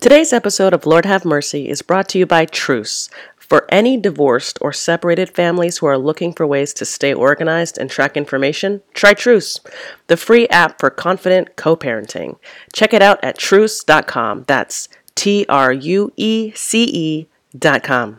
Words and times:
Today's 0.00 0.32
episode 0.32 0.74
of 0.74 0.86
Lord 0.86 1.06
Have 1.06 1.24
Mercy 1.24 1.68
is 1.68 1.82
brought 1.82 2.08
to 2.10 2.18
you 2.20 2.24
by 2.24 2.46
Truece. 2.46 3.10
For 3.36 3.66
any 3.68 3.96
divorced 3.96 4.56
or 4.60 4.72
separated 4.72 5.28
families 5.28 5.78
who 5.78 5.86
are 5.86 5.98
looking 5.98 6.32
for 6.32 6.46
ways 6.46 6.72
to 6.74 6.84
stay 6.84 7.12
organized 7.12 7.78
and 7.78 7.90
track 7.90 8.16
information, 8.16 8.80
try 8.94 9.12
Truece, 9.12 9.58
the 10.06 10.16
free 10.16 10.46
app 10.50 10.78
for 10.78 10.88
confident 10.88 11.56
co 11.56 11.76
parenting. 11.76 12.38
Check 12.72 12.94
it 12.94 13.02
out 13.02 13.18
at 13.24 13.38
truece.com. 13.38 14.44
That's 14.46 14.88
T 15.16 15.44
R 15.48 15.72
U 15.72 16.12
E 16.16 16.52
C 16.54 16.84
E.com. 16.84 18.18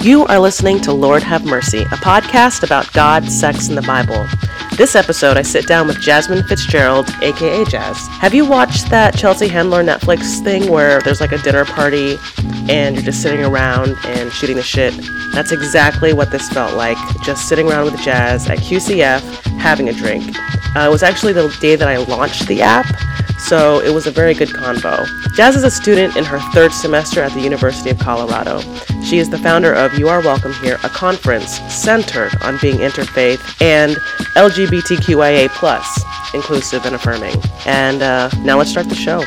You 0.00 0.24
are 0.26 0.38
listening 0.38 0.80
to 0.82 0.92
Lord 0.92 1.24
Have 1.24 1.44
Mercy, 1.44 1.82
a 1.82 1.98
podcast 1.98 2.62
about 2.62 2.90
God, 2.92 3.28
sex, 3.28 3.66
and 3.66 3.76
the 3.76 3.82
Bible. 3.82 4.28
This 4.76 4.94
episode, 4.94 5.36
I 5.36 5.42
sit 5.42 5.66
down 5.66 5.88
with 5.88 6.00
Jasmine 6.00 6.44
Fitzgerald, 6.44 7.10
aka 7.20 7.64
Jazz. 7.64 7.98
Have 8.20 8.32
you 8.32 8.44
watched 8.46 8.90
that 8.90 9.16
Chelsea 9.16 9.48
Handler 9.48 9.82
Netflix 9.82 10.38
thing 10.44 10.70
where 10.70 11.00
there's 11.00 11.20
like 11.20 11.32
a 11.32 11.38
dinner 11.38 11.64
party 11.64 12.16
and 12.68 12.94
you're 12.94 13.04
just 13.04 13.22
sitting 13.22 13.44
around 13.44 13.96
and 14.04 14.32
shooting 14.32 14.54
the 14.54 14.62
shit? 14.62 14.94
That's 15.32 15.50
exactly 15.50 16.12
what 16.12 16.30
this 16.30 16.48
felt 16.48 16.74
like, 16.76 16.96
just 17.24 17.48
sitting 17.48 17.68
around 17.68 17.86
with 17.86 18.00
Jazz 18.00 18.48
at 18.48 18.58
QCF 18.58 19.20
having 19.58 19.88
a 19.88 19.92
drink. 19.92 20.36
Uh, 20.76 20.86
it 20.86 20.90
was 20.90 21.02
actually 21.02 21.32
the 21.32 21.48
day 21.60 21.74
that 21.74 21.88
I 21.88 21.96
launched 21.96 22.46
the 22.46 22.62
app, 22.62 22.86
so 23.48 23.80
it 23.80 23.88
was 23.88 24.06
a 24.06 24.10
very 24.10 24.34
good 24.34 24.50
convo. 24.50 25.06
Jazz 25.34 25.56
is 25.56 25.64
a 25.64 25.70
student 25.70 26.16
in 26.16 26.24
her 26.24 26.38
third 26.52 26.70
semester 26.70 27.22
at 27.22 27.32
the 27.32 27.40
University 27.40 27.88
of 27.88 27.98
Colorado. 27.98 28.60
She 29.02 29.16
is 29.16 29.30
the 29.30 29.38
founder 29.38 29.72
of 29.72 29.98
You 29.98 30.08
Are 30.08 30.20
Welcome 30.20 30.52
Here, 30.52 30.78
a 30.84 30.90
conference 30.90 31.58
centered 31.72 32.30
on 32.42 32.58
being 32.60 32.76
interfaith 32.76 33.40
and 33.62 33.96
LGBTQIA 34.36 35.48
plus, 35.48 36.04
inclusive 36.34 36.84
and 36.84 36.94
affirming. 36.94 37.34
And 37.64 38.02
uh, 38.02 38.28
now 38.40 38.58
let's 38.58 38.70
start 38.70 38.90
the 38.90 38.94
show. 38.94 39.24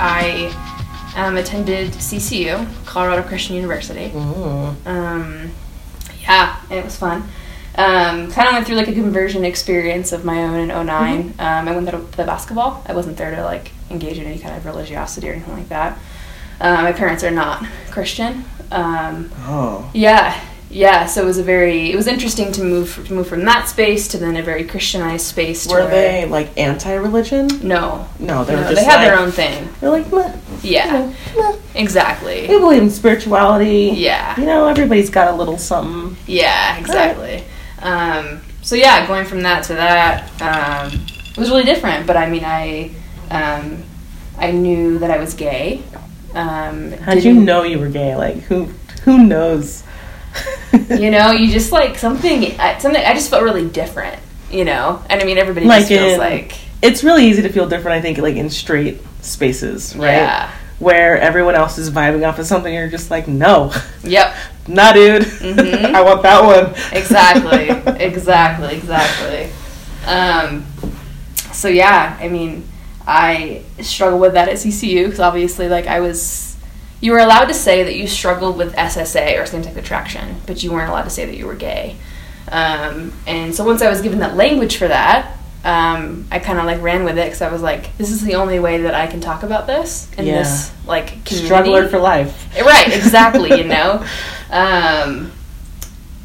I 0.00 0.50
um, 1.14 1.36
attended 1.36 1.90
CCU, 1.90 2.66
Colorado 2.86 3.22
Christian 3.28 3.56
University. 3.56 4.12
Um, 4.86 5.50
yeah, 6.22 6.58
it 6.70 6.82
was 6.82 6.96
fun. 6.96 7.28
Um, 7.78 8.30
kind 8.32 8.48
of 8.48 8.54
went 8.54 8.66
through 8.66 8.74
like 8.76 8.88
a 8.88 8.92
conversion 8.92 9.44
experience 9.44 10.10
of 10.10 10.24
my 10.24 10.42
own 10.42 10.58
in 10.58 10.68
9 10.68 11.34
Um, 11.38 11.68
I 11.68 11.70
went 11.72 11.86
there 11.86 11.92
to 11.98 12.04
play 12.06 12.26
basketball. 12.26 12.82
I 12.86 12.92
wasn't 12.92 13.16
there 13.16 13.34
to 13.36 13.44
like 13.44 13.70
engage 13.88 14.18
in 14.18 14.26
any 14.26 14.38
kind 14.40 14.56
of 14.56 14.66
religiosity 14.66 15.30
or 15.30 15.32
anything 15.34 15.54
like 15.54 15.68
that. 15.68 15.96
Uh, 16.60 16.82
my 16.82 16.92
parents 16.92 17.22
are 17.22 17.30
not 17.30 17.64
Christian. 17.92 18.44
Um, 18.72 19.30
Oh. 19.46 19.88
yeah, 19.94 20.38
yeah. 20.70 21.06
So 21.06 21.22
it 21.22 21.26
was 21.26 21.38
a 21.38 21.44
very 21.44 21.92
it 21.92 21.96
was 21.96 22.08
interesting 22.08 22.50
to 22.52 22.64
move 22.64 23.04
to 23.06 23.14
move 23.14 23.28
from 23.28 23.44
that 23.44 23.68
space 23.68 24.08
to 24.08 24.18
then 24.18 24.36
a 24.36 24.42
very 24.42 24.64
Christianized 24.64 25.24
space. 25.26 25.64
To 25.66 25.72
Were 25.74 25.80
where- 25.82 25.88
they 25.88 26.26
like 26.26 26.50
anti 26.58 26.94
religion? 26.94 27.46
No, 27.62 28.08
No, 28.18 28.42
they 28.42 28.56
were 28.56 28.62
no, 28.62 28.70
just 28.70 28.74
they 28.80 28.84
had 28.84 28.96
like, 28.96 29.06
their 29.06 29.18
own 29.20 29.30
thing. 29.30 29.68
They're 29.80 29.90
like, 29.90 30.12
meh, 30.12 30.32
Yeah, 30.64 30.86
you 30.86 30.92
know, 31.42 31.52
meh. 31.52 31.56
exactly. 31.76 32.48
we 32.48 32.58
believe 32.58 32.82
in 32.82 32.90
spirituality. 32.90 33.92
Yeah. 33.94 34.38
You 34.38 34.46
know, 34.46 34.66
everybody's 34.66 35.10
got 35.10 35.32
a 35.32 35.36
little 35.36 35.58
something. 35.58 36.16
Yeah, 36.26 36.76
exactly. 36.76 37.44
Um, 37.82 38.40
so 38.62 38.74
yeah, 38.74 39.06
going 39.06 39.24
from 39.24 39.42
that 39.42 39.64
to 39.64 39.74
that 39.74 40.30
um, 40.42 41.00
was 41.36 41.50
really 41.50 41.64
different. 41.64 42.06
But 42.06 42.16
I 42.16 42.28
mean, 42.28 42.44
I 42.44 42.90
um, 43.30 43.82
I 44.36 44.50
knew 44.50 44.98
that 44.98 45.10
I 45.10 45.18
was 45.18 45.34
gay. 45.34 45.82
Um, 46.34 46.92
How'd 46.92 47.22
you 47.24 47.32
know 47.34 47.62
you 47.62 47.78
were 47.78 47.88
gay? 47.88 48.14
Like, 48.16 48.36
who 48.38 48.64
who 49.04 49.18
knows? 49.24 49.84
You 50.90 51.10
know, 51.10 51.30
you 51.32 51.50
just 51.50 51.72
like 51.72 51.96
something. 51.96 52.58
I- 52.60 52.76
Something. 52.78 53.02
I 53.02 53.14
just 53.14 53.30
felt 53.30 53.42
really 53.42 53.66
different. 53.68 54.20
You 54.50 54.64
know, 54.64 55.02
and 55.10 55.20
I 55.20 55.24
mean, 55.24 55.36
everybody 55.38 55.66
Like 55.66 55.80
just 55.80 55.88
feels 55.90 56.12
in- 56.14 56.18
like 56.18 56.54
it's 56.82 57.02
really 57.04 57.26
easy 57.26 57.42
to 57.42 57.48
feel 57.50 57.68
different, 57.68 57.96
I 57.98 58.00
think, 58.00 58.18
like 58.18 58.36
in 58.36 58.48
straight 58.50 58.98
spaces, 59.22 59.94
right? 59.96 60.12
yeah. 60.12 60.50
Where 60.78 61.18
everyone 61.18 61.54
else 61.54 61.76
is 61.78 61.90
vibing 61.90 62.26
off 62.26 62.38
of 62.38 62.46
something, 62.46 62.72
you're 62.72 62.88
just 62.88 63.10
like, 63.10 63.26
no, 63.28 63.72
Yep. 64.04 64.34
nah, 64.68 64.92
dude. 64.92 65.22
Mhm. 65.22 65.94
I 65.94 66.00
want 66.02 66.22
that 66.22 66.44
one. 66.44 66.74
exactly 66.92 67.68
exactly 68.04 68.76
exactly 68.76 69.50
um, 70.06 70.64
so 71.52 71.68
yeah 71.68 72.16
i 72.20 72.28
mean 72.28 72.62
i 73.06 73.62
struggled 73.80 74.20
with 74.20 74.34
that 74.34 74.48
at 74.48 74.56
ccu 74.56 75.04
because 75.06 75.20
obviously 75.20 75.68
like 75.68 75.86
i 75.86 75.98
was 76.00 76.56
you 77.00 77.12
were 77.12 77.18
allowed 77.18 77.46
to 77.46 77.54
say 77.54 77.82
that 77.84 77.94
you 77.96 78.06
struggled 78.06 78.56
with 78.56 78.74
ssa 78.76 79.40
or 79.40 79.46
same-sex 79.46 79.76
attraction 79.76 80.36
but 80.46 80.62
you 80.62 80.70
weren't 80.72 80.90
allowed 80.90 81.04
to 81.04 81.10
say 81.10 81.24
that 81.24 81.36
you 81.36 81.46
were 81.46 81.54
gay 81.54 81.96
um, 82.52 83.12
and 83.26 83.54
so 83.54 83.64
once 83.64 83.82
i 83.82 83.88
was 83.88 84.00
given 84.02 84.18
that 84.20 84.36
language 84.36 84.76
for 84.76 84.88
that 84.88 85.36
um, 85.64 86.26
i 86.30 86.38
kind 86.38 86.58
of 86.58 86.64
like 86.66 86.80
ran 86.80 87.04
with 87.04 87.18
it 87.18 87.24
because 87.24 87.42
i 87.42 87.50
was 87.50 87.60
like 87.62 87.96
this 87.98 88.10
is 88.10 88.22
the 88.22 88.34
only 88.36 88.58
way 88.60 88.82
that 88.82 88.94
i 88.94 89.06
can 89.06 89.20
talk 89.20 89.42
about 89.42 89.66
this 89.66 90.08
in 90.16 90.24
Yeah. 90.26 90.38
this 90.38 90.70
like 90.86 91.08
community. 91.24 91.44
Struggler 91.46 91.88
for 91.88 91.98
life. 91.98 92.48
Right, 92.64 92.88
exactly, 92.94 93.50
you 93.58 93.64
know? 93.74 94.04
Um, 94.50 95.32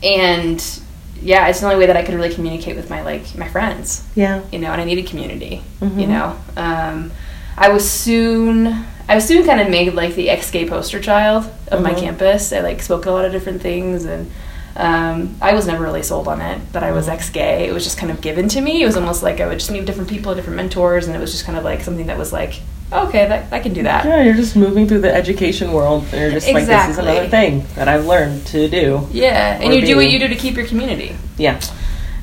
and 0.02 0.80
yeah, 1.22 1.48
it's 1.48 1.60
the 1.62 1.66
only 1.68 1.78
way 1.80 1.86
that 1.88 1.96
I 1.98 2.04
could 2.04 2.16
really 2.16 2.34
communicate 2.34 2.76
with 2.76 2.90
my 2.90 3.02
like 3.02 3.38
my 3.38 3.48
friends, 3.48 4.04
Yeah. 4.16 4.42
you 4.52 4.60
know, 4.60 4.72
and 4.72 4.82
I 4.82 4.84
needed 4.86 5.08
community, 5.08 5.64
you 5.82 5.88
Mhm. 5.88 6.08
know. 6.10 6.36
Um, 6.58 7.12
I 7.58 7.70
was 7.70 7.90
soon 7.90 8.86
I 9.10 9.16
was 9.16 9.26
soon 9.26 9.46
kind 9.46 9.60
of 9.60 9.70
made 9.70 9.94
like 9.94 10.16
the 10.16 10.30
ex-gay 10.30 10.66
poster 10.68 11.00
child 11.00 11.50
of 11.70 11.82
my 11.82 11.92
Mhm. 11.94 12.00
campus. 12.00 12.54
I 12.54 12.62
like 12.62 12.82
spoke 12.82 13.06
at 13.06 13.10
a 13.10 13.12
lot 13.12 13.26
of 13.26 13.32
different 13.34 13.62
things 13.62 14.06
and 14.06 14.32
um, 14.76 15.36
I 15.42 15.54
was 15.54 15.68
never 15.68 15.84
really 15.84 16.04
sold 16.04 16.28
on 16.28 16.42
it 16.42 16.74
that 16.74 16.84
I 16.84 16.92
was 16.92 17.08
Mhm. 17.08 17.14
ex-gay. 17.14 17.68
It 17.68 17.74
was 17.74 17.84
just 17.84 17.98
kind 17.98 18.12
of 18.12 18.22
given 18.22 18.48
to 18.50 18.62
me. 18.62 18.82
It 18.82 18.86
was 18.86 18.98
almost 18.98 19.22
like 19.24 19.40
I 19.40 19.48
would 19.48 19.60
just 19.60 19.72
meet 19.72 19.86
different 19.86 20.10
people, 20.10 20.34
different 20.36 20.58
mentors, 20.58 21.06
and 21.08 21.16
it 21.16 21.20
was 21.20 21.32
just 21.32 21.46
kind 21.46 21.58
of 21.58 21.64
like 21.64 21.82
something 21.84 22.08
that 22.08 22.18
was 22.18 22.34
like, 22.34 22.60
okay, 22.92 23.28
that 23.28 23.46
I 23.52 23.60
can 23.60 23.74
do 23.74 23.84
that. 23.84 24.06
Yeah, 24.06 24.22
you're 24.24 24.34
just 24.34 24.56
moving 24.56 24.88
through 24.88 25.02
the 25.02 25.14
education 25.14 25.72
world, 25.74 26.06
and 26.12 26.22
you're 26.22 26.32
just 26.32 26.48
like, 26.52 26.66
this 26.66 26.90
is 26.90 26.98
another 26.98 27.28
thing 27.28 27.66
that 27.76 27.88
I've 27.88 28.06
learned 28.06 28.46
to 28.48 28.68
do. 28.68 29.08
Yeah, 29.12 29.56
and 29.62 29.72
Or 29.72 29.76
you 29.76 29.86
do 29.86 29.96
what 29.96 30.10
you 30.10 30.20
do 30.20 30.28
to 30.28 30.36
keep 30.36 30.56
your 30.56 30.66
community. 30.66 31.16
Yeah. 31.38 31.60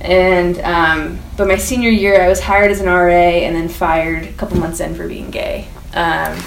And 0.01 0.59
um, 0.63 1.19
but 1.37 1.47
my 1.47 1.57
senior 1.57 1.91
year, 1.91 2.23
I 2.23 2.29
was 2.29 2.41
hired 2.41 2.71
as 2.71 2.81
an 2.81 2.87
RA 2.87 3.11
and 3.45 3.55
then 3.55 3.69
fired 3.69 4.25
a 4.25 4.33
couple 4.33 4.57
months 4.59 4.81
in 4.81 4.95
for 4.95 5.07
being 5.07 5.31
gay. 5.31 5.69
Um, 5.93 6.39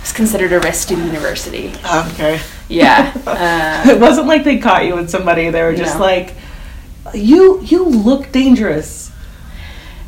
it's 0.00 0.12
considered 0.12 0.52
a 0.52 0.60
risk 0.60 0.88
to 0.88 0.96
the 0.96 1.04
university. 1.04 1.72
Okay. 1.92 2.38
Yeah. 2.74 3.12
it 3.16 3.96
Uh, 3.96 3.96
wasn't 3.98 4.26
like 4.26 4.44
they 4.44 4.58
caught 4.58 4.84
you 4.84 4.94
with 4.96 5.10
somebody. 5.10 5.50
They 5.50 5.62
were 5.62 5.74
just 5.74 5.96
No. 5.98 6.04
like, 6.04 6.34
you 7.14 7.60
you 7.62 7.84
look 7.84 8.32
dangerous. 8.32 9.10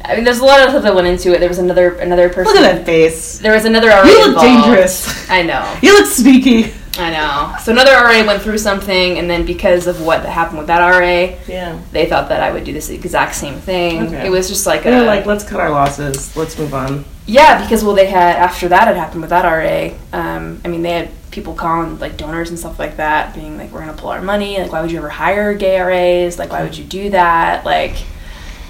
I 0.05 0.15
mean, 0.15 0.25
there's 0.25 0.39
a 0.39 0.45
lot 0.45 0.61
of 0.61 0.71
stuff 0.71 0.83
that 0.85 0.95
went 0.95 1.07
into 1.09 1.35
it. 1.35 1.41
There 1.41 1.49
was 1.49 1.59
another 1.59 1.95
another 1.97 2.29
person. 2.29 2.53
Look 2.53 2.63
at 2.63 2.77
that 2.77 2.87
face. 2.87 3.39
There 3.39 3.53
was 3.53 3.65
another 3.65 3.89
RA. 3.89 4.03
You 4.05 4.19
look 4.19 4.27
involved. 4.43 4.65
dangerous. 4.67 5.31
I 5.31 5.43
know. 5.43 5.65
You 5.83 5.93
look 5.99 6.07
sneaky. 6.07 6.73
I 6.99 7.11
know. 7.11 7.55
So 7.63 7.73
another 7.73 7.93
RA 7.93 8.25
went 8.25 8.41
through 8.41 8.57
something, 8.59 9.19
and 9.19 9.29
then 9.29 9.45
because 9.45 9.87
of 9.87 10.01
what 10.01 10.25
happened 10.25 10.59
with 10.59 10.69
that 10.69 10.81
RA, 10.81 11.37
Yeah. 11.47 11.77
they 11.93 12.07
thought 12.07 12.31
that 12.31 12.41
I 12.41 12.51
would 12.53 12.65
do 12.65 12.73
this 12.73 12.89
exact 12.89 13.35
same 13.35 13.57
thing. 13.61 14.07
Okay. 14.07 14.27
It 14.27 14.31
was 14.31 14.49
just 14.49 14.65
like 14.67 14.85
They're 14.85 15.05
like, 15.05 15.27
let's 15.27 15.45
cut 15.45 15.61
our 15.61 15.71
losses. 15.71 16.35
Let's 16.37 16.57
move 16.59 16.73
on. 16.73 17.05
Yeah, 17.27 17.61
because 17.63 17.85
well, 17.85 17.95
they 17.95 18.07
had 18.07 18.37
after 18.37 18.69
that 18.69 18.87
had 18.89 18.97
happened 18.97 19.21
with 19.21 19.31
that 19.31 19.45
RA. 19.45 19.91
Um, 20.19 20.61
I 20.65 20.69
mean, 20.69 20.83
they 20.83 20.93
had 20.93 21.09
people 21.37 21.55
calling 21.55 21.99
like 22.01 22.17
donors 22.17 22.49
and 22.51 22.59
stuff 22.59 22.79
like 22.81 22.97
that, 22.97 23.35
being 23.35 23.57
like, 23.59 23.71
"We're 23.71 23.81
gonna 23.81 23.93
pull 23.93 24.09
our 24.11 24.23
money. 24.23 24.59
Like, 24.59 24.73
why 24.73 24.81
would 24.81 24.91
you 24.91 24.99
ever 24.99 25.11
hire 25.11 25.55
gay 25.55 25.79
RAs? 25.81 26.39
Like, 26.39 26.51
why 26.51 26.63
would 26.65 26.77
you 26.77 26.85
do 26.85 27.11
that? 27.11 27.65
Like, 27.65 27.95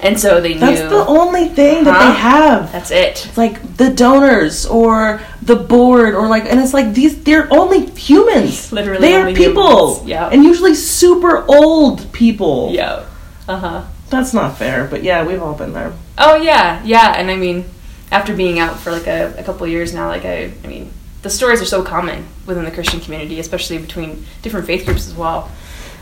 and 0.02 0.18
so 0.20 0.40
they 0.42 0.54
That's 0.54 0.80
knew 0.82 0.88
the 0.90 1.06
only 1.06 1.46
thing 1.48 1.84
that 1.84 1.94
Huh? 1.96 2.08
they 2.12 2.18
have. 2.18 2.72
that's 2.72 2.90
it. 2.90 3.24
It's 3.26 3.38
like 3.38 3.76
the 3.78 3.88
donors 3.88 4.66
or 4.66 5.20
the 5.40 5.56
board 5.56 6.14
or 6.14 6.26
like, 6.28 6.44
and 6.44 6.60
it's 6.60 6.74
like 6.74 6.92
these. 6.92 7.22
They're 7.22 7.48
only 7.50 7.86
humans. 7.86 8.72
Literally 8.72 9.00
they 9.00 9.14
are 9.14 9.32
people. 9.32 10.02
Yeah. 10.04 10.28
And 10.28 10.42
usually 10.44 10.74
super 10.74 11.46
old 11.48 12.12
people. 12.12 12.70
Yeah. 12.72 13.06
Uh 13.48 13.56
huh. 13.58 13.82
That's 14.10 14.34
not 14.34 14.58
fair. 14.58 14.86
But 14.90 15.02
yeah, 15.04 15.24
we've 15.24 15.40
all 15.42 15.54
been 15.54 15.72
there. 15.72 15.92
Oh 16.18 16.34
yeah, 16.36 16.82
yeah. 16.84 17.14
And 17.16 17.30
I 17.30 17.36
mean, 17.36 17.64
after 18.12 18.34
being 18.34 18.58
out 18.58 18.78
for 18.78 18.90
like 18.90 19.06
a, 19.06 19.34
a 19.38 19.44
couple 19.44 19.66
years 19.66 19.94
now, 19.94 20.08
like 20.08 20.24
I, 20.24 20.52
I 20.64 20.66
mean, 20.66 20.90
the 21.26 21.30
stories 21.30 21.60
are 21.60 21.66
so 21.66 21.82
common 21.82 22.24
within 22.46 22.64
the 22.64 22.70
Christian 22.70 23.00
community, 23.00 23.40
especially 23.40 23.78
between 23.78 24.24
different 24.42 24.64
faith 24.64 24.86
groups 24.86 25.08
as 25.08 25.14
well, 25.14 25.50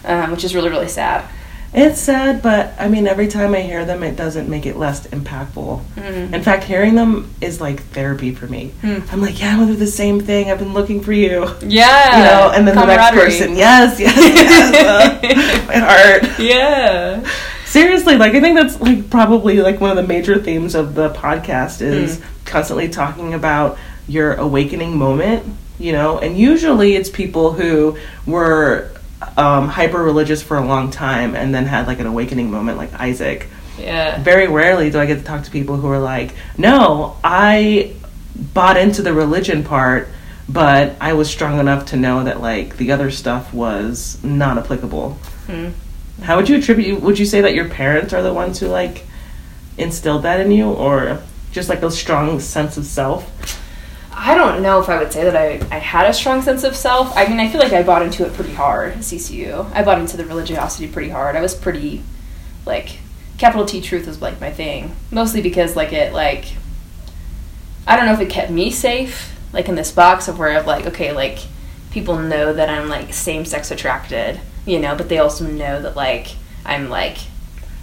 um, 0.04 0.30
which 0.30 0.44
is 0.44 0.54
really 0.54 0.68
really 0.68 0.88
sad. 0.88 1.24
It's 1.72 1.98
sad, 2.00 2.40
but 2.40 2.72
I 2.78 2.88
mean, 2.88 3.08
every 3.08 3.26
time 3.26 3.52
I 3.52 3.60
hear 3.62 3.84
them, 3.84 4.04
it 4.04 4.14
doesn't 4.14 4.48
make 4.48 4.64
it 4.64 4.76
less 4.76 5.08
impactful. 5.08 5.82
Mm. 5.96 6.32
In 6.32 6.42
fact, 6.42 6.64
hearing 6.64 6.94
them 6.94 7.34
is 7.40 7.60
like 7.60 7.82
therapy 7.82 8.32
for 8.32 8.46
me. 8.46 8.72
Hmm. 8.80 8.98
I'm 9.10 9.20
like, 9.20 9.40
yeah, 9.40 9.54
I 9.54 9.56
went 9.56 9.70
through 9.70 9.78
the 9.78 9.88
same 9.88 10.20
thing. 10.20 10.52
I've 10.52 10.60
been 10.60 10.72
looking 10.72 11.00
for 11.00 11.12
you. 11.12 11.48
Yeah. 11.62 12.18
You 12.18 12.24
know, 12.24 12.52
and 12.54 12.68
then 12.68 12.76
the 12.76 12.86
next 12.86 13.10
person, 13.16 13.56
yes, 13.56 13.98
yes, 14.00 14.16
yes 14.16 14.86
uh, 14.86 15.66
my 15.66 15.78
heart. 15.78 16.38
Yeah. 16.38 17.28
Seriously, 17.64 18.18
like 18.18 18.34
I 18.34 18.40
think 18.40 18.56
that's 18.56 18.80
like 18.80 19.10
probably 19.10 19.60
like 19.60 19.80
one 19.80 19.90
of 19.90 19.96
the 19.96 20.06
major 20.06 20.38
themes 20.38 20.76
of 20.76 20.94
the 20.94 21.10
podcast 21.10 21.80
is 21.80 22.22
constantly 22.44 22.88
talking 22.88 23.34
about 23.34 23.78
your 24.06 24.34
awakening 24.34 24.96
moment, 24.96 25.56
you 25.78 25.92
know, 25.92 26.18
and 26.18 26.38
usually 26.38 26.94
it's 26.94 27.10
people 27.10 27.52
who 27.52 27.98
were 28.26 28.90
um, 29.36 29.68
hyper 29.68 30.02
religious 30.02 30.42
for 30.42 30.56
a 30.56 30.64
long 30.64 30.90
time 30.90 31.34
and 31.34 31.54
then 31.54 31.66
had 31.66 31.86
like 31.86 32.00
an 32.00 32.06
awakening 32.06 32.50
moment, 32.50 32.78
like 32.78 32.92
Isaac. 32.94 33.48
Yeah. 33.78 34.22
Very 34.22 34.46
rarely 34.46 34.90
do 34.90 35.00
I 35.00 35.06
get 35.06 35.18
to 35.18 35.24
talk 35.24 35.44
to 35.44 35.50
people 35.50 35.76
who 35.76 35.88
are 35.88 35.98
like, 35.98 36.34
no, 36.56 37.16
I 37.24 37.94
bought 38.36 38.76
into 38.76 39.02
the 39.02 39.12
religion 39.12 39.64
part, 39.64 40.08
but 40.48 40.96
I 41.00 41.14
was 41.14 41.30
strong 41.30 41.58
enough 41.58 41.86
to 41.86 41.96
know 41.96 42.24
that 42.24 42.40
like 42.40 42.76
the 42.76 42.92
other 42.92 43.10
stuff 43.10 43.52
was 43.52 44.22
not 44.22 44.58
applicable. 44.58 45.14
Hmm. 45.46 45.70
How 46.22 46.36
would 46.36 46.48
you 46.48 46.56
attribute? 46.56 47.00
Would 47.00 47.18
you 47.18 47.26
say 47.26 47.40
that 47.40 47.54
your 47.54 47.68
parents 47.68 48.12
are 48.12 48.22
the 48.22 48.32
ones 48.32 48.60
who 48.60 48.68
like 48.68 49.04
instilled 49.76 50.22
that 50.22 50.40
in 50.40 50.52
you, 50.52 50.70
or 50.70 51.20
just 51.50 51.68
like 51.68 51.82
a 51.82 51.90
strong 51.90 52.38
sense 52.38 52.76
of 52.76 52.84
self? 52.84 53.60
I 54.16 54.36
don't 54.36 54.62
know 54.62 54.80
if 54.80 54.88
I 54.88 54.98
would 54.98 55.12
say 55.12 55.24
that 55.24 55.36
I, 55.36 55.54
I 55.74 55.78
had 55.78 56.08
a 56.08 56.14
strong 56.14 56.40
sense 56.40 56.62
of 56.62 56.76
self. 56.76 57.16
I 57.16 57.26
mean, 57.26 57.40
I 57.40 57.48
feel 57.48 57.60
like 57.60 57.72
I 57.72 57.82
bought 57.82 58.02
into 58.02 58.24
it 58.24 58.32
pretty 58.34 58.54
hard 58.54 58.94
CCU. 58.94 59.70
I 59.72 59.82
bought 59.82 59.98
into 59.98 60.16
the 60.16 60.24
religiosity 60.24 60.86
pretty 60.86 61.10
hard. 61.10 61.34
I 61.34 61.40
was 61.40 61.54
pretty, 61.54 62.02
like, 62.64 62.98
capital 63.38 63.66
T 63.66 63.80
truth 63.80 64.06
was 64.06 64.22
like 64.22 64.40
my 64.40 64.52
thing. 64.52 64.94
Mostly 65.10 65.42
because, 65.42 65.74
like, 65.74 65.92
it, 65.92 66.12
like, 66.12 66.44
I 67.86 67.96
don't 67.96 68.06
know 68.06 68.12
if 68.12 68.20
it 68.20 68.30
kept 68.30 68.50
me 68.50 68.70
safe, 68.70 69.36
like, 69.52 69.68
in 69.68 69.74
this 69.74 69.90
box 69.90 70.28
of 70.28 70.38
where, 70.38 70.56
I'm 70.56 70.64
like, 70.64 70.86
okay, 70.86 71.12
like, 71.12 71.40
people 71.90 72.16
know 72.16 72.52
that 72.52 72.70
I'm, 72.70 72.88
like, 72.88 73.12
same 73.12 73.44
sex 73.44 73.72
attracted, 73.72 74.40
you 74.64 74.78
know, 74.78 74.94
but 74.94 75.08
they 75.08 75.18
also 75.18 75.44
know 75.46 75.82
that, 75.82 75.96
like, 75.96 76.28
I'm, 76.64 76.88
like, 76.88 77.18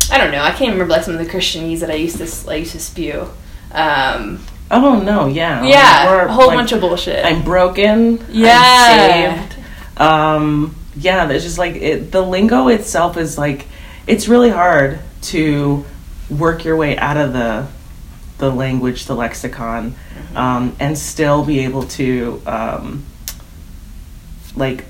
I 0.10 0.18
don't 0.18 0.32
know. 0.32 0.42
I 0.42 0.52
can't 0.52 0.72
remember, 0.72 0.94
like, 0.94 1.04
some 1.04 1.16
of 1.16 1.24
the 1.24 1.32
Christianese 1.32 1.82
that 1.82 1.92
I 1.92 1.96
used 1.96 2.18
to, 2.18 2.50
I 2.52 2.56
used 2.56 2.72
to 2.72 2.80
spew. 2.80 3.28
Um, 3.74 4.40
Oh 4.72 5.02
no, 5.02 5.28
yeah, 5.28 5.64
yeah, 5.66 6.26
a 6.26 6.28
whole 6.30 6.48
like, 6.48 6.58
bunch 6.58 6.72
of 6.72 6.80
bullshit. 6.80 7.26
I'm 7.26 7.44
broken. 7.44 8.24
Yeah. 8.30 8.58
I'm 8.58 9.50
saved. 9.50 9.56
Um, 9.98 10.76
yeah, 10.96 11.26
there's 11.26 11.44
just 11.44 11.58
like 11.58 11.76
it, 11.76 12.12
the 12.12 12.22
lingo 12.22 12.70
itself 12.70 13.18
is 13.18 13.38
like 13.38 13.68
it's 14.08 14.28
really 14.28 14.50
hard 14.50 15.00
to 15.24 15.86
work 16.30 16.64
your 16.64 16.78
way 16.78 16.98
out 16.98 17.18
of 17.18 17.34
the 17.34 17.68
the 18.38 18.50
language, 18.50 19.06
the 19.06 19.14
lexicon, 19.14 19.96
um, 20.36 20.76
and 20.80 20.98
still 20.98 21.46
be 21.46 21.60
able 21.60 21.84
to 21.84 22.42
um, 22.46 23.06
like 24.56 24.86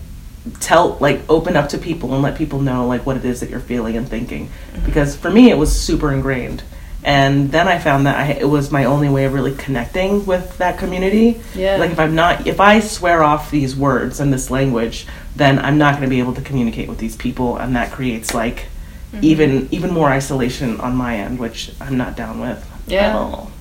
tell 0.59 0.97
like 0.99 1.21
open 1.29 1.55
up 1.55 1.69
to 1.69 1.77
people 1.77 2.13
and 2.13 2.23
let 2.23 2.37
people 2.37 2.61
know 2.61 2.87
like 2.87 3.05
what 3.05 3.17
it 3.17 3.25
is 3.25 3.41
that 3.41 3.49
you're 3.49 3.59
feeling 3.59 3.95
and 3.95 4.07
thinking 4.07 4.49
because 4.85 5.15
for 5.15 5.29
me 5.29 5.51
it 5.51 5.57
was 5.57 5.71
super 5.79 6.11
ingrained 6.11 6.63
and 7.03 7.51
then 7.51 7.67
i 7.67 7.79
found 7.79 8.05
that 8.05 8.15
I, 8.17 8.31
it 8.33 8.47
was 8.49 8.71
my 8.71 8.85
only 8.85 9.09
way 9.09 9.25
of 9.25 9.33
really 9.33 9.55
connecting 9.55 10.25
with 10.25 10.57
that 10.59 10.77
community 10.77 11.41
Yeah. 11.55 11.77
like 11.77 11.91
if 11.91 11.99
i'm 11.99 12.13
not 12.15 12.45
if 12.47 12.59
i 12.59 12.79
swear 12.79 13.23
off 13.23 13.49
these 13.51 13.75
words 13.75 14.19
and 14.19 14.31
this 14.31 14.51
language 14.51 15.07
then 15.35 15.57
i'm 15.59 15.77
not 15.77 15.93
going 15.93 16.03
to 16.03 16.09
be 16.09 16.19
able 16.19 16.33
to 16.35 16.41
communicate 16.41 16.87
with 16.89 16.99
these 16.99 17.15
people 17.15 17.57
and 17.57 17.75
that 17.75 17.91
creates 17.91 18.33
like 18.33 18.67
Mm-hmm. 19.11 19.25
even 19.25 19.67
even 19.71 19.91
more 19.91 20.07
isolation 20.07 20.79
on 20.79 20.95
my 20.95 21.17
end 21.17 21.37
which 21.37 21.71
i'm 21.81 21.97
not 21.97 22.15
down 22.15 22.39
with 22.39 22.65
Yeah. 22.87 23.07
at 23.09 23.15
all. 23.15 23.51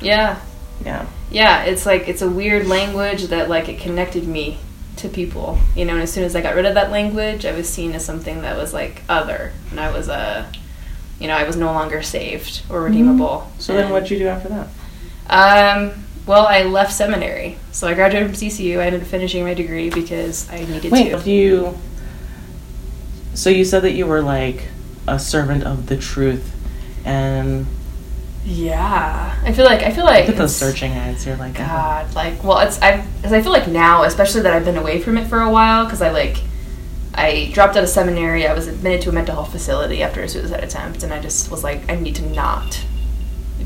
Yeah. 0.00 0.40
yeah 0.82 1.04
Yeah, 1.30 1.64
it's 1.64 1.84
like 1.84 2.08
it's 2.08 2.22
a 2.22 2.30
weird 2.30 2.66
language 2.66 3.24
that 3.24 3.50
like 3.50 3.68
it 3.68 3.78
connected 3.80 4.26
me 4.26 4.56
to 4.96 5.10
people. 5.10 5.58
You 5.76 5.84
know, 5.84 5.92
and 5.92 6.02
as 6.02 6.10
soon 6.10 6.24
as 6.24 6.34
I 6.34 6.40
got 6.40 6.54
rid 6.54 6.64
of 6.64 6.72
that 6.74 6.90
language, 6.90 7.44
I 7.44 7.52
was 7.52 7.68
seen 7.68 7.92
as 7.92 8.02
something 8.02 8.40
that 8.42 8.56
was 8.56 8.72
like 8.72 9.02
other, 9.06 9.52
and 9.70 9.78
I 9.78 9.90
was 9.92 10.08
a, 10.08 10.50
you 11.20 11.28
know, 11.28 11.34
I 11.36 11.44
was 11.44 11.56
no 11.56 11.66
longer 11.72 12.02
saved 12.02 12.62
or 12.68 12.82
redeemable. 12.82 13.50
so 13.58 13.74
then 13.74 13.90
what'd 13.90 14.10
you 14.10 14.18
do 14.18 14.26
after 14.28 14.48
that 14.48 14.68
Um. 15.28 16.04
Well, 16.26 16.46
I 16.46 16.62
left 16.62 16.94
seminary, 16.94 17.58
so 17.70 17.86
I 17.86 17.92
graduated 17.92 18.28
from 18.30 18.36
CCU. 18.36 18.78
I 18.78 18.86
ended 18.86 19.02
up 19.02 19.06
finishing 19.08 19.44
my 19.44 19.52
degree 19.52 19.90
because 19.90 20.48
I 20.50 20.60
needed 20.64 20.90
Wait, 20.90 21.10
to. 21.10 21.16
if 21.18 21.26
you. 21.26 21.76
So 23.34 23.50
you 23.50 23.62
said 23.64 23.80
that 23.82 23.92
you 23.92 24.06
were 24.06 24.22
like 24.22 24.68
a 25.06 25.18
servant 25.18 25.64
of 25.64 25.86
the 25.86 25.98
truth, 25.98 26.50
and 27.04 27.66
Yeah, 28.46 29.38
I 29.44 29.52
feel 29.52 29.66
like 29.66 29.82
I 29.82 29.90
feel 29.90 30.04
like 30.06 30.26
look 30.26 30.36
at 30.36 30.38
those 30.38 30.56
searching 30.56 30.92
ads. 30.92 31.26
You're 31.26 31.36
like, 31.36 31.56
oh. 31.56 31.64
God, 31.66 32.14
like, 32.14 32.42
well, 32.42 32.60
it's 32.60 32.80
I, 32.80 33.04
cause 33.22 33.32
I 33.34 33.42
feel 33.42 33.52
like 33.52 33.68
now, 33.68 34.04
especially 34.04 34.40
that 34.42 34.54
I've 34.54 34.64
been 34.64 34.78
away 34.78 35.00
from 35.00 35.18
it 35.18 35.26
for 35.26 35.40
a 35.40 35.50
while, 35.50 35.84
because 35.84 36.00
I 36.00 36.10
like, 36.10 36.38
I 37.16 37.50
dropped 37.52 37.76
out 37.76 37.84
of 37.84 37.88
seminary. 37.88 38.46
I 38.46 38.54
was 38.54 38.66
admitted 38.66 39.02
to 39.02 39.10
a 39.10 39.12
mental 39.12 39.34
health 39.34 39.52
facility 39.52 40.02
after 40.02 40.22
a 40.22 40.28
suicide 40.28 40.64
attempt, 40.64 41.02
and 41.02 41.12
I 41.12 41.20
just 41.20 41.50
was 41.50 41.62
like, 41.62 41.88
I 41.90 41.94
need 41.94 42.16
to 42.16 42.26
not 42.30 42.84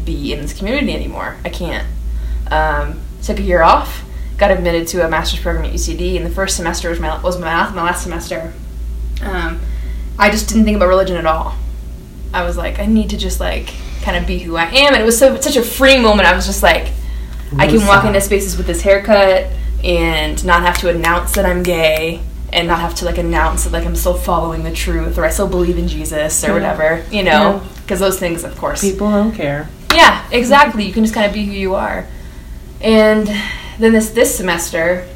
be 0.05 0.33
in 0.33 0.41
this 0.43 0.53
community 0.53 0.95
anymore. 0.95 1.37
I 1.45 1.49
can't. 1.49 1.87
Um, 2.51 3.01
took 3.23 3.39
a 3.39 3.43
year 3.43 3.63
off, 3.63 4.05
got 4.37 4.51
admitted 4.51 4.87
to 4.89 5.05
a 5.05 5.09
master's 5.09 5.41
program 5.41 5.65
at 5.65 5.73
UCD, 5.73 6.17
and 6.17 6.27
the 6.27 6.31
first 6.31 6.57
semester 6.57 6.91
was 6.91 7.01
my 7.01 7.21
was 7.23 7.39
my, 7.39 7.71
my 7.71 7.83
last 7.83 8.03
semester. 8.03 8.53
Um, 9.23 9.61
I 10.19 10.31
just 10.31 10.49
didn't 10.49 10.65
think 10.65 10.77
about 10.77 10.89
religion 10.89 11.17
at 11.17 11.27
all. 11.27 11.55
I 12.35 12.45
was 12.45 12.57
like, 12.57 12.79
I 12.79 12.87
need 12.87 13.11
to 13.11 13.17
just 13.17 13.41
like 13.41 13.73
kind 14.03 14.17
of 14.17 14.27
be 14.27 14.39
who 14.39 14.57
I 14.57 14.65
am, 14.65 14.93
and 14.93 15.03
it 15.03 15.07
was 15.07 15.19
so 15.19 15.41
such 15.41 15.57
a 15.57 15.63
freeing 15.63 16.03
moment. 16.03 16.29
I 16.29 16.37
was 16.37 16.45
just 16.45 16.63
like, 16.63 16.93
I 17.57 17.67
can 17.67 17.87
walk 17.87 18.05
into 18.05 18.21
spaces 18.21 18.59
with 18.59 18.67
this 18.67 18.83
haircut 18.83 19.51
and 19.83 20.45
not 20.45 20.63
have 20.63 20.77
to 20.79 20.91
announce 20.91 21.33
that 21.33 21.47
I'm 21.47 21.63
gay 21.63 22.21
and 22.53 22.67
not 22.69 22.81
have 22.81 22.95
to 22.97 23.05
like 23.05 23.19
announce 23.19 23.65
that 23.65 23.73
like 23.73 23.85
I'm 23.87 23.97
still 23.97 24.15
following 24.15 24.65
the 24.65 24.73
truth 24.73 25.19
or 25.19 25.25
I 25.25 25.31
still 25.31 25.49
believe 25.49 25.77
in 25.79 25.87
Jesus 25.89 26.43
or 26.45 26.49
Yeah. 26.49 26.53
whatever, 26.55 27.05
you 27.11 27.23
know, 27.23 27.61
Yeah. 27.63 27.69
because 27.83 28.01
those 28.01 28.19
things, 28.19 28.43
of 28.45 28.57
course. 28.57 28.81
people 28.81 29.11
don't 29.11 29.33
care. 29.33 29.69
Yeah, 29.95 30.25
exactly. 30.31 30.85
You 30.87 30.93
can 30.93 31.05
just 31.05 31.15
kind 31.15 31.27
of 31.27 31.33
be 31.33 31.45
who 31.45 31.53
you 31.53 31.75
are. 31.75 32.07
And 32.81 33.27
then 33.79 33.93
this 33.93 34.11
this 34.11 34.37
semester, 34.37 35.07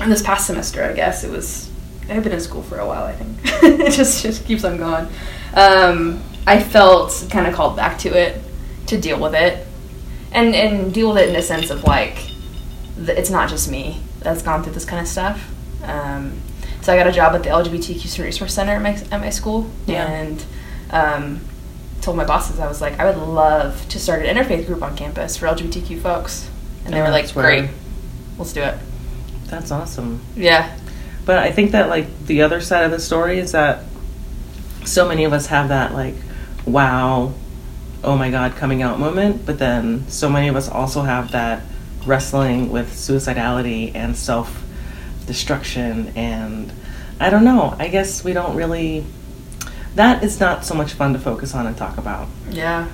and 0.00 0.10
this 0.10 0.22
past 0.22 0.46
semester, 0.46 0.82
I 0.84 0.92
guess 0.92 1.24
it 1.24 1.30
was. 1.30 1.68
I've 2.08 2.24
been 2.24 2.32
in 2.32 2.40
school 2.40 2.62
for 2.62 2.78
a 2.78 2.86
while. 2.86 3.04
I 3.04 3.12
think 3.12 3.38
it 3.62 3.92
just 3.92 4.22
just 4.22 4.44
keeps 4.46 4.64
on 4.64 4.76
going. 4.78 5.06
Um, 5.54 6.22
I 6.46 6.60
felt 6.62 7.26
kind 7.30 7.46
of 7.46 7.54
called 7.54 7.76
back 7.76 7.98
to 8.00 8.08
it 8.08 8.40
to 8.86 9.00
deal 9.00 9.18
with 9.20 9.34
it, 9.34 9.66
and 10.32 10.54
and 10.54 10.92
deal 10.94 11.08
with 11.12 11.18
it 11.18 11.28
in 11.28 11.34
the 11.34 11.42
sense 11.42 11.70
of 11.70 11.84
like, 11.84 12.16
th- 12.96 13.18
it's 13.18 13.30
not 13.30 13.48
just 13.48 13.70
me 13.70 14.00
that's 14.20 14.42
gone 14.42 14.62
through 14.62 14.72
this 14.72 14.84
kind 14.84 15.00
of 15.02 15.08
stuff. 15.08 15.40
Um, 15.84 16.34
so 16.82 16.92
I 16.92 16.96
got 16.96 17.06
a 17.06 17.12
job 17.12 17.34
at 17.34 17.42
the 17.42 17.50
LGBTQ 17.50 18.00
Student 18.06 18.26
Resource 18.26 18.54
Center 18.54 18.72
at 18.72 18.82
my 18.82 18.92
at 19.10 19.20
my 19.20 19.30
school, 19.30 19.70
Yeah. 19.86 20.06
and 20.06 20.44
um, 20.90 21.40
told 22.00 22.16
my 22.16 22.24
bosses 22.24 22.58
I 22.58 22.66
was 22.68 22.80
like, 22.80 22.98
I 22.98 23.04
would 23.04 23.18
love 23.18 23.88
to 23.90 23.98
start 23.98 24.24
an 24.24 24.34
interfaith 24.36 24.66
group 24.66 24.82
on 24.82 24.96
campus 24.96 25.36
for 25.36 25.46
LGBTQ 25.46 26.00
folks, 26.00 26.48
and 26.84 26.92
they 26.94 26.98
And 26.98 27.06
were 27.06 27.12
like, 27.12 27.28
where- 27.30 27.44
Great, 27.46 27.70
let's 28.38 28.52
do 28.52 28.62
it. 28.62 28.76
That's 29.46 29.70
awesome. 29.70 30.20
Yeah, 30.36 30.76
But 31.26 31.38
I 31.38 31.50
think 31.52 31.72
that 31.72 31.88
like 31.88 32.06
the 32.26 32.42
other 32.42 32.60
side 32.60 32.84
of 32.84 32.90
the 32.92 33.00
story 33.00 33.38
is 33.38 33.52
that 33.52 33.84
so 34.84 35.06
many 35.08 35.24
of 35.24 35.32
us 35.32 35.46
have 35.46 35.68
that 35.68 35.92
like 35.92 36.14
wow, 36.66 37.32
oh 38.04 38.16
my 38.16 38.30
god 38.30 38.54
coming 38.56 38.80
out 38.82 38.98
moment, 38.98 39.44
but 39.44 39.58
then 39.58 40.08
so 40.08 40.28
many 40.28 40.48
of 40.48 40.56
us 40.56 40.68
also 40.68 41.02
have 41.02 41.32
that 41.32 41.62
wrestling 42.06 42.70
with 42.70 42.90
suicidality 42.92 43.92
and 43.94 44.16
self 44.16 44.59
destruction 45.30 46.12
and 46.16 46.72
I 47.20 47.30
don't 47.30 47.44
know. 47.44 47.76
I 47.78 47.86
guess 47.88 48.24
we 48.24 48.32
don't 48.32 48.56
really 48.56 49.04
that 49.94 50.24
is 50.24 50.40
not 50.40 50.64
so 50.64 50.74
much 50.74 50.92
fun 50.94 51.12
to 51.12 51.18
focus 51.18 51.54
on 51.54 51.66
and 51.66 51.76
talk 51.76 51.98
about. 51.98 52.26
yeah, 52.50 52.88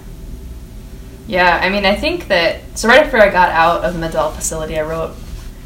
yeah. 1.26 1.58
I 1.62 1.68
mean, 1.70 1.84
I 1.84 1.94
think 1.94 2.28
that 2.28 2.60
so 2.78 2.88
right 2.88 3.02
after 3.04 3.18
I 3.18 3.30
got 3.30 3.50
out 3.50 3.84
of 3.84 3.94
the 3.94 3.98
mental 4.00 4.20
health 4.20 4.36
facility, 4.36 4.78
I 4.78 4.82
wrote 4.82 5.14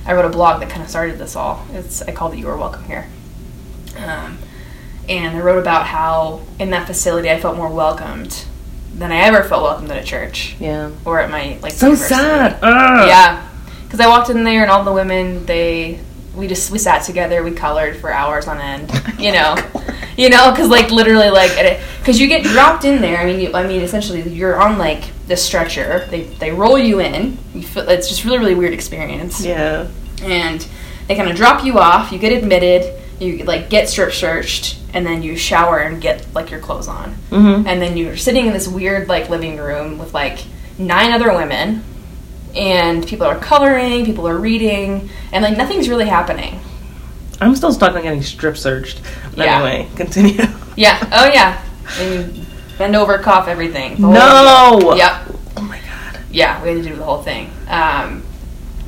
I 0.07 0.13
wrote 0.15 0.25
a 0.25 0.29
blog 0.31 0.61
that 0.61 0.71
kind 0.71 0.83
of 0.83 0.89
started 0.89 1.19
this 1.19 1.37
all. 1.37 1.65
It's 1.73 2.03
I 2.03 2.13
called 2.13 2.35
it 2.35 2.39
"You 2.39 2.49
Are 2.49 2.57
Welcome 2.57 2.85
Here," 2.85 3.07
um, 3.99 4.39
and 5.09 5.37
I 5.37 5.41
wrote 5.41 5.59
about 5.59 5.87
how 5.87 6.41
in 6.59 6.71
that 6.71 6.87
facility 6.87 7.31
I 7.31 7.41
felt 7.41 7.57
more 7.57 7.69
welcomed 7.69 8.45
than 8.95 9.13
I 9.13 9.19
ever 9.23 9.43
felt 9.45 9.63
welcomed 9.63 9.91
at 9.91 10.03
a 10.03 10.05
church 10.05 10.57
Yeah. 10.59 10.91
or 11.05 11.21
at 11.21 11.31
my 11.31 11.59
like 11.63 11.73
So 11.73 11.87
university. 11.89 12.15
sad. 12.15 12.59
Ugh. 12.63 13.09
Yeah, 13.09 13.47
because 13.85 14.01
I 14.01 14.09
walked 14.09 14.31
in 14.31 14.43
there 14.45 14.63
and 14.63 14.71
all 14.71 14.83
the 14.85 14.93
women 14.93 15.47
they 15.47 16.01
we 16.41 16.49
just 16.49 16.71
we 16.73 16.79
sat 16.79 17.05
together, 17.05 17.43
we 17.45 17.53
colored 17.53 17.97
for 17.99 18.13
hours 18.13 18.49
on 18.49 18.59
end. 18.59 18.91
You 19.21 19.33
know, 19.33 19.55
you 20.17 20.31
know, 20.31 20.51
because 20.51 20.69
like 20.69 20.91
literally 20.91 21.29
like 21.29 21.51
because 21.99 22.19
you 22.19 22.27
get 22.27 22.43
dropped 22.43 22.85
in 22.87 23.03
there. 23.03 23.19
I 23.19 23.27
mean, 23.27 23.39
you, 23.41 23.53
I 23.53 23.67
mean 23.67 23.83
essentially 23.83 24.23
you're 24.29 24.59
on 24.61 24.79
like 24.79 25.05
the 25.27 25.37
stretcher. 25.37 26.07
They 26.11 26.23
they 26.23 26.51
roll 26.53 26.79
you 26.79 27.01
in. 27.01 27.37
You 27.55 27.63
feel, 27.63 27.87
it's 27.89 28.09
just 28.09 28.25
really 28.25 28.39
really 28.39 28.55
weird 28.55 28.73
experience. 28.73 29.45
Yeah. 29.45 29.89
And 30.23 30.67
they 31.07 31.17
kind 31.17 31.29
of 31.31 31.37
drop 31.37 31.65
you 31.65 31.79
off. 31.79 32.13
You 32.13 32.19
get 32.19 32.33
admitted. 32.33 32.95
You 33.21 33.45
like 33.45 33.69
get 33.69 33.91
strip 33.91 34.15
searched, 34.15 34.79
and 34.95 35.05
then 35.05 35.23
you 35.23 35.37
shower 35.37 35.81
and 35.81 36.01
get 36.01 36.27
like 36.35 36.51
your 36.51 36.61
clothes 36.61 36.89
on 36.89 37.15
Mhm. 37.31 37.67
and 37.67 37.83
then 37.83 37.99
you're 37.99 38.17
sitting 38.17 38.47
in 38.47 38.55
this 38.55 38.67
weird 38.67 39.07
like 39.09 39.29
living 39.29 39.59
room 39.59 39.99
with 39.99 40.15
like 40.15 40.39
nine 40.79 41.13
other 41.13 41.31
women 41.35 41.85
and 42.57 43.07
people 43.07 43.27
are 43.27 43.39
coloring 43.39 44.05
people 44.05 44.27
are 44.27 44.39
reading 44.39 45.09
and 45.33 45.45
like 45.45 45.57
nothing's 45.57 45.89
really 45.89 46.07
happening 46.07 46.61
I'm 47.41 47.57
still 47.57 47.73
stuck 47.73 47.95
on 47.95 48.03
getting 48.03 48.21
strip 48.21 48.59
searched. 48.59 49.01
But 49.35 49.47
Yeah. 49.47 49.63
Anyway, 49.63 49.89
continue. 49.97 50.43
yeah 50.77 50.99
oh 51.13 51.27
yeah 51.33 51.65
I 51.99 52.09
mean, 52.09 52.47
bend 52.79 52.97
over, 52.97 53.19
cough, 53.19 53.49
everything. 53.49 54.01
No. 54.01 54.95
Yep. 54.97 55.37
Oh 55.57 55.63
my 55.63 55.79
god. 55.79 56.21
Yeah, 56.31 56.63
we 56.63 56.69
had 56.69 56.83
to 56.83 56.89
do 56.89 56.97
the 56.97 57.05
whole 57.05 57.23
thing. 57.23 57.51
Um, 57.69 58.23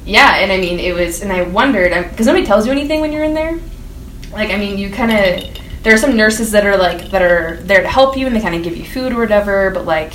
yeah, 0.05 0.37
and 0.37 0.53
I 0.53 0.59
mean, 0.59 0.79
it 0.79 0.95
was, 0.95 1.23
and 1.23 1.33
I 1.33 1.43
wondered 1.43 2.11
because 2.11 2.27
nobody 2.27 2.47
tells 2.47 2.67
you 2.67 2.73
anything 2.73 3.01
when 3.01 3.13
you're 3.13 3.25
in 3.25 3.35
there. 3.35 3.59
Like, 4.33 4.51
I 4.51 4.57
mean, 4.57 4.79
you 4.79 4.91
kind 4.91 5.13
of 5.13 5.59
there 5.83 5.93
are 5.93 5.99
some 5.99 6.17
nurses 6.17 6.53
that 6.53 6.65
are 6.65 6.77
like 6.77 7.11
that 7.11 7.23
are 7.23 7.57
there 7.63 7.83
to 7.83 7.89
help 7.89 8.17
you 8.17 8.27
and 8.27 8.35
they 8.35 8.41
kind 8.41 8.55
of 8.55 8.63
give 8.63 8.77
you 8.77 8.85
food 8.85 9.13
or 9.13 9.19
whatever, 9.19 9.71
but 9.71 9.85
like 9.85 10.13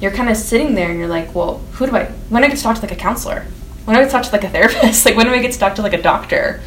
you're 0.00 0.10
kind 0.12 0.28
of 0.30 0.36
sitting 0.36 0.74
there 0.74 0.90
and 0.90 0.98
you're 0.98 1.08
like, 1.08 1.34
well, 1.34 1.58
who 1.72 1.86
do 1.86 1.94
I? 1.96 2.04
When 2.28 2.42
do 2.42 2.46
I 2.46 2.48
get 2.48 2.56
to 2.58 2.62
talk 2.62 2.76
to 2.76 2.82
like 2.82 2.92
a 2.92 2.96
counselor? 2.96 3.44
When 3.84 3.94
do 3.96 4.00
I 4.00 4.04
get 4.04 4.10
to 4.10 4.12
talk 4.12 4.22
to 4.24 4.32
like 4.32 4.44
a 4.44 4.48
therapist? 4.56 5.04
like, 5.04 5.16
when 5.16 5.26
do 5.26 5.32
I 5.32 5.40
get 5.40 5.52
to 5.52 5.58
talk 5.58 5.74
to 5.76 5.82
like 5.82 5.92
a 5.94 6.00
doctor? 6.02 6.60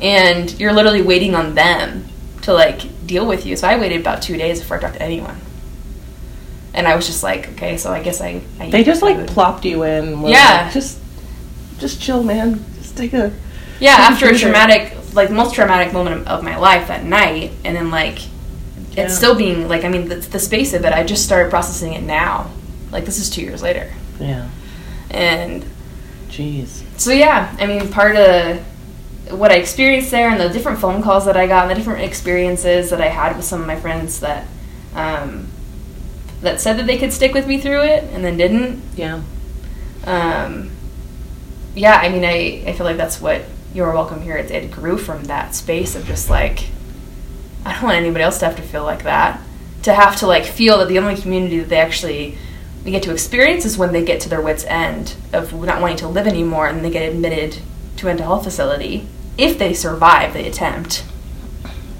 And 0.00 0.58
you're 0.58 0.72
literally 0.72 1.02
waiting 1.02 1.34
on 1.34 1.54
them 1.54 2.08
to 2.42 2.52
like 2.52 3.06
deal 3.06 3.24
with 3.26 3.46
you. 3.46 3.56
So 3.56 3.68
I 3.68 3.78
waited 3.78 4.00
about 4.00 4.20
two 4.22 4.36
days 4.36 4.60
before 4.60 4.78
I 4.78 4.80
talked 4.80 4.94
to 4.94 5.02
anyone. 5.02 5.36
And 6.74 6.88
I 6.88 6.96
was 6.96 7.06
just 7.06 7.22
like, 7.22 7.50
okay, 7.50 7.76
so 7.76 7.92
I 7.92 8.02
guess 8.02 8.20
I. 8.20 8.40
I 8.58 8.70
They 8.70 8.82
just 8.82 9.02
like 9.02 9.16
food. 9.16 9.28
plopped 9.28 9.64
you 9.64 9.82
in. 9.84 10.22
Yeah. 10.26 10.62
like, 10.64 10.72
just, 10.72 10.98
just 11.78 12.00
chill, 12.00 12.22
man. 12.22 12.64
Just 12.78 12.96
take 12.96 13.12
a. 13.12 13.32
Yeah, 13.78 13.96
Take 13.96 14.10
after 14.10 14.24
a 14.26 14.28
breather. 14.30 14.42
traumatic, 14.44 14.96
like 15.14 15.30
most 15.30 15.54
traumatic 15.54 15.92
moment 15.92 16.26
of 16.28 16.42
my 16.42 16.56
life 16.56 16.88
that 16.88 17.04
night, 17.04 17.50
and 17.64 17.76
then 17.76 17.90
like 17.90 18.20
Yeah. 18.92 19.04
it's 19.04 19.16
still 19.16 19.34
being 19.34 19.68
like 19.68 19.84
I 19.84 19.88
mean 19.88 20.08
the, 20.08 20.14
the 20.16 20.38
space 20.38 20.72
of 20.72 20.84
it. 20.84 20.92
I 20.92 21.02
just 21.04 21.24
started 21.24 21.50
processing 21.50 21.92
it 21.92 22.02
now. 22.02 22.50
Like 22.92 23.04
this 23.04 23.18
is 23.18 23.28
two 23.30 23.40
years 23.42 23.62
later, 23.62 23.90
Yeah. 24.20 24.48
and 25.10 25.64
Jeez. 26.28 26.82
so 26.98 27.10
yeah, 27.10 27.54
I 27.58 27.66
mean 27.66 27.88
part 27.90 28.16
of 28.16 28.58
what 29.30 29.50
I 29.50 29.54
experienced 29.56 30.10
there 30.10 30.28
and 30.28 30.38
the 30.40 30.48
different 30.50 30.78
phone 30.78 31.02
calls 31.02 31.24
that 31.24 31.36
I 31.36 31.46
got 31.46 31.62
and 31.62 31.70
the 31.70 31.74
different 31.74 32.02
experiences 32.02 32.90
that 32.90 33.00
I 33.00 33.08
had 33.08 33.36
with 33.36 33.44
some 33.46 33.60
of 33.60 33.66
my 33.66 33.76
friends 33.76 34.20
that 34.20 34.46
um, 34.94 35.48
that 36.42 36.60
said 36.60 36.76
that 36.78 36.86
they 36.86 36.98
could 36.98 37.12
stick 37.12 37.32
with 37.32 37.46
me 37.46 37.58
through 37.58 37.82
it 37.82 38.04
and 38.12 38.24
then 38.24 38.36
didn't. 38.36 38.82
Yeah. 38.96 39.22
um, 40.04 40.70
yeah, 41.74 41.94
I 41.96 42.08
mean, 42.10 42.24
I, 42.24 42.64
I 42.66 42.72
feel 42.74 42.84
like 42.84 42.98
that's 42.98 43.20
what 43.20 43.42
You're 43.72 43.92
Welcome 43.92 44.20
Here, 44.20 44.36
it, 44.36 44.50
it 44.50 44.70
grew 44.70 44.98
from 44.98 45.24
that 45.24 45.54
space 45.54 45.94
of 45.96 46.04
just 46.04 46.28
like, 46.28 46.66
I 47.64 47.72
don't 47.72 47.84
want 47.84 47.96
anybody 47.96 48.22
else 48.24 48.38
to 48.40 48.44
have 48.46 48.56
to 48.56 48.62
feel 48.62 48.82
like 48.84 49.04
that. 49.04 49.40
To 49.84 49.94
have 49.94 50.16
to 50.16 50.26
like 50.26 50.44
feel 50.44 50.78
that 50.78 50.88
the 50.88 50.98
only 50.98 51.16
community 51.16 51.60
that 51.60 51.68
they 51.70 51.78
actually 51.80 52.36
they 52.84 52.90
get 52.90 53.02
to 53.04 53.12
experience 53.12 53.64
is 53.64 53.78
when 53.78 53.92
they 53.92 54.04
get 54.04 54.20
to 54.20 54.28
their 54.28 54.40
wits' 54.40 54.64
end 54.64 55.14
of 55.32 55.52
not 55.64 55.80
wanting 55.80 55.96
to 55.98 56.08
live 56.08 56.26
anymore 56.26 56.66
and 56.68 56.84
they 56.84 56.90
get 56.90 57.08
admitted 57.12 57.58
to 57.96 58.06
a 58.06 58.10
mental 58.10 58.26
health 58.26 58.44
facility 58.44 59.06
if 59.38 59.58
they 59.58 59.72
survive 59.72 60.34
the 60.34 60.46
attempt 60.46 61.04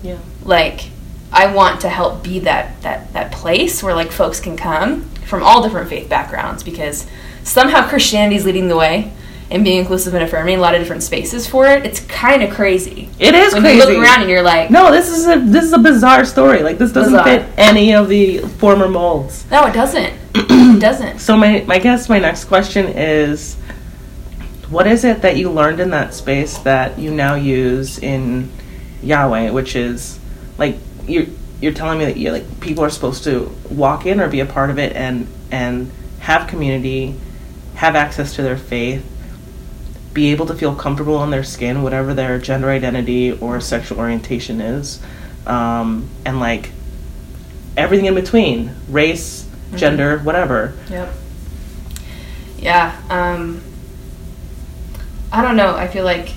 Yeah. 0.02 0.18
like 0.44 0.90
I 1.32 1.52
want 1.54 1.80
to 1.82 1.88
help 1.88 2.22
be 2.22 2.40
that 2.40 2.82
that 2.82 3.12
that 3.14 3.32
place 3.32 3.82
where 3.82 3.94
like 3.94 4.12
folks 4.12 4.40
can 4.40 4.56
come 4.56 5.04
from 5.24 5.42
all 5.42 5.62
different 5.62 5.88
faith 5.88 6.08
backgrounds 6.08 6.62
because 6.62 7.06
somehow 7.44 7.88
Christianity 7.88 8.36
is 8.36 8.44
leading 8.44 8.68
the 8.68 8.76
way 8.76 9.12
and 9.50 9.64
being 9.64 9.78
inclusive 9.78 10.14
and 10.14 10.22
affirming 10.24 10.56
a 10.58 10.60
lot 10.60 10.74
of 10.74 10.80
different 10.80 11.02
spaces 11.02 11.46
for 11.46 11.66
it. 11.66 11.84
It's 11.84 12.00
kind 12.00 12.42
of 12.42 12.50
crazy. 12.54 13.08
It 13.18 13.34
is 13.34 13.52
when 13.52 13.62
crazy. 13.62 13.78
you 13.78 13.84
look 13.86 13.98
around 14.02 14.22
and 14.22 14.30
you're 14.30 14.42
like, 14.42 14.70
No, 14.70 14.90
this 14.90 15.08
is 15.10 15.26
a 15.26 15.38
this 15.38 15.64
is 15.64 15.72
a 15.72 15.78
bizarre 15.78 16.24
story. 16.24 16.62
Like 16.62 16.76
this 16.78 16.92
doesn't 16.92 17.12
Bizarre. 17.12 17.24
fit 17.40 17.46
any 17.56 17.94
of 17.94 18.08
the 18.08 18.38
former 18.58 18.88
molds. 18.88 19.44
no, 19.50 19.64
it 19.66 19.72
doesn't. 19.72 20.12
Doesn't. 20.32 21.18
So 21.18 21.36
my 21.36 21.64
my 21.66 21.78
guess 21.78 22.08
my 22.08 22.18
next 22.18 22.44
question 22.44 22.86
is 22.86 23.54
what 24.70 24.86
is 24.86 25.04
it 25.04 25.20
that 25.22 25.36
you 25.36 25.50
learned 25.50 25.80
in 25.80 25.90
that 25.90 26.14
space 26.14 26.56
that 26.58 26.98
you 26.98 27.12
now 27.12 27.34
use 27.34 27.98
in 27.98 28.50
Yahweh, 29.02 29.50
which 29.50 29.76
is 29.76 30.18
like 30.56 30.76
you're 31.06 31.26
you're 31.60 31.72
telling 31.72 31.98
me 31.98 32.06
that 32.06 32.16
you 32.16 32.32
like 32.32 32.60
people 32.60 32.82
are 32.82 32.90
supposed 32.90 33.24
to 33.24 33.54
walk 33.70 34.06
in 34.06 34.20
or 34.20 34.28
be 34.28 34.40
a 34.40 34.46
part 34.46 34.70
of 34.70 34.78
it 34.78 34.96
and 34.96 35.26
and 35.50 35.90
have 36.20 36.48
community, 36.48 37.14
have 37.74 37.94
access 37.94 38.34
to 38.36 38.42
their 38.42 38.56
faith, 38.56 39.04
be 40.14 40.30
able 40.30 40.46
to 40.46 40.54
feel 40.54 40.74
comfortable 40.74 41.22
in 41.22 41.30
their 41.30 41.44
skin, 41.44 41.82
whatever 41.82 42.14
their 42.14 42.38
gender 42.38 42.70
identity 42.70 43.32
or 43.32 43.60
sexual 43.60 43.98
orientation 43.98 44.60
is, 44.60 45.02
um, 45.46 46.08
and 46.24 46.40
like 46.40 46.70
everything 47.76 48.06
in 48.06 48.14
between, 48.14 48.74
race, 48.88 49.46
gender, 49.78 50.18
whatever. 50.18 50.74
Yep. 50.90 51.14
Yeah. 52.58 53.00
Um, 53.10 53.62
I 55.32 55.42
don't 55.42 55.56
know. 55.56 55.74
I 55.74 55.88
feel 55.88 56.04
like 56.04 56.34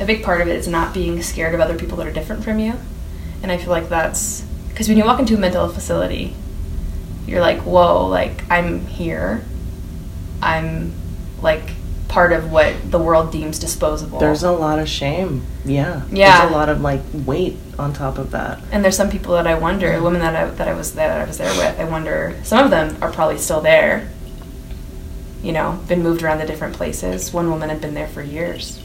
a 0.00 0.04
big 0.04 0.22
part 0.22 0.40
of 0.40 0.48
it 0.48 0.56
is 0.56 0.68
not 0.68 0.94
being 0.94 1.22
scared 1.22 1.54
of 1.54 1.60
other 1.60 1.76
people 1.76 1.96
that 1.98 2.06
are 2.06 2.12
different 2.12 2.44
from 2.44 2.58
you. 2.58 2.74
And 3.42 3.52
I 3.52 3.58
feel 3.58 3.70
like 3.70 3.88
that's 3.88 4.42
because 4.68 4.88
when 4.88 4.96
you 4.96 5.04
walk 5.04 5.20
into 5.20 5.34
a 5.34 5.38
mental 5.38 5.64
health 5.64 5.74
facility, 5.74 6.34
you're 7.26 7.40
like, 7.40 7.60
whoa, 7.60 8.06
like 8.06 8.50
I'm 8.50 8.86
here. 8.86 9.44
I'm 10.42 10.92
like 11.40 11.70
part 12.14 12.32
of 12.32 12.52
what 12.52 12.92
the 12.92 12.98
world 12.98 13.32
deems 13.32 13.58
disposable. 13.58 14.20
There's 14.20 14.44
a 14.44 14.52
lot 14.52 14.78
of 14.78 14.88
shame. 14.88 15.44
Yeah. 15.64 16.02
Yeah. 16.12 16.38
There's 16.38 16.52
a 16.52 16.54
lot 16.54 16.68
of 16.68 16.80
like 16.80 17.00
weight 17.12 17.56
on 17.76 17.92
top 17.92 18.18
of 18.18 18.30
that. 18.30 18.60
and 18.70 18.84
there's 18.84 18.96
some 18.96 19.10
people 19.10 19.34
that 19.34 19.48
I 19.48 19.58
wonder, 19.58 20.00
women 20.00 20.20
that 20.20 20.36
I, 20.36 20.44
that 20.46 20.68
I 20.68 20.74
was 20.74 20.94
that 20.94 21.20
I 21.20 21.24
was 21.24 21.38
there 21.38 21.52
with. 21.58 21.80
I 21.80 21.84
wonder 21.84 22.38
some 22.44 22.64
of 22.64 22.70
them 22.70 22.96
are 23.02 23.10
probably 23.10 23.38
still 23.38 23.60
there. 23.60 24.08
You 25.42 25.50
know, 25.50 25.80
been 25.88 26.04
moved 26.04 26.22
around 26.22 26.38
to 26.38 26.46
different 26.46 26.74
places. 26.76 27.32
One 27.32 27.50
woman 27.50 27.68
had 27.68 27.80
been 27.80 27.94
there 27.94 28.06
for 28.08 28.22
years. 28.22 28.80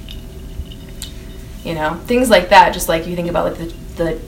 You 1.64 1.76
know, 1.76 2.02
things 2.08 2.32
like 2.32 2.50
that. 2.50 2.74
Just 2.74 2.90
like 2.90 3.06
you 3.06 3.16
think 3.16 3.30
about 3.30 3.46
like 3.46 3.60
the 3.60 3.74
the, 4.04 4.20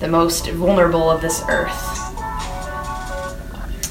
the 0.00 0.08
most 0.08 0.46
vulnerable 0.50 1.08
of 1.10 1.22
this 1.22 1.42
earth. 1.48 1.72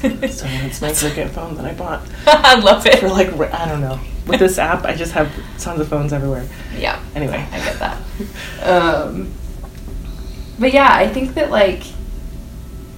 Sorry, 0.02 0.54
it's 0.66 0.80
my 0.80 0.92
cricket 0.92 1.30
phone 1.30 1.54
that 1.56 1.64
I 1.64 1.74
bought 1.74 2.02
I 2.26 2.58
love 2.60 2.86
it. 2.86 2.98
for 3.00 3.08
like 3.08 3.32
I 3.52 3.66
don't 3.68 3.80
know. 3.80 3.98
With 4.26 4.38
this 4.40 4.58
app, 4.58 4.84
I 4.84 4.94
just 4.94 5.12
have 5.12 5.30
tons 5.58 5.80
of 5.80 5.88
phones 5.88 6.12
everywhere. 6.12 6.46
Yeah. 6.76 7.02
Anyway, 7.14 7.44
I 7.50 7.58
get 7.58 7.78
that. 7.80 7.98
Um, 8.62 9.32
but 10.58 10.72
yeah, 10.72 10.88
I 10.92 11.08
think 11.08 11.34
that 11.34 11.50
like, 11.50 11.80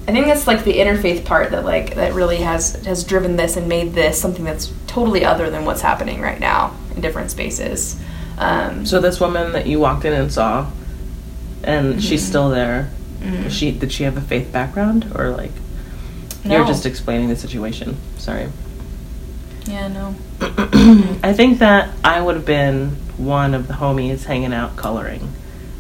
I 0.07 0.13
think 0.13 0.27
that's 0.27 0.47
like 0.47 0.65
the 0.65 0.75
interfaith 0.79 1.25
part 1.25 1.51
that 1.53 1.65
like 1.65 1.95
that 1.95 2.13
really 2.13 2.37
has 2.39 2.75
has 2.85 3.05
driven 3.05 3.37
this 3.37 3.57
and 3.57 3.69
made 3.69 3.95
this 3.95 4.21
something 4.21 4.45
that's 4.45 4.71
totally 4.87 5.25
other 5.25 5.49
than 5.49 5.65
what's 5.65 5.81
happening 5.81 6.21
right 6.21 6.39
now 6.39 6.77
in 6.95 7.01
different 7.01 7.31
spaces. 7.31 7.99
Um, 8.37 8.85
so 8.85 9.01
this 9.01 9.19
woman 9.21 9.53
that 9.53 9.67
you 9.67 9.81
walked 9.81 10.05
in 10.05 10.13
and 10.13 10.31
saw, 10.33 10.71
and 11.63 12.03
she's 12.03 12.21
Mm-hmm. 12.21 12.29
still 12.29 12.51
there. 12.51 12.91
Mhm. 13.23 13.51
She 13.51 13.71
did 13.73 13.91
she 13.93 14.05
have 14.05 14.19
a 14.19 14.21
faith 14.21 14.53
background 14.53 15.11
or 15.15 15.31
like 15.31 15.53
no. 16.45 16.57
you're 16.59 16.67
just 16.67 16.85
explaining 16.85 17.29
the 17.31 17.37
situation? 17.37 17.97
Sorry. 18.19 18.49
Yeah, 19.67 19.89
no. 19.89 20.15
I 21.23 21.33
think 21.33 21.59
that 21.61 21.91
I 22.05 22.21
would 22.21 22.37
have 22.37 22.47
been 22.47 22.91
one 23.17 23.55
of 23.55 23.69
the 23.69 23.75
homies 23.75 24.25
hanging 24.25 24.53
out 24.53 24.77
coloring 24.77 25.33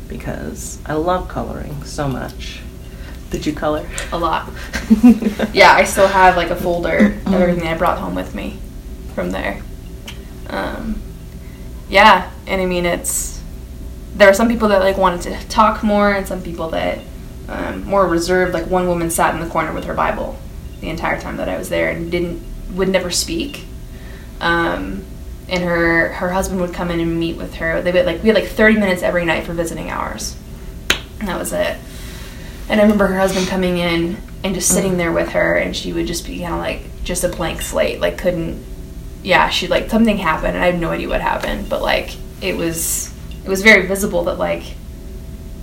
because 0.08 0.78
I 0.86 0.94
love 0.94 1.28
coloring 1.28 1.84
so 1.84 2.08
much. 2.08 2.60
Did 3.30 3.46
you 3.46 3.52
color? 3.52 3.88
A 4.12 4.18
lot. 4.18 4.50
Yeah, 5.52 5.72
I 5.72 5.84
still 5.84 6.08
have 6.08 6.36
like 6.36 6.50
a 6.50 6.56
folder 6.56 7.14
of 7.26 7.32
everything 7.34 7.66
I 7.66 7.76
brought 7.76 7.98
home 7.98 8.14
with 8.14 8.34
me 8.34 8.58
from 9.14 9.30
there. 9.30 9.62
Um, 10.48 11.00
yeah, 11.88 12.30
and 12.46 12.60
I 12.60 12.66
mean 12.66 12.86
it's 12.86 13.40
there 14.14 14.28
are 14.28 14.34
some 14.34 14.48
people 14.48 14.68
that 14.68 14.80
like 14.80 14.96
wanted 14.96 15.22
to 15.22 15.48
talk 15.48 15.82
more, 15.82 16.12
and 16.12 16.26
some 16.26 16.42
people 16.42 16.70
that 16.70 16.98
um, 17.48 17.84
more 17.84 18.06
reserved. 18.06 18.54
Like 18.54 18.66
one 18.66 18.86
woman 18.86 19.10
sat 19.10 19.34
in 19.34 19.40
the 19.40 19.48
corner 19.48 19.72
with 19.72 19.84
her 19.84 19.94
Bible 19.94 20.38
the 20.80 20.88
entire 20.88 21.20
time 21.20 21.36
that 21.38 21.48
I 21.48 21.56
was 21.56 21.68
there 21.68 21.90
and 21.90 22.10
didn't 22.10 22.42
would 22.74 22.88
never 22.88 23.10
speak. 23.10 23.64
Um, 24.44 25.04
and 25.48 25.64
her 25.64 26.08
her 26.08 26.28
husband 26.28 26.60
would 26.60 26.74
come 26.74 26.90
in 26.90 27.00
and 27.00 27.18
meet 27.18 27.36
with 27.36 27.54
her. 27.54 27.82
They 27.82 27.92
would 27.92 28.06
like 28.06 28.22
we 28.22 28.28
had 28.28 28.36
like 28.36 28.48
thirty 28.48 28.78
minutes 28.78 29.02
every 29.02 29.24
night 29.24 29.44
for 29.44 29.54
visiting 29.54 29.90
hours, 29.90 30.36
and 31.18 31.28
that 31.28 31.38
was 31.38 31.52
it. 31.52 31.78
And 32.68 32.80
I 32.80 32.84
remember 32.84 33.06
her 33.06 33.18
husband 33.18 33.48
coming 33.48 33.78
in 33.78 34.18
and 34.42 34.54
just 34.54 34.68
sitting 34.68 34.98
there 34.98 35.12
with 35.12 35.30
her, 35.30 35.54
and 35.54 35.74
she 35.74 35.92
would 35.92 36.06
just 36.06 36.26
be 36.26 36.40
kind 36.40 36.54
of 36.54 36.60
like 36.60 36.82
just 37.04 37.24
a 37.24 37.28
blank 37.28 37.62
slate, 37.62 38.00
like 38.00 38.18
couldn't. 38.18 38.62
Yeah, 39.22 39.48
she 39.48 39.66
like 39.66 39.88
something 39.88 40.18
happened, 40.18 40.54
and 40.54 40.62
I 40.62 40.66
have 40.66 40.78
no 40.78 40.90
idea 40.90 41.08
what 41.08 41.22
happened, 41.22 41.68
but 41.70 41.80
like 41.80 42.14
it 42.42 42.56
was, 42.56 43.10
it 43.42 43.48
was 43.48 43.62
very 43.62 43.86
visible 43.86 44.24
that 44.24 44.38
like, 44.38 44.74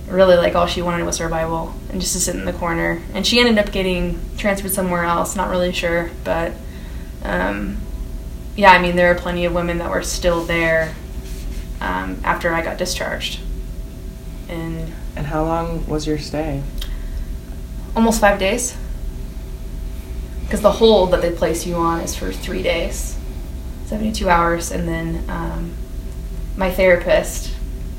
really 0.08 0.36
like 0.36 0.56
all 0.56 0.66
she 0.66 0.82
wanted 0.82 1.06
was 1.06 1.18
her 1.18 1.28
Bible 1.28 1.72
and 1.90 2.00
just 2.00 2.14
to 2.14 2.20
sit 2.20 2.34
in 2.34 2.44
the 2.44 2.52
corner. 2.52 3.00
And 3.14 3.24
she 3.24 3.38
ended 3.38 3.58
up 3.58 3.72
getting 3.72 4.18
transferred 4.36 4.72
somewhere 4.72 5.04
else, 5.04 5.36
not 5.36 5.48
really 5.48 5.72
sure, 5.72 6.10
but, 6.24 6.52
um, 7.22 7.76
yeah, 8.56 8.72
I 8.72 8.80
mean 8.80 8.96
there 8.96 9.10
are 9.10 9.14
plenty 9.14 9.44
of 9.44 9.52
women 9.54 9.78
that 9.78 9.90
were 9.90 10.02
still 10.02 10.44
there 10.44 10.94
um, 11.80 12.20
after 12.24 12.52
I 12.52 12.62
got 12.62 12.78
discharged, 12.78 13.40
and 14.48 14.92
And 15.16 15.26
how 15.26 15.44
long 15.44 15.86
was 15.86 16.06
your 16.06 16.18
stay? 16.18 16.62
almost 17.94 18.20
five 18.20 18.38
days. 18.38 18.76
Because 20.44 20.62
the 20.62 20.72
hold 20.72 21.12
that 21.12 21.22
they 21.22 21.30
place 21.30 21.66
you 21.66 21.74
on 21.76 22.00
is 22.00 22.14
for 22.14 22.32
three 22.32 22.62
days, 22.62 23.18
72 23.86 24.28
hours, 24.28 24.70
and 24.70 24.86
then 24.88 25.24
um, 25.28 25.72
my 26.56 26.70
therapist 26.70 27.54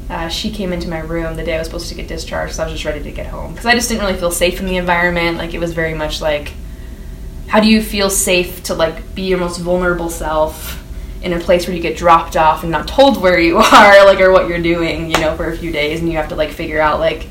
uh, 0.10 0.28
she 0.28 0.52
came 0.52 0.74
into 0.74 0.88
my 0.90 1.00
room 1.00 1.36
the 1.36 1.44
day 1.44 1.56
I 1.56 1.60
was 1.60 1.68
supposed 1.68 1.90
to 1.90 1.96
get 1.96 2.08
discharged 2.08 2.50
because 2.50 2.60
I 2.60 2.66
was 2.66 2.74
just 2.74 2.86
ready 2.86 3.02
to 3.04 3.12
get 3.12 3.28
home 3.28 3.52
because 3.54 3.66
I 3.66 3.74
just 3.74 3.90
didn't 3.90 4.04
really 4.06 4.20
feel 4.20 4.32
safe 4.32 4.60
in 4.60 4.66
the 4.66 4.78
environment. 4.78 5.38
Like 5.38 5.54
it 5.54 5.60
was 5.60 5.74
very 5.74 5.94
much 5.94 6.22
like, 6.22 6.54
how 7.54 7.60
do 7.60 7.68
you 7.68 7.84
feel 7.84 8.10
safe 8.10 8.64
to 8.64 8.74
like 8.74 9.14
be 9.14 9.22
your 9.22 9.38
most 9.38 9.60
vulnerable 9.60 10.10
self 10.10 10.84
in 11.22 11.34
a 11.34 11.40
place 11.40 11.68
where 11.68 11.76
you 11.76 11.84
get 11.84 11.96
dropped 11.96 12.36
off 12.36 12.64
and 12.64 12.72
not 12.72 12.88
told 12.88 13.22
where 13.22 13.40
you 13.40 13.58
are, 13.72 14.06
like 14.08 14.20
or 14.20 14.32
what 14.32 14.48
you're 14.48 14.60
doing, 14.60 15.12
you 15.12 15.20
know, 15.20 15.38
for 15.38 15.46
a 15.52 15.56
few 15.56 15.72
days, 15.72 16.00
and 16.00 16.10
you 16.10 16.18
have 16.18 16.30
to 16.30 16.36
like 16.36 16.50
figure 16.50 16.82
out 16.82 17.00
like, 17.00 17.28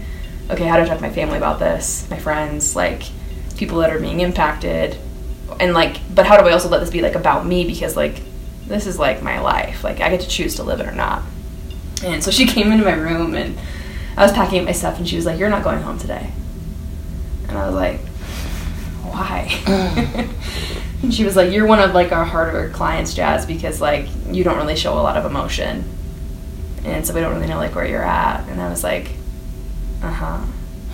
okay, 0.49 0.65
how 0.65 0.77
do 0.77 0.83
I 0.83 0.87
talk 0.87 0.99
to 0.99 1.03
my 1.03 1.11
family 1.11 1.39
about 1.39 1.59
this, 1.59 2.09
my 2.09 2.21
friends, 2.21 2.77
like 2.77 3.03
people 3.57 3.79
that 3.79 3.91
are 3.91 3.99
being 3.99 4.21
impacted, 4.21 4.97
and 5.59 5.75
like, 5.75 5.97
but 6.15 6.25
how 6.25 6.41
do 6.41 6.47
I 6.47 6.53
also 6.53 6.69
let 6.69 6.79
this 6.79 6.91
be 6.91 7.01
like 7.01 7.17
about 7.17 7.45
me 7.45 7.67
because 7.67 7.97
like 7.97 8.23
this 8.69 8.87
is 8.87 9.01
like 9.01 9.25
my 9.25 9.41
life, 9.41 9.83
like 9.83 10.01
I 10.01 10.09
get 10.09 10.21
to 10.21 10.29
choose 10.29 10.55
to 10.55 10.63
live 10.63 10.79
it 10.79 10.87
or 10.87 10.95
not. 10.95 11.25
And 12.05 12.23
so 12.23 12.31
she 12.31 12.47
came 12.55 12.71
into 12.71 12.85
my 12.85 12.95
room 12.95 13.35
and 13.35 13.59
I 14.17 14.23
was 14.23 14.31
packing 14.31 14.61
up 14.61 14.67
my 14.67 14.73
stuff 14.73 14.99
and 14.99 15.09
she 15.09 15.17
was 15.17 15.27
like, 15.27 15.41
You're 15.41 15.51
not 15.51 15.65
going 15.65 15.83
home 15.83 15.99
today. 15.99 16.31
And 17.49 17.59
I 17.59 17.67
was 17.67 17.75
like, 17.75 17.99
Why? 19.13 19.49
and 21.03 21.13
she 21.15 21.25
was 21.25 21.37
like, 21.37 21.53
You're 21.53 21.67
one 21.67 21.81
of 21.81 21.95
like 21.95 22.13
our 22.13 22.25
harder 22.25 22.71
clients, 22.71 23.15
Jazz, 23.15 23.45
because 23.47 23.81
like 23.81 24.09
you 24.31 24.43
don't 24.43 24.57
really 24.57 24.77
show 24.77 24.95
a 24.95 25.03
lot 25.03 25.17
of 25.17 25.25
emotion. 25.25 25.85
And 26.85 27.07
so 27.07 27.15
we 27.15 27.21
don't 27.21 27.35
really 27.35 27.47
know 27.47 27.59
like 27.59 27.75
where 27.75 27.87
you're 27.87 28.03
at. 28.03 28.49
And 28.49 28.61
I 28.61 28.69
was 28.69 28.83
like, 28.83 29.11
uh 30.03 30.11
huh. 30.11 30.41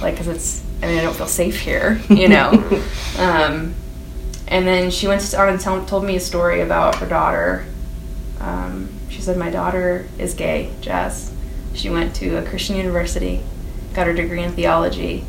Like, 0.03 0.17
cause 0.17 0.29
it's, 0.29 0.65
I 0.83 0.87
mean, 0.87 0.99
I 0.99 1.03
don't 1.03 1.17
feel 1.17 1.27
safe 1.27 1.59
here, 1.61 2.01
you 2.09 2.29
know? 2.29 2.51
um, 3.19 3.75
and 4.47 4.67
then 4.67 4.91
she 4.91 5.07
went 5.07 5.35
on 5.35 5.49
and 5.49 5.61
tell, 5.61 5.85
told 5.87 6.05
me 6.05 6.17
a 6.17 6.21
story 6.21 6.61
about 6.61 6.97
her 6.97 7.07
daughter. 7.07 7.67
Um, 8.41 8.89
she 9.09 9.21
said, 9.21 9.37
My 9.37 9.51
daughter 9.51 10.09
is 10.19 10.35
gay, 10.35 10.73
Jazz. 10.81 11.33
She 11.75 11.91
went 11.91 12.15
to 12.17 12.37
a 12.37 12.45
Christian 12.45 12.77
university, 12.77 13.43
got 13.95 14.07
her 14.07 14.13
degree 14.13 14.43
in 14.43 14.53
theology, 14.53 15.25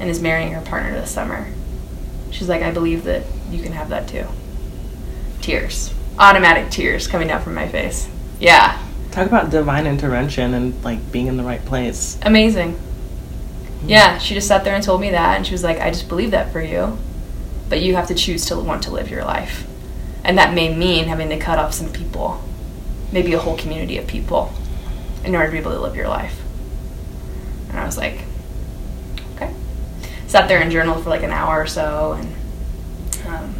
and 0.00 0.10
is 0.10 0.20
marrying 0.20 0.52
her 0.52 0.60
partner 0.60 0.92
this 0.92 1.10
summer. 1.10 1.46
She's 2.30 2.48
like, 2.48 2.62
I 2.62 2.70
believe 2.70 3.04
that 3.04 3.22
you 3.50 3.62
can 3.62 3.72
have 3.72 3.88
that 3.88 4.08
too. 4.08 4.26
Tears. 5.40 5.94
Automatic 6.18 6.70
tears 6.70 7.06
coming 7.06 7.28
down 7.28 7.42
from 7.42 7.54
my 7.54 7.68
face. 7.68 8.08
Yeah. 8.40 8.82
Talk 9.10 9.26
about 9.26 9.50
divine 9.50 9.86
intervention 9.86 10.52
and 10.54 10.84
like 10.84 11.12
being 11.12 11.26
in 11.26 11.36
the 11.36 11.42
right 11.42 11.64
place. 11.64 12.18
Amazing. 12.22 12.74
Mm-hmm. 12.74 13.88
Yeah, 13.88 14.18
she 14.18 14.34
just 14.34 14.48
sat 14.48 14.64
there 14.64 14.74
and 14.74 14.84
told 14.84 15.00
me 15.00 15.10
that, 15.10 15.36
and 15.36 15.46
she 15.46 15.52
was 15.52 15.62
like, 15.64 15.80
I 15.80 15.90
just 15.90 16.08
believe 16.08 16.32
that 16.32 16.52
for 16.52 16.60
you, 16.60 16.98
but 17.68 17.80
you 17.80 17.94
have 17.94 18.08
to 18.08 18.14
choose 18.14 18.44
to 18.46 18.58
want 18.58 18.82
to 18.82 18.90
live 18.90 19.10
your 19.10 19.24
life. 19.24 19.66
And 20.24 20.36
that 20.36 20.54
may 20.54 20.74
mean 20.74 21.06
having 21.06 21.28
to 21.30 21.38
cut 21.38 21.58
off 21.58 21.72
some 21.72 21.92
people, 21.92 22.42
maybe 23.12 23.32
a 23.32 23.38
whole 23.38 23.56
community 23.56 23.96
of 23.96 24.06
people, 24.06 24.52
in 25.24 25.34
order 25.34 25.46
to 25.46 25.52
be 25.52 25.58
able 25.58 25.72
to 25.72 25.80
live 25.80 25.96
your 25.96 26.08
life. 26.08 26.42
And 27.70 27.78
I 27.78 27.86
was 27.86 27.96
like. 27.96 28.25
Sat 30.26 30.48
there 30.48 30.60
and 30.60 30.70
journaled 30.70 31.04
for 31.04 31.10
like 31.10 31.22
an 31.22 31.30
hour 31.30 31.62
or 31.62 31.66
so, 31.66 32.12
and 32.12 32.34
um, 33.28 33.54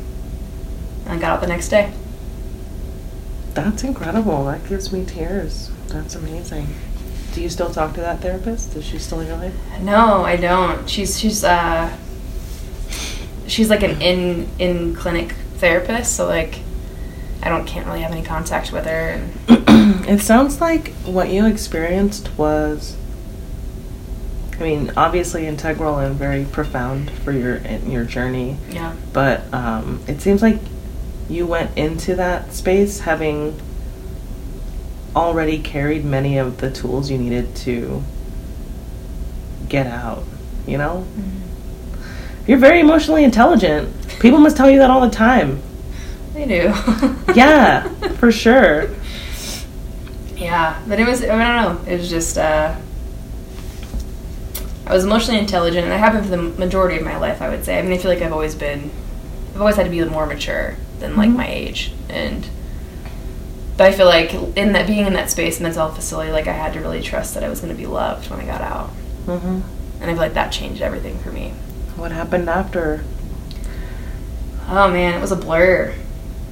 I 1.07 1.17
got 1.17 1.31
out 1.31 1.41
the 1.41 1.47
next 1.47 1.69
day. 1.69 1.93
That's 3.55 3.85
incredible. 3.85 4.45
That 4.47 4.67
gives 4.69 4.93
me 4.93 5.05
tears. 5.05 5.71
That's 5.89 6.15
amazing. 6.15 6.67
Do 7.35 7.43
you 7.43 7.49
still 7.49 7.71
talk 7.71 7.95
to 7.95 8.01
that 8.01 8.21
therapist? 8.21 8.75
Is 8.77 8.85
she 8.85 8.99
still 8.99 9.21
in 9.21 9.29
your 9.29 9.37
life? 9.37 9.55
No, 9.81 10.25
I 10.25 10.37
don't. 10.37 10.89
She's 10.89 11.19
she's 11.19 11.45
uh 11.45 11.97
she's 13.47 13.71
like 13.71 13.83
an 13.83 14.01
in 14.03 14.49
in 14.59 14.95
clinic 14.95 15.33
therapist, 15.57 16.17
so 16.17 16.27
like 16.27 16.61
I 17.43 17.49
don't 17.49 17.67
can't 17.67 17.87
really 17.87 18.01
have 18.01 18.13
any 18.13 18.23
contact 18.23 18.73
with 18.73 18.87
her. 18.87 19.21
And 19.49 19.67
It 20.09 20.21
sounds 20.21 20.61
like 20.61 20.93
what 21.05 21.31
you 21.31 21.47
experienced 21.47 22.31
was 22.39 22.97
I 24.59 24.63
mean, 24.63 24.93
obviously 24.97 25.47
integral 25.47 25.99
and 25.99 26.17
very 26.17 26.45
profound 26.45 27.11
for 27.11 27.33
your 27.33 27.59
your 27.87 28.05
journey, 28.05 28.57
yeah, 28.71 28.95
but 29.13 29.43
um, 29.53 30.01
it 30.07 30.21
seems 30.23 30.43
like 30.43 30.61
you 31.29 31.47
went 31.47 31.77
into 31.77 32.15
that 32.17 32.53
space 32.53 33.01
having 33.01 33.61
already 35.15 35.59
carried 35.59 36.05
many 36.05 36.39
of 36.39 36.59
the 36.59 36.71
tools 36.71 37.11
you 37.11 37.19
needed 37.19 37.57
to 37.57 38.03
get 39.69 39.87
out, 39.87 40.23
you 40.67 40.79
know? 40.79 41.07
You're 42.47 42.59
very 42.59 42.81
emotionally 42.81 43.25
intelligent. 43.25 43.93
People 44.21 44.39
must 44.39 44.57
tell 44.57 44.71
you 44.71 44.79
that 44.79 44.91
all 44.91 45.01
the 45.01 45.11
time. 45.11 45.63
they 46.35 46.47
do. 46.47 46.73
Yeah, 47.35 47.89
for 48.15 48.31
sure. 48.31 48.89
Yeah, 50.37 50.81
but 50.87 51.01
it 51.01 51.07
was 51.07 51.23
I, 51.23 51.29
mean, 51.29 51.41
I 51.41 51.63
don't 51.63 51.85
know. 51.85 51.91
It 51.91 51.99
was 51.99 52.09
just 52.09 52.39
uh, 52.39 52.77
I 54.87 54.95
was 54.95 55.05
emotionally 55.05 55.41
intelligent, 55.41 55.85
and 55.85 55.93
I 55.93 55.97
have 55.97 56.13
been 56.13 56.23
for 56.25 56.31
the 56.31 56.37
majority 56.61 56.97
of 56.97 57.05
my 57.05 57.17
life. 57.19 57.43
I 57.43 57.49
would 57.49 57.65
say. 57.65 57.79
I 57.79 57.83
mean, 57.83 57.93
I 57.93 57.99
feel 57.99 58.11
like 58.11 58.23
I've 58.23 58.33
always 58.33 58.55
been. 58.55 58.91
I've 59.55 59.61
always 59.61 59.77
had 59.77 59.85
to 59.85 59.91
be 59.91 60.05
more 60.05 60.27
mature 60.27 60.77
than 61.01 61.17
like 61.17 61.31
Mhm. 61.31 61.37
my 61.37 61.49
age, 61.49 61.93
and 62.09 62.47
but 63.77 63.89
I 63.89 63.93
feel 63.93 64.07
like 64.07 64.33
in 64.57 64.73
that 64.73 64.87
being 64.87 65.07
in 65.07 65.13
that 65.15 65.31
space 65.31 65.61
mental 65.61 65.83
health 65.87 65.97
facility, 65.97 66.31
like 66.31 66.47
I 66.47 66.53
had 66.53 66.73
to 66.75 66.81
really 66.81 67.03
trust 67.03 67.35
that 67.35 67.43
I 67.45 67.49
was 67.49 67.61
going 67.61 67.73
to 67.75 67.77
be 67.79 67.87
loved 67.87 68.31
when 68.31 68.41
I 68.41 68.45
got 68.45 68.61
out, 68.61 68.89
hmm 69.27 69.61
and 70.01 70.11
I 70.11 70.13
feel 70.13 70.17
like 70.23 70.35
that 70.35 70.53
changed 70.53 70.83
everything 70.83 71.19
for 71.19 71.31
me. 71.33 71.53
What 71.97 72.13
happened 72.13 72.49
after? 72.51 73.03
Oh 74.69 74.91
man, 74.91 75.15
it 75.15 75.21
was 75.21 75.33
a 75.33 75.37
blur. 75.37 75.95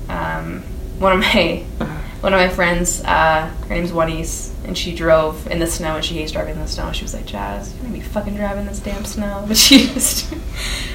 Um, 0.09 0.63
one 0.99 1.13
of 1.13 1.19
my 1.21 1.63
one 2.25 2.33
of 2.33 2.41
my 2.41 2.49
friends, 2.49 3.03
uh, 3.05 3.47
her 3.69 3.75
name's 3.75 3.91
Juanice, 3.93 4.53
and 4.65 4.77
she 4.77 4.95
drove 4.95 5.47
in 5.47 5.59
the 5.59 5.67
snow, 5.67 5.97
and 5.97 6.05
she 6.05 6.15
hates 6.15 6.33
driving 6.33 6.55
in 6.55 6.61
the 6.63 6.67
snow. 6.67 6.91
She 6.93 7.03
was 7.05 7.13
like, 7.15 7.27
"Jazz, 7.27 7.73
you're 7.75 7.83
gonna 7.83 7.95
be 7.95 8.01
fucking 8.01 8.35
driving 8.35 8.65
this 8.67 8.81
damn 8.81 9.05
snow." 9.05 9.45
But 9.49 9.57
she 9.59 9.87
just 9.89 10.33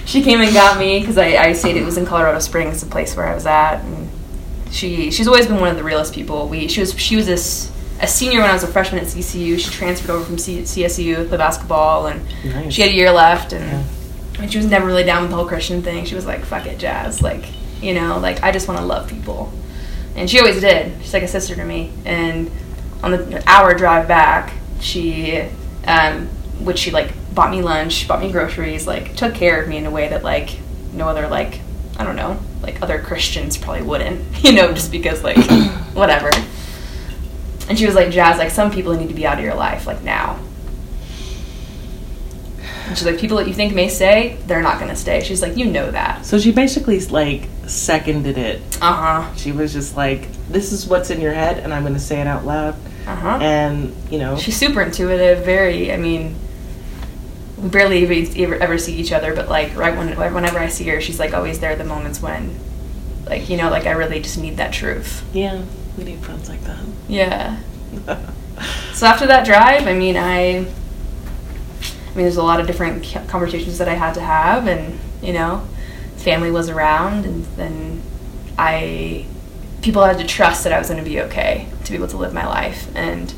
she 0.05 0.23
came 0.23 0.41
and 0.41 0.51
got 0.53 0.79
me 0.79 0.99
because 0.99 1.17
I, 1.17 1.37
I 1.37 1.53
stayed. 1.53 1.77
It 1.77 1.85
was 1.85 1.97
in 1.97 2.05
Colorado 2.05 2.39
Springs, 2.39 2.81
the 2.81 2.89
place 2.89 3.15
where 3.15 3.27
I 3.27 3.35
was 3.35 3.45
at, 3.45 3.75
and 3.83 4.09
she 4.71 5.11
she's 5.11 5.27
always 5.27 5.45
been 5.47 5.59
one 5.59 5.69
of 5.69 5.77
the 5.77 5.83
realest 5.83 6.13
people. 6.15 6.47
We 6.49 6.67
she 6.67 6.81
was 6.81 6.99
she 6.99 7.15
was 7.15 7.25
this. 7.27 7.71
A 8.01 8.07
senior 8.07 8.39
when 8.39 8.49
I 8.49 8.53
was 8.53 8.63
a 8.63 8.67
freshman 8.67 9.01
at 9.01 9.07
CCU, 9.07 9.59
she 9.59 9.69
transferred 9.69 10.09
over 10.09 10.23
from 10.23 10.37
C- 10.37 10.61
CSU 10.61 11.15
to 11.17 11.25
play 11.25 11.37
basketball, 11.37 12.07
and 12.07 12.21
Nice. 12.45 12.73
she 12.73 12.81
had 12.81 12.91
a 12.91 12.93
year 12.93 13.11
left, 13.11 13.51
and 13.53 13.65
Yeah. 13.65 13.83
and 14.41 14.49
she 14.51 14.57
was 14.57 14.67
never 14.67 14.85
really 14.87 15.03
down 15.03 15.21
with 15.23 15.31
the 15.31 15.35
whole 15.37 15.45
Christian 15.45 15.81
thing. 15.83 16.05
She 16.05 16.15
was 16.15 16.25
like, 16.25 16.45
"Fuck 16.45 16.65
it, 16.65 16.79
jazz." 16.79 17.21
Like, 17.21 17.43
you 17.81 17.93
know, 17.93 18.17
like 18.17 18.41
I 18.41 18.51
just 18.53 18.67
want 18.69 18.79
to 18.79 18.85
love 18.85 19.09
people, 19.09 19.51
and 20.19 20.29
she 20.29 20.39
always 20.39 20.59
did. 20.59 21.01
She's 21.01 21.13
like 21.13 21.23
a 21.23 21.27
sister 21.27 21.55
to 21.55 21.63
me. 21.63 21.91
And 22.03 22.51
on 23.01 23.11
the 23.11 23.43
hour 23.47 23.73
drive 23.73 24.07
back, 24.07 24.53
she, 24.81 25.47
um, 25.87 26.27
which 26.59 26.77
she 26.77 26.91
like 26.91 27.13
bought 27.33 27.49
me 27.49 27.61
lunch, 27.61 28.07
bought 28.07 28.19
me 28.19 28.31
groceries, 28.31 28.85
like 28.85 29.15
took 29.15 29.33
care 29.33 29.61
of 29.61 29.69
me 29.69 29.77
in 29.77 29.85
a 29.85 29.91
way 29.91 30.09
that 30.09 30.23
like 30.23 30.59
no 30.91 31.07
other 31.07 31.27
like 31.27 31.61
I 31.97 32.03
don't 32.03 32.15
know 32.15 32.39
like 32.61 32.81
other 32.81 33.01
Christians 33.01 33.57
probably 33.57 33.83
wouldn't, 33.83 34.43
you 34.43 34.51
know, 34.51 34.73
just 34.73 34.91
because 34.91 35.23
like 35.23 35.37
whatever. 35.93 36.31
And 37.69 37.77
she 37.77 37.85
was 37.85 37.95
like, 37.95 38.09
"Jazz, 38.09 38.37
like 38.37 38.51
some 38.51 38.71
people 38.71 38.95
need 38.95 39.09
to 39.09 39.13
be 39.13 39.25
out 39.25 39.37
of 39.37 39.43
your 39.45 39.55
life 39.55 39.87
like 39.87 40.03
now." 40.03 40.37
And 42.87 42.97
she's 42.97 43.05
like, 43.05 43.19
people 43.19 43.37
that 43.37 43.47
you 43.47 43.53
think 43.53 43.73
may 43.75 43.87
stay, 43.87 44.37
they're 44.47 44.63
not 44.63 44.79
gonna 44.79 44.95
stay. 44.95 45.23
She's 45.23 45.43
like, 45.43 45.55
you 45.55 45.65
know 45.65 45.91
that. 45.91 46.25
So 46.25 46.39
she 46.39 46.51
basically 46.51 46.99
like 47.01 47.47
seconded 47.69 48.37
it. 48.37 48.61
Uh 48.81 48.93
huh. 49.23 49.35
She 49.35 49.51
was 49.51 49.73
just 49.73 49.95
like, 49.95 50.31
"This 50.49 50.71
is 50.71 50.87
what's 50.87 51.09
in 51.09 51.21
your 51.21 51.33
head, 51.33 51.59
and 51.59 51.73
I'm 51.73 51.83
going 51.83 51.93
to 51.93 51.99
say 51.99 52.19
it 52.21 52.27
out 52.27 52.45
loud." 52.45 52.75
Uh 53.07 53.15
huh. 53.15 53.39
And 53.41 53.95
you 54.11 54.19
know, 54.19 54.37
She's 54.37 54.57
super 54.57 54.81
intuitive. 54.81 55.45
Very. 55.45 55.91
I 55.91 55.97
mean, 55.97 56.35
we 57.57 57.69
barely 57.69 58.03
ever, 58.43 58.55
ever 58.55 58.77
see 58.77 58.95
each 58.95 59.11
other, 59.11 59.35
but 59.35 59.49
like 59.49 59.75
right 59.75 59.95
when 59.95 60.15
whenever 60.33 60.59
I 60.59 60.67
see 60.67 60.85
her, 60.89 61.01
she's 61.01 61.19
like 61.19 61.33
always 61.33 61.59
there. 61.59 61.71
at 61.71 61.77
The 61.77 61.83
moments 61.85 62.21
when, 62.21 62.57
like 63.25 63.49
you 63.49 63.57
know, 63.57 63.69
like 63.69 63.85
I 63.85 63.91
really 63.91 64.19
just 64.21 64.37
need 64.37 64.57
that 64.57 64.73
truth. 64.73 65.23
yeah, 65.33 65.61
we 65.97 66.03
need 66.03 66.19
friends 66.19 66.49
like 66.49 66.61
that. 66.63 66.79
Yeah. 67.07 67.59
So 68.93 69.05
after 69.07 69.25
that 69.27 69.45
drive, 69.45 69.87
I 69.87 69.93
mean, 69.93 70.17
I. 70.17 70.39
I 70.41 72.15
mean, 72.15 72.25
there's 72.25 72.35
a 72.35 72.43
lot 72.43 72.59
of 72.59 72.67
different 72.67 73.05
conversations 73.29 73.77
that 73.77 73.87
I 73.87 73.93
had 73.93 74.13
to 74.15 74.19
have, 74.21 74.67
and 74.67 74.99
you 75.21 75.31
know, 75.31 75.65
family 76.29 76.51
was 76.51 76.69
around, 76.69 77.25
and 77.25 77.43
then 77.57 78.01
I, 78.57 79.25
people 79.81 80.03
had 80.03 80.17
to 80.19 80.25
trust 80.27 80.63
that 80.63 80.73
I 80.73 80.77
was 80.79 80.89
going 80.89 81.03
to 81.03 81.09
be 81.09 81.19
okay 81.21 81.67
to 81.85 81.91
be 81.91 81.97
able 81.97 82.07
to 82.09 82.17
live 82.17 82.33
my 82.33 82.45
life, 82.45 82.87
and 82.95 83.33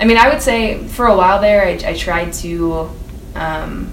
I 0.00 0.04
mean, 0.04 0.16
I 0.16 0.28
would 0.28 0.40
say 0.40 0.86
for 0.86 1.06
a 1.06 1.16
while 1.16 1.40
there, 1.40 1.62
I, 1.66 1.72
I 1.90 1.94
tried 1.94 2.32
to 2.44 2.88
um, 3.34 3.92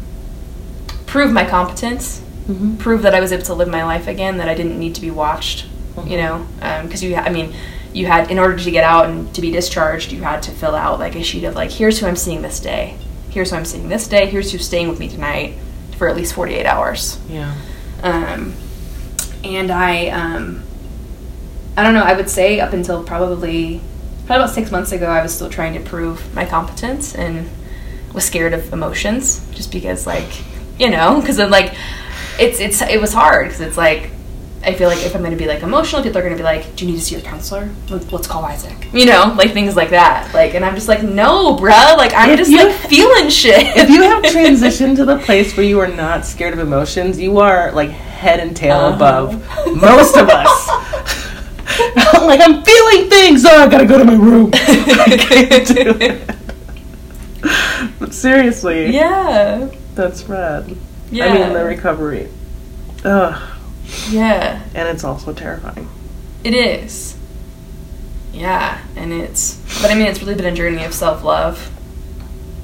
prove 1.08 1.32
my 1.32 1.46
competence, 1.46 2.22
Mhm. 2.48 2.78
prove 2.78 3.02
that 3.02 3.16
I 3.16 3.20
was 3.20 3.32
able 3.32 3.44
to 3.46 3.56
live 3.56 3.68
my 3.68 3.84
life 3.84 4.08
again, 4.08 4.38
that 4.38 4.48
I 4.48 4.54
didn't 4.54 4.78
need 4.80 4.94
to 4.96 5.02
be 5.02 5.10
watched, 5.10 5.66
you 6.06 6.16
Mhm. 6.16 6.22
know, 6.22 6.82
because 6.84 7.02
you, 7.04 7.16
I 7.16 7.30
mean, 7.30 7.54
you 7.92 8.06
had 8.06 8.30
in 8.30 8.38
order 8.38 8.56
to 8.58 8.72
get 8.72 8.84
out 8.84 9.06
and 9.10 9.34
to 9.34 9.42
be 9.42 9.50
discharged, 9.52 10.12
you 10.12 10.22
had 10.22 10.44
to 10.44 10.52
fill 10.52 10.76
out 10.76 11.00
like 11.00 11.16
a 11.16 11.24
sheet 11.24 11.44
of 11.44 11.56
like, 11.56 11.72
here's 11.72 11.98
who 12.00 12.06
I'm 12.08 12.16
seeing 12.16 12.44
this 12.44 12.60
day, 12.60 12.96
here's 13.32 13.50
who 13.50 13.56
I'm 13.58 13.66
seeing 13.66 13.90
this 13.90 14.08
day, 14.08 14.28
here's 14.28 14.52
who's 14.52 14.64
staying 14.66 14.90
with 14.90 15.00
me 15.00 15.08
tonight 15.10 15.56
for 15.98 16.08
at 16.08 16.16
least 16.16 16.34
48 16.34 16.66
hours. 16.68 17.18
Yeah. 17.30 17.52
Um, 18.04 18.54
and 19.44 19.72
I, 19.72 20.08
um, 20.08 20.64
I 21.78 21.84
don't 21.84 21.94
know. 21.94 22.04
I 22.04 22.14
would 22.14 22.30
say 22.30 22.60
up 22.60 22.74
until 22.74 23.04
probably 23.04 23.82
probably 24.26 24.44
about 24.44 24.54
six 24.54 24.72
months 24.72 24.92
ago, 24.92 25.08
I 25.08 25.22
was 25.22 25.34
still 25.36 25.50
trying 25.50 25.74
to 25.74 25.80
prove 25.80 26.34
my 26.34 26.46
competence 26.46 27.16
and 27.16 27.50
was 28.14 28.26
scared 28.26 28.54
of 28.54 28.74
emotions, 28.74 29.46
just 29.52 29.72
because 29.72 30.08
like 30.08 30.44
you 30.80 30.90
know, 30.90 31.20
because 31.20 31.38
then 31.38 31.52
like 31.52 31.76
it's 32.40 32.60
it's 32.60 32.82
it 32.82 33.00
was 33.00 33.14
hard 33.14 33.48
because 33.48 33.62
it's 33.62 33.78
like 33.78 34.12
I 34.66 34.74
feel 34.74 34.90
like 34.90 34.98
if 35.06 35.14
I'm 35.16 35.22
going 35.22 35.32
to 35.32 35.38
be 35.38 35.48
like 35.48 35.62
emotional, 35.62 36.02
people 36.02 36.18
are 36.18 36.22
going 36.22 36.34
to 36.34 36.38
be 36.38 36.44
like, 36.44 36.76
"Do 36.76 36.86
you 36.86 36.92
need 36.92 36.98
to 36.98 37.04
see 37.06 37.16
your 37.16 37.24
counselor? 37.24 37.70
Let- 37.90 38.12
Let's 38.12 38.28
call 38.28 38.44
Isaac." 38.46 38.88
You 38.94 39.06
know, 39.06 39.34
like 39.38 39.54
things 39.54 39.76
like 39.76 39.92
that. 39.92 40.34
Like, 40.34 40.56
and 40.56 40.66
I'm 40.66 40.74
just 40.76 40.88
like, 40.88 41.04
"No, 41.04 41.56
bruh. 41.56 41.96
Like, 41.98 42.14
I'm 42.16 42.32
If 42.32 42.40
just 42.40 42.52
like 42.52 42.74
feeling 42.90 43.30
shit." 43.30 43.76
if 43.78 43.90
you 43.90 44.02
have 44.02 44.24
transitioned 44.38 44.96
to 44.98 45.06
the 45.06 45.20
place 45.20 45.56
where 45.56 45.66
you 45.66 45.80
are 45.80 45.88
not 45.88 46.26
scared 46.26 46.54
of 46.54 46.60
emotions, 46.60 47.20
you 47.20 47.40
are 47.40 47.72
like 47.74 47.92
head 47.92 48.40
and 48.40 48.56
tail 48.58 48.78
Uh-huh. 48.78 48.96
above 48.96 49.78
most 49.82 50.18
of 50.18 50.28
us. 50.30 50.70
I'm 51.98 52.26
like, 52.28 52.40
I'm 52.42 52.64
feeling 52.64 53.10
things. 53.10 53.46
Oh, 53.46 53.64
I 53.64 53.68
gotta 53.70 53.86
go 53.86 53.98
to 53.98 54.06
my 54.06 54.16
room. 54.16 54.50
I 54.54 55.18
can't 55.20 55.68
do 55.68 55.98
it. 56.00 56.32
But 58.00 58.14
seriously, 58.14 58.92
yeah, 58.94 59.70
that's 59.94 60.24
rad. 60.24 60.76
yeah, 61.12 61.26
I 61.26 61.34
mean, 61.38 61.54
the 61.54 61.64
recovery. 61.64 62.30
Ugh. 63.04 63.52
Yeah. 64.10 64.62
And 64.74 64.88
it's 64.90 65.04
also 65.04 65.34
terrifying. 65.34 65.90
It 66.44 66.54
is. 66.54 67.18
Yeah, 68.34 68.82
and 68.96 69.14
it's. 69.14 69.56
But 69.82 69.92
I 69.92 69.96
mean, 69.96 70.08
it's 70.08 70.22
really 70.22 70.36
been 70.36 70.46
a 70.46 70.56
journey 70.56 70.84
of 70.84 70.94
self 70.94 71.24
love. 71.24 71.72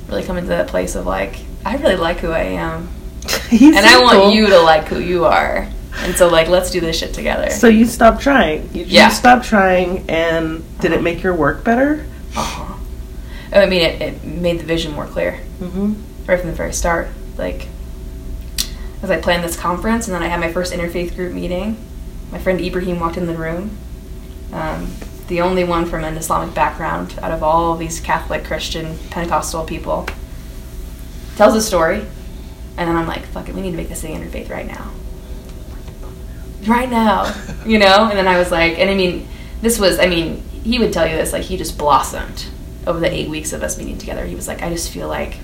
Really 0.09 0.23
coming 0.23 0.43
to 0.43 0.49
that 0.49 0.67
place 0.67 0.95
of 0.95 1.05
like, 1.05 1.37
I 1.65 1.77
really 1.77 1.95
like 1.95 2.17
who 2.19 2.31
I 2.31 2.41
am, 2.41 2.89
and 3.51 3.77
I 3.85 4.01
want 4.01 4.17
cool. 4.23 4.31
you 4.31 4.47
to 4.47 4.59
like 4.59 4.87
who 4.87 4.99
you 4.99 5.25
are. 5.25 5.67
And 5.99 6.15
so, 6.15 6.29
like, 6.29 6.47
let's 6.47 6.71
do 6.71 6.79
this 6.79 6.97
shit 6.97 7.13
together. 7.13 7.49
So 7.49 7.67
you 7.67 7.85
stopped 7.85 8.21
trying. 8.21 8.69
You 8.73 8.83
Yeah. 8.85 9.07
just 9.07 9.19
stopped 9.19 9.45
trying, 9.45 10.09
and 10.09 10.63
did 10.79 10.91
it 10.93 11.01
make 11.03 11.21
your 11.23 11.33
work 11.35 11.63
better? 11.63 12.05
uh-huh. 12.35 12.77
I 13.53 13.65
mean, 13.65 13.81
it, 13.81 14.01
it 14.01 14.23
made 14.23 14.59
the 14.59 14.63
vision 14.65 14.93
more 14.93 15.05
clear 15.05 15.37
Mm-hmm. 15.59 15.93
right 16.27 16.39
from 16.39 16.49
the 16.49 16.55
very 16.55 16.71
start. 16.73 17.09
Like, 17.37 17.67
as 19.01 19.09
I 19.09 19.19
planned 19.19 19.43
this 19.43 19.55
conference, 19.55 20.07
and 20.07 20.15
then 20.15 20.23
I 20.23 20.27
had 20.27 20.39
my 20.39 20.51
first 20.51 20.73
interfaith 20.73 21.15
group 21.15 21.33
meeting, 21.33 21.77
my 22.31 22.39
friend 22.39 22.61
Ibrahim 22.61 22.99
walked 22.99 23.17
in 23.17 23.27
the 23.27 23.35
room. 23.35 23.77
Um, 24.53 24.91
the 25.27 25.41
only 25.41 25.63
one 25.63 25.85
from 25.85 26.03
an 26.03 26.17
Islamic 26.17 26.53
background 26.53 27.17
out 27.21 27.31
of 27.31 27.41
all 27.41 27.77
these 27.77 27.99
Catholic, 27.99 28.43
Christian, 28.43 28.97
Pentecostal 29.09 29.63
people. 29.65 30.07
Tells 31.35 31.55
a 31.55 31.61
story, 31.61 32.05
and 32.77 32.89
then 32.89 32.95
I'm 32.95 33.07
like, 33.07 33.25
fuck 33.27 33.49
it, 33.49 33.55
we 33.55 33.61
need 33.61 33.71
to 33.71 33.77
make 33.77 33.89
this 33.89 34.01
thing 34.01 34.19
interfaith 34.19 34.49
right 34.49 34.67
now. 34.67 34.91
Right 36.67 36.89
now, 36.89 37.33
you 37.65 37.79
know? 37.79 38.09
And 38.09 38.17
then 38.17 38.27
I 38.27 38.37
was 38.37 38.51
like, 38.51 38.77
and 38.77 38.89
I 38.89 38.95
mean, 38.95 39.27
this 39.61 39.79
was, 39.79 39.99
I 39.99 40.07
mean, 40.07 40.43
he 40.63 40.79
would 40.79 40.93
tell 40.93 41.07
you 41.07 41.15
this, 41.15 41.33
like, 41.33 41.43
he 41.43 41.57
just 41.57 41.77
blossomed 41.77 42.45
over 42.85 42.99
the 42.99 43.11
eight 43.11 43.29
weeks 43.29 43.53
of 43.53 43.63
us 43.63 43.77
meeting 43.77 43.97
together. 43.97 44.25
He 44.25 44.35
was 44.35 44.47
like, 44.47 44.61
I 44.61 44.69
just 44.69 44.91
feel 44.91 45.07
like 45.07 45.37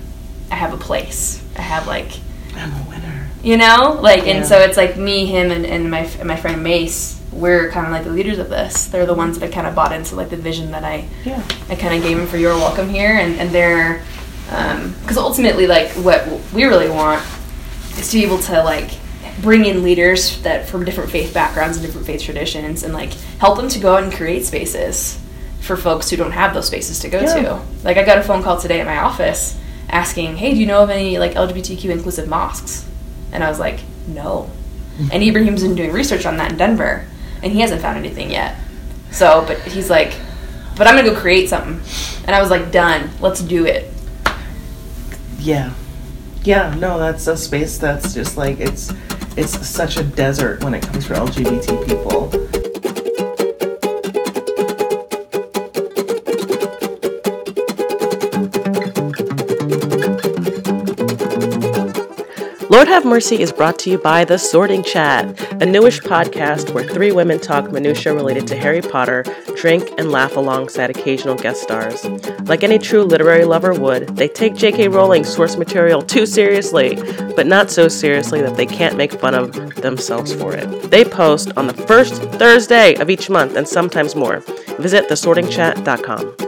I 0.50 0.54
have 0.54 0.72
a 0.72 0.78
place. 0.78 1.42
I 1.56 1.62
have, 1.62 1.86
like, 1.86 2.12
I'm 2.58 2.72
a 2.72 2.88
winner. 2.88 3.26
you 3.42 3.56
know 3.56 3.98
like 4.00 4.24
Yeah. 4.24 4.34
and 4.34 4.46
so 4.46 4.58
it's 4.58 4.76
like 4.76 4.96
me 4.96 5.26
him 5.26 5.50
and, 5.50 5.64
and 5.66 5.90
my 5.90 6.00
and 6.00 6.26
my 6.28 6.36
friend 6.36 6.62
mace 6.62 7.20
we're 7.32 7.70
kind 7.70 7.86
of 7.86 7.92
like 7.92 8.04
the 8.04 8.10
leaders 8.10 8.38
of 8.38 8.48
this 8.48 8.86
they're 8.86 9.06
the 9.06 9.14
ones 9.14 9.38
that 9.38 9.52
kind 9.52 9.66
of 9.66 9.74
bought 9.74 9.92
into 9.92 10.14
like 10.16 10.30
the 10.30 10.36
vision 10.36 10.70
that 10.72 10.82
i 10.84 11.06
Yeah. 11.24 11.42
i 11.68 11.74
kind 11.76 11.94
of 11.94 12.02
gave 12.02 12.16
them 12.16 12.26
for 12.26 12.36
your 12.38 12.54
welcome 12.56 12.88
here 12.88 13.12
and 13.16 13.38
and 13.38 13.50
they're 13.50 14.02
um, 14.50 14.94
because 15.02 15.18
ultimately 15.18 15.66
like 15.66 15.88
what 15.90 16.26
we 16.54 16.64
really 16.64 16.88
want 16.88 17.22
is 17.98 18.10
to 18.10 18.16
be 18.16 18.24
able 18.24 18.38
to 18.38 18.62
like 18.62 18.90
bring 19.42 19.66
in 19.66 19.82
leaders 19.82 20.40
that 20.42 20.66
from 20.68 20.84
different 20.84 21.10
faith 21.10 21.32
backgrounds 21.34 21.76
and 21.76 21.84
different 21.86 22.06
faith 22.06 22.22
traditions 22.22 22.82
and 22.82 22.92
like 22.94 23.12
help 23.40 23.56
them 23.58 23.68
to 23.68 23.78
go 23.78 23.94
out 23.96 24.02
and 24.04 24.12
create 24.12 24.44
spaces 24.44 25.20
for 25.60 25.76
folks 25.76 26.08
who 26.08 26.16
don't 26.16 26.32
have 26.32 26.54
those 26.54 26.66
spaces 26.66 26.98
to 27.00 27.08
go 27.08 27.20
Yeah. 27.20 27.34
to 27.42 27.62
like 27.84 27.98
i 27.98 28.02
got 28.04 28.18
a 28.18 28.22
phone 28.22 28.42
call 28.42 28.58
today 28.58 28.80
at 28.80 28.86
my 28.86 28.96
office 28.96 29.56
asking 29.88 30.36
hey 30.36 30.52
do 30.52 30.60
you 30.60 30.66
know 30.66 30.82
of 30.82 30.90
any 30.90 31.18
like 31.18 31.32
lgbtq 31.32 31.90
inclusive 31.90 32.28
mosques? 32.28 32.88
And 33.32 33.42
i 33.44 33.48
was 33.48 33.58
like 33.58 33.80
no. 34.06 34.50
And 35.12 35.22
ibrahim's 35.22 35.62
been 35.62 35.74
doing 35.74 35.92
research 35.92 36.26
on 36.26 36.36
that 36.38 36.52
in 36.52 36.58
denver 36.58 37.06
and 37.42 37.52
he 37.52 37.60
hasn't 37.60 37.82
found 37.82 37.98
anything 37.98 38.30
yet. 38.30 38.56
So 39.10 39.44
but 39.46 39.58
he's 39.60 39.90
like 39.90 40.16
but 40.76 40.86
i'm 40.86 40.96
gonna 40.96 41.10
go 41.10 41.18
create 41.18 41.48
something. 41.48 41.80
And 42.26 42.34
i 42.34 42.40
was 42.40 42.50
like 42.50 42.70
done. 42.70 43.10
Let's 43.20 43.40
do 43.40 43.66
it. 43.66 43.92
Yeah. 45.38 45.72
Yeah, 46.44 46.74
no, 46.78 46.98
that's 46.98 47.26
a 47.26 47.36
space 47.36 47.78
that's 47.78 48.14
just 48.14 48.36
like 48.36 48.60
it's 48.60 48.92
it's 49.36 49.66
such 49.68 49.96
a 49.96 50.02
desert 50.02 50.64
when 50.64 50.74
it 50.74 50.82
comes 50.82 51.06
for 51.06 51.14
LGBT 51.14 51.86
people. 51.86 52.57
Lord 62.70 62.86
Have 62.86 63.06
Mercy 63.06 63.40
is 63.40 63.50
brought 63.50 63.78
to 63.78 63.90
you 63.90 63.96
by 63.96 64.26
The 64.26 64.36
Sorting 64.36 64.82
Chat, 64.82 65.40
a 65.62 65.64
newish 65.64 66.00
podcast 66.00 66.74
where 66.74 66.84
three 66.84 67.12
women 67.12 67.40
talk 67.40 67.72
minutiae 67.72 68.14
related 68.14 68.46
to 68.48 68.56
Harry 68.56 68.82
Potter, 68.82 69.24
drink, 69.56 69.90
and 69.96 70.12
laugh 70.12 70.36
alongside 70.36 70.90
occasional 70.90 71.34
guest 71.34 71.62
stars. 71.62 72.04
Like 72.42 72.62
any 72.62 72.78
true 72.78 73.04
literary 73.04 73.46
lover 73.46 73.72
would, 73.72 74.08
they 74.16 74.28
take 74.28 74.54
J.K. 74.54 74.88
Rowling's 74.88 75.32
source 75.34 75.56
material 75.56 76.02
too 76.02 76.26
seriously, 76.26 76.96
but 77.34 77.46
not 77.46 77.70
so 77.70 77.88
seriously 77.88 78.42
that 78.42 78.56
they 78.56 78.66
can't 78.66 78.98
make 78.98 79.12
fun 79.12 79.34
of 79.34 79.52
themselves 79.76 80.34
for 80.34 80.54
it. 80.54 80.90
They 80.90 81.06
post 81.06 81.50
on 81.56 81.68
the 81.68 81.74
first 81.74 82.20
Thursday 82.34 82.96
of 82.96 83.08
each 83.08 83.30
month 83.30 83.56
and 83.56 83.66
sometimes 83.66 84.14
more. 84.14 84.40
Visit 84.78 85.08
thesortingchat.com. 85.08 86.47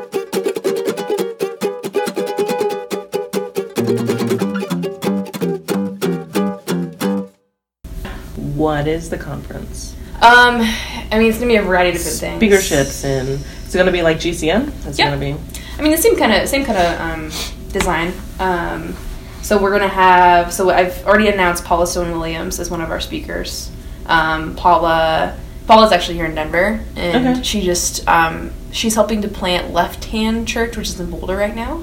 What 8.81 8.89
is 8.89 9.11
the 9.11 9.19
conference? 9.19 9.95
um 10.23 10.61
i 10.61 11.19
mean 11.19 11.29
it's 11.31 11.39
gonna 11.39 11.49
be 11.49 11.57
a 11.57 11.63
variety 11.63 11.91
of 11.91 11.97
different 11.97 12.41
things 12.41 12.43
Speakerships 12.43 13.05
and 13.05 13.43
it's 13.65 13.75
to 13.87 13.93
be 13.93 14.03
like 14.03 14.19
GCN. 14.19 14.73
It's 14.87 14.99
Yeah. 14.99 15.17
going 15.17 15.21
to 15.21 15.39
be 15.39 15.55
I 15.79 15.83
mean, 15.83 15.93
the 15.93 15.99
same 15.99 16.17
kind 16.17 16.33
of 16.33 16.49
same 16.49 16.65
kind 16.65 16.77
of 16.77 17.01
um, 17.01 17.31
design. 17.73 18.13
Um, 18.41 18.97
so 19.43 19.63
we're 19.63 19.71
gonna 19.71 19.87
have. 19.89 20.53
So 20.53 20.71
I've 20.71 21.07
already 21.07 21.29
announced 21.29 21.65
Paula 21.65 21.87
Stone 21.87 22.11
Williams 22.11 22.59
as 22.59 22.69
one 22.69 22.81
of 22.81 22.91
our 22.91 23.01
speakers. 23.01 23.71
Um, 24.07 24.57
Paula 24.57 25.39
Paula's 25.69 25.93
actually 25.93 26.17
here 26.17 26.27
in 26.27 26.35
Denver, 26.35 26.81
and 26.97 27.29
Okay. 27.29 27.43
she 27.45 27.61
just 27.63 28.07
um, 28.09 28.51
she's 28.73 28.97
helping 28.97 29.23
to 29.23 29.29
plant 29.29 29.73
Left 29.73 30.05
Hand 30.07 30.49
Church, 30.49 30.77
which 30.77 30.89
is 30.89 30.99
in 30.99 31.09
Boulder 31.09 31.37
right 31.37 31.55
now. 31.55 31.83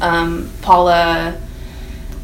Um, 0.00 0.50
Paula, 0.60 1.40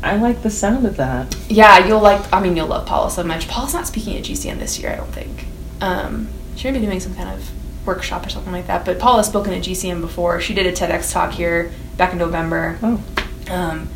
I 0.04 0.16
like 0.16 0.42
the 0.42 0.50
sound 0.50 0.86
of 0.86 0.96
that. 0.98 1.34
yeah, 1.48 1.86
you'll 1.86 2.00
like. 2.00 2.24
I 2.32 2.40
mean, 2.40 2.56
you'll 2.56 2.66
love 2.68 2.86
Paula 2.86 3.10
so 3.10 3.22
much. 3.24 3.48
Paula's 3.48 3.74
not 3.74 3.86
speaking 3.86 4.16
at 4.16 4.24
GCN 4.24 4.58
this 4.58 4.78
year, 4.78 4.92
I 4.92 4.96
don't 4.96 5.12
think. 5.12 5.46
Um, 5.80 6.28
she 6.56 6.70
may 6.70 6.78
be 6.78 6.84
doing 6.86 7.00
some 7.00 7.14
kind 7.14 7.28
of 7.30 7.50
workshop 7.86 8.24
or 8.26 8.28
something 8.30 8.52
like 8.52 8.66
that. 8.68 8.84
But 8.84 8.98
Paula's 8.98 9.26
spoken 9.26 9.52
at 9.54 9.62
GCN 9.62 10.00
before. 10.00 10.40
She 10.40 10.54
did 10.54 10.66
a 10.66 10.72
TEDx 10.72 11.12
talk 11.12 11.32
here 11.32 11.72
back 11.96 12.12
in 12.12 12.18
November. 12.18 12.78
Oh, 12.82 13.02
Um, 13.50 13.88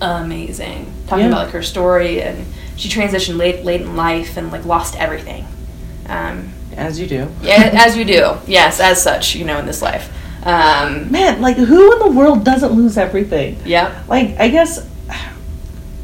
amazing. 0.00 0.92
Talking 1.06 1.24
Yeah. 1.24 1.30
about 1.30 1.44
like 1.44 1.52
her 1.52 1.62
story 1.62 2.22
and 2.22 2.46
she 2.76 2.88
transitioned 2.88 3.36
late 3.38 3.64
late 3.64 3.80
in 3.80 3.96
life 3.96 4.36
and 4.36 4.50
like 4.52 4.64
lost 4.64 4.96
everything. 4.98 5.46
Um, 6.08 6.52
as 6.76 7.00
you 7.00 7.06
do. 7.06 7.28
yeah, 7.42 7.70
as 7.74 7.96
you 7.96 8.04
do. 8.04 8.36
Yes, 8.46 8.80
as 8.80 9.02
such, 9.02 9.34
you 9.34 9.44
know, 9.44 9.58
in 9.58 9.66
this 9.66 9.80
life. 9.82 10.10
Um, 10.44 11.10
Man, 11.10 11.40
like 11.40 11.56
who 11.56 11.92
in 11.94 11.98
the 11.98 12.10
world 12.18 12.44
doesn't 12.44 12.72
lose 12.72 12.96
everything? 12.96 13.58
Yeah. 13.64 14.02
Like 14.08 14.38
I 14.38 14.48
guess 14.48 14.86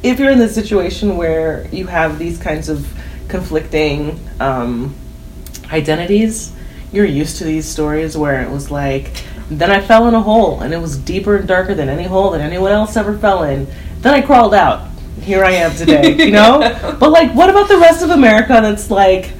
if 0.02 0.18
you're 0.18 0.30
in 0.30 0.38
this 0.38 0.54
situation 0.54 1.16
where 1.16 1.66
you 1.68 1.86
have 1.86 2.18
these 2.18 2.38
kinds 2.38 2.68
of 2.68 2.86
conflicting 3.28 4.18
um, 4.40 4.94
identities, 5.70 6.52
you're 6.92 7.06
used 7.06 7.38
to 7.38 7.44
these 7.44 7.66
stories 7.66 8.16
where 8.16 8.42
it 8.42 8.50
was 8.50 8.70
like, 8.70 9.10
then 9.48 9.70
I 9.70 9.80
fell 9.80 10.08
in 10.08 10.14
a 10.14 10.22
hole 10.22 10.60
and 10.60 10.74
it 10.74 10.78
was 10.78 10.96
deeper 10.98 11.36
and 11.36 11.48
darker 11.48 11.74
than 11.74 11.88
any 11.88 12.04
hole 12.04 12.30
that 12.30 12.40
anyone 12.40 12.72
else 12.72 12.96
ever 12.96 13.16
fell 13.16 13.44
in. 13.44 13.66
Then 14.00 14.14
I 14.14 14.22
crawled 14.22 14.54
out. 14.54 14.88
Here 15.20 15.44
I 15.44 15.52
am 15.52 15.74
today, 15.76 16.16
you 16.26 16.30
know? 16.32 16.96
but 16.98 17.10
like, 17.10 17.32
what 17.34 17.48
about 17.48 17.68
the 17.68 17.78
rest 17.78 18.02
of 18.02 18.10
America 18.10 18.58
that's 18.62 18.90
like, 18.90 19.30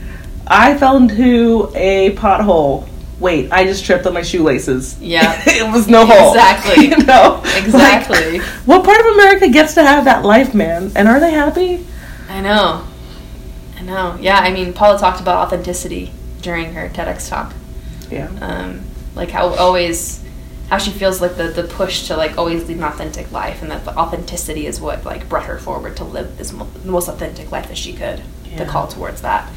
I 0.47 0.77
fell 0.77 0.97
into 0.97 1.73
a 1.75 2.15
pothole. 2.17 2.89
Wait, 3.21 3.53
I 3.53 3.65
just 3.65 3.85
tripped 3.85 4.05
on 4.07 4.15
my 4.15 4.23
shoelaces. 4.23 4.99
Yeah. 5.01 5.41
it 5.47 5.73
was 5.73 5.89
no 5.89 6.05
hole. 6.07 6.33
Exactly. 6.33 6.87
you 6.89 6.97
know? 7.05 7.41
Exactly. 7.57 8.39
Like, 8.39 8.49
what 8.67 8.85
part 8.85 9.01
of 9.01 9.07
America 9.07 9.49
gets 9.49 9.75
to 9.75 9.83
have 9.83 10.05
that 10.07 10.25
life, 10.25 10.55
man? 10.55 10.91
And 10.97 11.07
are 11.07 11.21
they 11.21 11.31
happy? 11.31 11.87
I 12.29 12.41
know. 12.41 12.85
I 13.79 13.83
know. 13.83 14.17
Yeah, 14.21 14.39
I 14.39 14.53
mean, 14.53 14.73
Paula 14.73 14.99
talked 14.99 15.21
about 15.21 15.47
authenticity 15.47 16.13
during 16.41 16.75
her 16.75 16.89
TEDx 16.89 17.29
talk. 17.29 17.53
Yeah. 18.11 18.29
um, 18.41 18.83
like 19.15 19.31
how 19.31 19.49
always 19.55 20.23
how 20.69 20.79
she 20.79 20.91
feels 20.91 21.21
like 21.21 21.37
the, 21.37 21.49
the 21.49 21.65
push 21.65 22.07
to 22.09 22.17
like 22.17 22.39
always 22.39 22.67
lead 22.67 22.79
an 22.79 22.85
authentic 22.85 23.31
life 23.33 23.63
and 23.63 23.71
that 23.71 23.85
the 23.85 23.97
authenticity 23.97 24.67
is 24.67 24.81
what 24.81 25.05
like 25.05 25.29
brought 25.29 25.45
her 25.45 25.59
forward 25.59 25.97
to 25.99 26.05
live 26.05 26.37
this 26.39 26.53
mo- 26.53 26.69
the 26.83 26.91
most 26.91 27.09
authentic 27.09 27.51
life 27.53 27.69
that 27.69 27.77
she 27.79 27.93
could 27.93 28.23
Yeah. 28.47 28.59
the 28.59 28.65
call 28.67 28.87
towards 28.89 29.23
that 29.23 29.51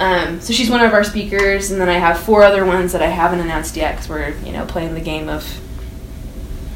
Um, 0.00 0.40
so 0.40 0.54
she's 0.54 0.70
one 0.70 0.82
of 0.82 0.94
our 0.94 1.04
speakers, 1.04 1.70
and 1.70 1.78
then 1.78 1.90
I 1.90 1.98
have 1.98 2.18
four 2.18 2.42
other 2.42 2.64
ones 2.64 2.92
that 2.92 3.02
I 3.02 3.08
haven't 3.08 3.40
announced 3.40 3.76
yet 3.76 3.96
because 3.96 4.08
we're 4.08 4.30
you 4.46 4.50
know 4.50 4.64
playing 4.64 4.94
the 4.94 5.00
game 5.00 5.28
of 5.28 5.44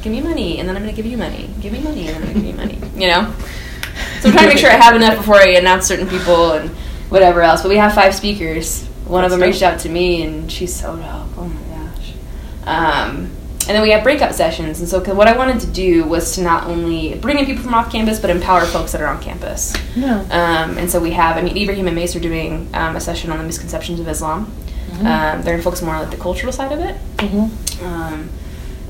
give 0.03 0.13
me 0.13 0.21
money, 0.21 0.59
and 0.59 0.69
then 0.69 0.77
I'm 0.77 0.83
going 0.83 0.95
to 0.95 1.03
give 1.03 1.11
you 1.11 1.17
money, 1.17 1.49
give 1.63 1.73
me 1.73 1.81
money, 1.81 2.07
and 2.07 2.17
then 2.17 2.23
I'm 2.23 2.23
going 2.23 2.35
to 2.35 2.41
give 2.41 2.51
you 2.51 2.55
money. 2.55 3.01
You 3.01 3.09
know. 3.09 3.35
So 4.21 4.29
I'm 4.29 4.35
trying 4.35 4.49
to 4.49 4.55
make 4.55 4.59
sure 4.59 4.71
I 4.71 4.75
have 4.75 4.95
enough 4.95 5.17
before 5.17 5.37
I 5.37 5.53
announce 5.53 5.87
certain 5.87 6.07
people 6.07 6.53
and 6.53 6.69
whatever 7.09 7.41
else. 7.41 7.63
But 7.63 7.71
we 7.71 7.77
have 7.79 7.95
five 7.95 8.15
speakers. 8.15 8.85
One 9.07 9.23
That's 9.23 9.33
of 9.33 9.39
them 9.39 9.41
dope. 9.41 9.55
reached 9.55 9.63
out 9.63 9.81
to 9.81 9.89
me, 9.89 10.23
and 10.23 10.53
she's 10.53 10.75
so 10.75 10.95
dope. 10.97 11.39
Oh 11.39 11.49
my 11.49 11.77
gosh. 11.77 12.13
Um, 12.67 13.31
and 13.67 13.75
then 13.75 13.83
we 13.83 13.91
have 13.91 14.03
breakout 14.03 14.35
sessions. 14.35 14.81
And 14.81 14.89
so 14.89 15.01
what 15.15 15.29
I 15.29 15.37
wanted 15.37 15.61
to 15.61 15.67
do 15.67 16.05
was 16.05 16.35
to 16.35 16.43
not 16.43 16.67
only 16.67 17.15
bring 17.17 17.39
in 17.39 17.47
people 17.47 17.63
from 17.63 17.75
off 17.75 17.91
campus, 17.91 18.21
but 18.21 18.31
empower 18.31 18.65
folks 18.67 18.93
that 18.93 19.01
are 19.01 19.07
on 19.07 19.23
campus. 19.23 19.75
Yeah. 19.97 20.21
Um, 20.31 20.79
and 20.79 20.91
so 20.91 21.01
we 21.01 21.13
have, 21.13 21.37
I 21.37 21.43
mean, 21.43 21.57
Ibrahim 21.57 21.87
and 21.87 21.97
Mace 21.97 22.15
are 22.17 22.21
doing 22.21 22.69
um, 22.75 22.97
a 22.97 23.01
session 23.01 23.31
on 23.31 23.39
the 23.39 23.45
misconceptions 23.45 24.01
of 24.01 24.09
Islam. 24.09 24.47
Mm-hmm. 24.91 25.07
Um, 25.07 25.43
they're 25.43 25.61
focused 25.61 25.83
more 25.83 25.95
on 25.95 26.03
like 26.03 26.11
the 26.11 26.23
cultural 26.23 26.53
side 26.53 26.73
of 26.73 26.81
it. 26.81 26.97
Mhm. 27.17 27.83
Um, 27.83 28.31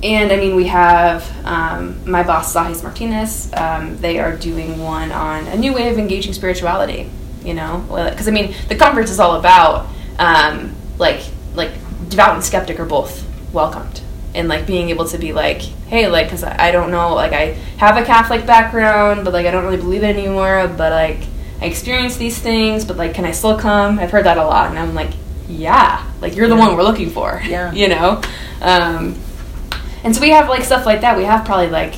and 0.02 0.32
I 0.32 0.36
mean, 0.36 0.54
we 0.54 0.66
have 0.66 1.24
um, 1.46 2.08
my 2.10 2.22
boss, 2.22 2.54
Zahis 2.54 2.82
Martinez. 2.82 3.50
Um, 3.54 3.96
they 3.98 4.18
are 4.18 4.36
doing 4.36 4.78
one 4.78 5.10
on 5.12 5.46
a 5.46 5.56
new 5.56 5.72
way 5.72 5.88
of 5.88 5.98
engaging 5.98 6.34
spirituality. 6.34 7.10
You 7.42 7.52
know, 7.52 7.84
because 8.10 8.26
I 8.26 8.30
mean, 8.30 8.54
the 8.68 8.74
conference 8.74 9.10
is 9.10 9.20
all 9.20 9.36
about 9.36 9.86
um, 10.18 10.74
like 10.98 11.20
like 11.54 11.72
devout 12.08 12.34
and 12.34 12.42
skeptic 12.42 12.80
are 12.80 12.86
both 12.86 13.22
welcomed, 13.52 14.00
and 14.34 14.48
like 14.48 14.66
being 14.66 14.90
able 14.90 15.06
to 15.08 15.18
be 15.18 15.32
like, 15.32 15.60
hey, 15.62 16.08
like, 16.08 16.26
because 16.26 16.42
I, 16.42 16.68
I 16.68 16.70
don't 16.72 16.90
know, 16.90 17.14
like, 17.14 17.32
I 17.32 17.52
have 17.78 17.96
a 17.96 18.04
Catholic 18.04 18.46
background, 18.46 19.24
but 19.24 19.32
like, 19.32 19.46
I 19.46 19.50
don't 19.50 19.64
really 19.64 19.76
believe 19.76 20.02
it 20.02 20.16
anymore. 20.16 20.66
But 20.76 20.92
like, 20.92 21.28
I 21.60 21.66
experience 21.66 22.16
these 22.16 22.38
things, 22.38 22.84
but 22.84 22.96
like, 22.96 23.14
can 23.14 23.24
I 23.24 23.30
still 23.30 23.58
come? 23.58 23.98
I've 23.98 24.10
heard 24.10 24.24
that 24.26 24.38
a 24.38 24.44
lot, 24.44 24.70
and 24.70 24.78
I'm 24.78 24.94
like, 24.94 25.12
yeah, 25.48 26.04
like 26.20 26.34
you're 26.36 26.48
the 26.48 26.56
one 26.56 26.76
we're 26.76 26.82
looking 26.82 27.10
for. 27.10 27.40
Yeah. 27.44 27.72
you 27.72 27.88
know. 27.88 28.20
Um, 28.60 29.18
and 30.02 30.14
so 30.14 30.20
we 30.20 30.30
have 30.30 30.48
like 30.48 30.64
stuff 30.64 30.86
like 30.86 31.02
that. 31.02 31.16
We 31.16 31.24
have 31.24 31.44
probably 31.44 31.68
like 31.68 31.94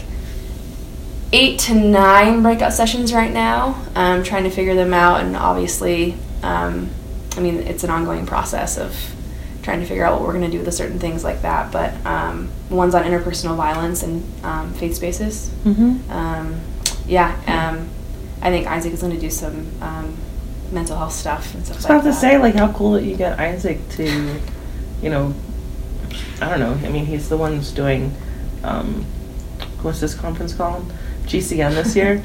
eight 1.32 1.58
to 1.60 1.74
nine 1.74 2.42
breakout 2.42 2.72
sessions 2.72 3.12
right 3.12 3.32
now. 3.32 3.82
Um, 3.94 4.22
trying 4.22 4.44
to 4.44 4.50
figure 4.50 4.74
them 4.74 4.92
out, 4.92 5.20
and 5.20 5.36
obviously, 5.36 6.14
um, 6.42 6.90
I 7.36 7.40
mean, 7.40 7.56
it's 7.58 7.84
an 7.84 7.90
ongoing 7.90 8.26
process 8.26 8.78
of 8.78 8.94
trying 9.66 9.80
to 9.80 9.86
figure 9.86 10.04
out 10.04 10.12
what 10.12 10.22
we're 10.22 10.32
going 10.32 10.48
to 10.48 10.56
do 10.56 10.62
with 10.62 10.72
certain 10.72 11.00
things 11.00 11.24
like 11.24 11.42
that. 11.42 11.72
But 11.72 11.92
um, 12.06 12.48
one's 12.70 12.94
on 12.94 13.02
interpersonal 13.02 13.56
violence 13.56 14.04
and 14.04 14.22
um, 14.44 14.72
faith 14.74 14.94
spaces. 14.94 15.50
Mhm. 15.64 16.08
Um, 16.08 16.60
yeah, 17.08 17.34
um, 17.48 17.88
I 18.40 18.50
think 18.50 18.68
Isaac 18.68 18.92
is 18.92 19.00
going 19.00 19.12
to 19.12 19.20
do 19.20 19.28
some 19.28 19.66
um, 19.82 20.16
mental 20.70 20.96
health 20.96 21.12
stuff 21.12 21.52
and 21.52 21.64
stuff 21.64 21.74
I 21.74 21.78
was 21.78 21.84
like 21.84 21.90
about 21.90 22.04
that. 22.04 22.10
to 22.12 22.16
say, 22.16 22.38
like, 22.38 22.54
how 22.54 22.72
cool 22.72 22.92
that 22.92 23.02
you 23.02 23.16
get 23.16 23.40
Isaac 23.40 23.80
to, 23.90 24.40
you 25.02 25.10
know, 25.10 25.34
I 26.40 26.48
don't 26.48 26.60
know. 26.60 26.74
I 26.86 26.92
mean, 26.92 27.04
he's 27.04 27.28
the 27.28 27.36
one 27.36 27.56
who's 27.56 27.72
doing, 27.72 28.14
um, 28.62 29.04
what's 29.82 30.00
this 30.00 30.14
conference 30.14 30.54
called? 30.54 30.92
GCN 31.24 31.74
this 31.74 31.96
year. 31.96 32.22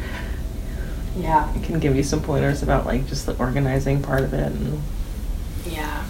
yeah, 1.17 1.51
can 1.63 1.79
give 1.79 1.95
you 1.95 2.03
some 2.03 2.21
pointers 2.21 2.61
about 2.61 2.85
like 2.85 3.07
just 3.07 3.25
the 3.25 3.35
organizing 3.37 4.03
part 4.03 4.21
of 4.21 4.31
it. 4.35 4.51
And, 4.51 4.83
yeah. 5.65 6.03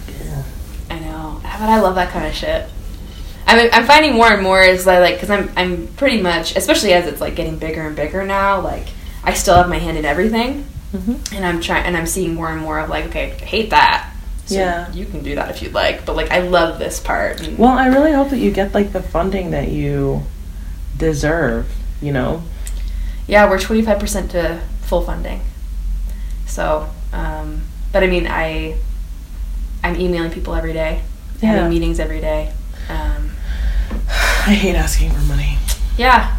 Know, 1.22 1.40
but 1.42 1.68
I 1.68 1.80
love 1.80 1.94
that 1.96 2.10
kind 2.10 2.26
of 2.26 2.34
shit. 2.34 2.68
I 3.46 3.56
mean, 3.56 3.68
I'm 3.72 3.84
finding 3.86 4.14
more 4.14 4.32
and 4.32 4.42
more 4.42 4.62
is 4.62 4.86
I 4.86 4.98
like 5.00 5.14
because 5.16 5.30
I'm 5.30 5.50
I'm 5.56 5.86
pretty 5.88 6.22
much, 6.22 6.56
especially 6.56 6.92
as 6.92 7.06
it's 7.06 7.20
like 7.20 7.34
getting 7.36 7.58
bigger 7.58 7.82
and 7.82 7.94
bigger 7.96 8.24
now. 8.24 8.60
Like 8.60 8.86
I 9.24 9.34
still 9.34 9.54
have 9.56 9.68
my 9.68 9.78
hand 9.78 9.98
in 9.98 10.04
everything, 10.04 10.66
Mm-hmm. 10.94 11.34
and 11.34 11.44
I'm 11.46 11.60
trying, 11.60 11.84
and 11.86 11.96
I'm 11.96 12.06
seeing 12.06 12.34
more 12.34 12.48
and 12.50 12.60
more 12.60 12.78
of 12.78 12.88
like, 12.90 13.06
okay, 13.06 13.32
I 13.32 13.44
hate 13.44 13.70
that. 13.70 14.10
So 14.46 14.56
Yeah. 14.56 14.92
you 14.92 15.06
can 15.06 15.22
do 15.22 15.34
that 15.36 15.48
if 15.50 15.62
you'd 15.62 15.72
like, 15.72 16.04
but 16.04 16.16
like 16.16 16.30
I 16.30 16.40
love 16.40 16.78
this 16.78 17.00
part. 17.00 17.40
And, 17.40 17.56
Well, 17.58 17.70
I 17.70 17.86
really 17.86 18.12
hope 18.12 18.28
that 18.30 18.38
you 18.38 18.50
get 18.50 18.74
like 18.74 18.92
the 18.92 19.02
funding 19.02 19.50
that 19.52 19.68
you 19.68 20.22
deserve. 20.96 21.66
You 22.00 22.12
know. 22.12 22.42
yeah, 23.26 23.48
we're 23.48 23.58
25 23.60 23.98
percent 23.98 24.30
to 24.32 24.60
full 24.82 25.02
funding. 25.02 25.40
So, 26.46 26.88
um, 27.12 27.62
but 27.92 28.02
I 28.02 28.06
mean, 28.06 28.26
I 28.28 28.76
I'm 29.84 29.98
emailing 30.00 30.30
people 30.30 30.54
every 30.54 30.72
day, 30.72 31.02
Yeah. 31.42 31.52
having 31.52 31.70
meetings 31.70 31.98
every 32.00 32.20
day. 32.20 32.52
Um, 32.88 33.30
I 34.46 34.54
hate 34.54 34.74
asking 34.74 35.10
for 35.10 35.20
money. 35.22 35.58
yeah, 35.96 36.36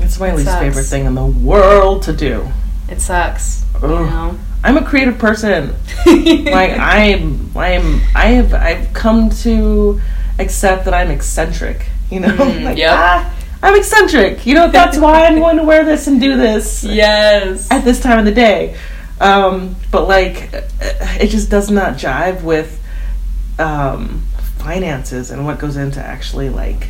It's 0.00 0.18
my 0.18 0.28
It 0.30 0.36
least 0.36 0.48
sucks. 0.48 0.60
favorite 0.62 0.84
thing 0.84 1.04
in 1.06 1.14
the 1.14 1.26
world 1.26 2.02
to 2.04 2.12
do. 2.12 2.48
it 2.88 3.00
sucks. 3.00 3.64
You 3.82 3.88
know. 3.88 4.38
I'm 4.64 4.76
a 4.78 4.84
creative 4.84 5.18
person. 5.18 5.74
like 6.06 6.72
I'm 6.78 7.50
I'm 7.56 8.00
I 8.14 8.26
have 8.28 8.54
I've 8.54 8.92
come 8.94 9.28
to 9.44 10.00
accept 10.38 10.84
that 10.86 10.94
I'm 10.94 11.10
eccentric. 11.10 11.86
You 12.10 12.20
know, 12.20 12.28
Mm, 12.28 12.64
like 12.64 12.78
yep. 12.78 12.92
ah, 12.94 13.34
I'm 13.62 13.74
eccentric. 13.76 14.46
You 14.46 14.54
know, 14.54 14.70
that's 14.70 14.96
why 14.98 15.26
I'm 15.26 15.38
going 15.44 15.56
to 15.58 15.62
wear 15.64 15.84
this 15.84 16.06
and 16.06 16.20
do 16.20 16.36
this 16.36 16.82
Yes. 16.84 17.68
at 17.70 17.84
this 17.84 18.00
time 18.00 18.18
of 18.18 18.24
the 18.24 18.32
day. 18.32 18.76
Um, 19.20 19.76
but 19.90 20.08
like, 20.08 20.50
it 21.20 21.28
just 21.28 21.48
does 21.50 21.70
not 21.70 21.94
jive 21.94 22.42
with 22.42 22.80
um, 23.58 24.22
finances 24.66 25.30
and 25.30 25.44
what 25.46 25.60
goes 25.60 25.76
into 25.76 26.00
actually 26.04 26.48
like 26.48 26.88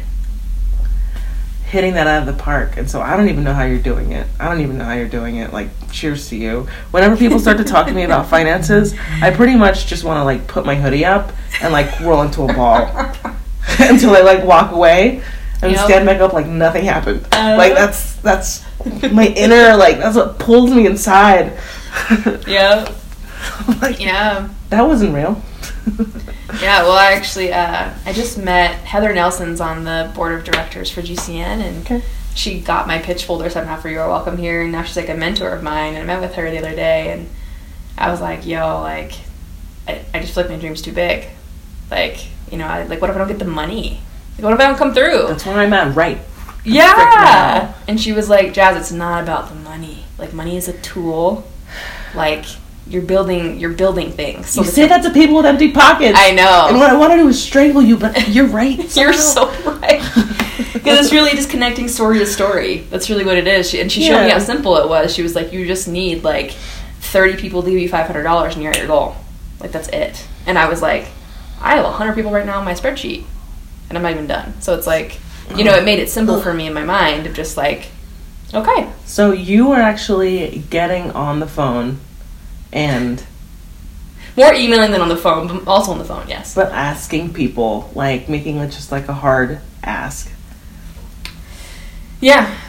hitting 1.67 1.93
that 1.93 2.07
out 2.07 2.27
of 2.27 2.35
the 2.35 2.43
park. 2.43 2.79
And 2.79 2.89
so 2.91 3.03
I 3.03 3.17
don't 3.19 3.29
even 3.29 3.45
know 3.45 3.53
how 3.53 3.65
you're 3.65 3.79
doing 3.79 4.12
it. 4.12 4.27
I 4.41 4.49
don't 4.49 4.62
even 4.62 4.79
know 4.79 4.85
how 4.85 4.95
you're 4.95 5.09
doing 5.09 5.37
it. 5.37 5.53
Like, 5.53 5.69
cheers 5.93 6.29
to 6.31 6.37
you. 6.37 6.67
Whenever 6.93 7.17
people 7.19 7.39
start 7.39 7.59
to 7.59 7.65
talk 7.65 7.87
to 7.89 7.93
me 7.93 8.05
about 8.05 8.29
finances, 8.29 8.95
I 9.21 9.31
pretty 9.31 9.57
much 9.57 9.87
just 9.87 10.05
want 10.05 10.17
to 10.19 10.25
like 10.25 10.47
put 10.47 10.65
my 10.65 10.75
hoodie 10.75 11.05
up 11.05 11.33
and 11.61 11.71
like 11.71 12.01
roll 12.01 12.23
into 12.23 12.45
a 12.45 12.55
ball 12.55 12.83
until 13.79 14.17
I 14.17 14.21
like 14.23 14.43
walk 14.45 14.73
away 14.73 15.23
and 15.61 15.73
Yep. 15.73 15.85
stand 15.85 16.07
back 16.07 16.21
up 16.23 16.33
like 16.33 16.47
nothing 16.47 16.85
happened. 16.87 17.27
Uh. 17.33 17.57
like 17.59 17.75
that's 17.75 18.15
that's 18.17 18.65
my 19.12 19.27
inner 19.27 19.75
like 19.77 19.99
that's 19.99 20.17
what 20.17 20.39
pulls 20.39 20.71
me 20.73 20.87
inside. 20.87 21.59
yeah. 22.47 22.91
Like, 23.83 24.01
Yeah. 24.01 24.49
that 24.71 24.83
wasn't 24.83 25.15
real. 25.15 25.43
Yeah. 26.62 26.83
Well, 26.85 26.92
I 26.92 27.12
actually, 27.12 27.53
uh, 27.53 27.92
I 28.07 28.12
just 28.12 28.38
met 28.38 28.77
Heather 28.81 29.12
Nelson's 29.12 29.61
on 29.61 29.85
the 29.85 30.11
board 30.14 30.33
of 30.38 30.44
directors 30.44 30.90
for 30.90 31.03
GCN, 31.03 31.61
and 31.61 31.79
Okay. 31.85 32.03
she 32.35 32.61
got 32.61 32.87
my 32.87 32.99
pitch 32.99 33.25
folder 33.25 33.51
somehow 33.51 33.77
for 33.77 33.88
You're 33.90 34.09
Welcome 34.09 34.38
Here, 34.38 34.62
and 34.62 34.72
now 34.72 34.83
she's 34.83 34.96
like 34.96 35.09
a 35.11 35.14
mentor 35.14 35.51
of 35.51 35.62
mine. 35.62 35.94
And 35.94 36.03
I 36.11 36.14
met 36.14 36.20
with 36.22 36.35
her 36.37 36.51
the 36.51 36.59
other 36.59 36.75
day, 36.75 37.12
and 37.12 37.29
I 37.99 38.11
was 38.11 38.20
like, 38.20 38.46
"Yo, 38.46 38.81
like, 38.81 39.12
I, 39.87 40.01
I 40.14 40.20
just 40.20 40.35
feel 40.35 40.44
like 40.44 40.51
my 40.53 40.59
dream's 40.59 40.81
too 40.83 40.92
big. 40.92 41.27
Like, 41.90 42.27
you 42.51 42.57
know, 42.59 42.66
I, 42.66 42.85
like, 42.85 43.01
what 43.01 43.11
if 43.11 43.16
I 43.16 43.18
don't 43.18 43.29
get 43.29 43.38
the 43.38 43.44
money? 43.44 44.01
Like, 44.38 44.44
what 44.44 44.55
if 44.55 44.61
I 44.61 44.66
don't 44.66 44.79
come 44.79 44.94
through? 44.94 45.27
That's 45.29 45.44
where 45.44 45.57
I'm 45.59 45.72
at. 45.72 45.94
Right. 45.94 46.18
Yeah. 46.64 47.75
And 47.87 48.01
she 48.01 48.12
was 48.12 48.29
like, 48.29 48.53
Jazz, 48.53 48.77
it's 48.77 48.92
not 48.92 49.22
about 49.22 49.49
the 49.51 49.55
money. 49.55 50.05
Like 50.18 50.33
money 50.33 50.57
is 50.57 50.66
a 50.68 50.72
tool. 50.81 51.46
Like 52.14 52.44
you're 52.88 53.03
building 53.03 53.59
you're 53.59 53.72
building 53.72 54.12
things. 54.12 54.49
So 54.49 54.62
you 54.62 54.68
say 54.68 54.87
that 54.87 55.03
to 55.03 55.11
people 55.11 55.37
with 55.37 55.46
empty 55.46 55.72
pockets. 55.72 56.16
I 56.18 56.31
know. 56.33 56.66
And 56.68 56.79
what 56.79 56.90
I 56.90 56.96
want 56.96 57.12
to 57.12 57.18
do 57.18 57.29
is 57.29 57.42
strangle 57.42 57.83
you, 57.83 57.96
but 57.96 58.29
you're 58.31 58.46
right. 58.46 58.79
You're 58.96 59.12
so 59.12 59.49
right. 59.64 60.03
Because 60.72 61.07
it's 61.07 61.12
really 61.12 61.33
just 61.33 61.51
connecting 61.51 61.88
story 61.88 62.20
to 62.20 62.27
story. 62.27 62.79
That's 62.90 63.11
really 63.11 63.25
what 63.25 63.37
it 63.37 63.49
is. 63.49 63.68
She, 63.68 63.81
and 63.81 63.90
she 63.90 64.05
showed 64.05 64.25
me 64.25 64.31
how 64.31 64.38
simple 64.38 64.77
it 64.77 64.88
was. 64.88 65.12
She 65.12 65.22
was 65.22 65.35
like, 65.35 65.53
you 65.53 65.66
just 65.66 65.88
need 65.88 66.22
like 66.22 66.53
30 67.01 67.37
people 67.37 67.62
to 67.62 67.70
give 67.70 67.81
you 67.81 67.88
$500 67.88 68.53
and 68.53 68.62
you're 68.62 68.70
at 68.70 68.79
your 68.79 68.87
goal. 68.87 69.16
Like, 69.59 69.72
that's 69.72 69.88
it. 69.88 70.25
And 70.46 70.57
I 70.57 70.68
was 70.68 70.83
like, 70.83 71.09
I 71.61 71.75
have 71.75 71.85
100 71.85 72.14
people 72.14 72.31
right 72.31 72.46
now 72.46 72.61
on 72.61 72.64
my 72.64 72.75
spreadsheet 72.75 73.25
and 73.88 73.99
I'm 73.99 74.03
not 74.03 74.12
even 74.12 74.29
done. 74.29 74.61
So 74.61 74.77
it's 74.77 74.87
like, 74.87 75.18
you 75.57 75.64
know, 75.64 75.75
it 75.75 75.85
made 75.85 75.99
it 75.99 76.09
simple 76.09 76.40
for 76.40 76.55
me 76.55 76.66
in 76.68 76.72
my 76.75 76.85
mind 76.85 77.27
of 77.27 77.35
just 77.35 77.57
like, 77.57 77.88
okay. 78.55 78.88
So 79.07 79.33
you 79.33 79.72
are 79.72 79.81
actually 79.81 80.64
getting 80.70 81.11
on 81.11 81.40
the 81.40 81.49
phone 81.49 81.99
and 82.72 83.24
More 84.37 84.52
emailing 84.52 84.90
than 84.90 85.00
on 85.00 85.09
the 85.09 85.16
phone, 85.16 85.48
but 85.48 85.66
also 85.66 85.92
on 85.92 85.98
the 85.98 86.05
phone, 86.05 86.29
yes. 86.29 86.55
but 86.55 86.72
asking 86.72 87.33
people, 87.33 87.90
like 87.94 88.29
making 88.29 88.57
it 88.57 88.68
just 88.68 88.92
like 88.92 89.09
a 89.09 89.14
hard 89.14 89.61
ask. 89.83 90.31
Yeah. 92.20 92.52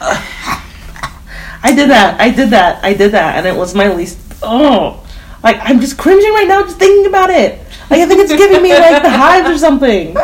I 1.60 1.74
did 1.74 1.90
that. 1.90 2.20
I 2.20 2.30
did 2.30 2.50
that. 2.50 2.84
I 2.84 2.94
did 2.94 3.12
that, 3.12 3.36
and 3.36 3.46
it 3.46 3.56
was 3.56 3.74
my 3.74 3.92
least. 3.92 4.18
Oh, 4.42 5.04
like 5.42 5.56
I'm 5.60 5.80
just 5.80 5.98
cringing 5.98 6.32
right 6.32 6.46
now 6.46 6.62
just 6.62 6.78
thinking 6.78 7.06
about 7.06 7.30
it. 7.30 7.58
Like 7.90 8.00
I 8.00 8.06
think 8.06 8.20
it's 8.20 8.32
giving 8.34 8.62
me 8.62 8.72
like 8.72 9.02
the 9.02 9.10
hives 9.10 9.48
or 9.48 9.58
something. 9.58 10.16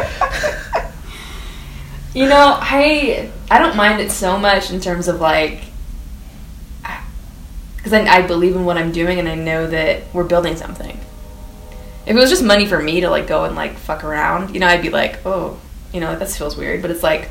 You 2.15 2.29
know, 2.29 2.59
I 2.61 3.29
I 3.51 3.59
don't 3.59 3.75
mind 3.75 4.01
it 4.01 4.13
so 4.13 4.39
much 4.39 4.71
in 4.71 4.81
terms 4.81 5.09
of 5.09 5.21
like 5.21 5.65
because 7.85 7.93
I, 7.93 8.07
I 8.07 8.23
believe 8.23 8.57
in 8.57 8.65
what 8.65 8.79
I'm 8.79 8.93
doing 8.93 9.19
and 9.19 9.29
I 9.29 9.35
know 9.35 9.67
that 9.67 10.05
we're 10.15 10.25
building 10.25 10.57
something. 10.57 10.99
If 12.07 12.17
it 12.17 12.19
was 12.19 12.31
just 12.31 12.43
money 12.43 12.65
for 12.65 12.81
me 12.81 13.03
to 13.03 13.11
like 13.11 13.27
go 13.27 13.45
and 13.45 13.55
like 13.55 13.77
fuck 13.77 14.05
around, 14.05 14.55
you 14.55 14.61
know, 14.61 14.67
I'd 14.67 14.81
be 14.81 14.89
like, 14.89 15.19
oh, 15.27 15.61
you 15.93 16.01
know, 16.01 16.19
that 16.19 16.31
feels 16.31 16.57
weird. 16.57 16.81
But 16.81 16.91
it's 16.91 17.03
like, 17.03 17.29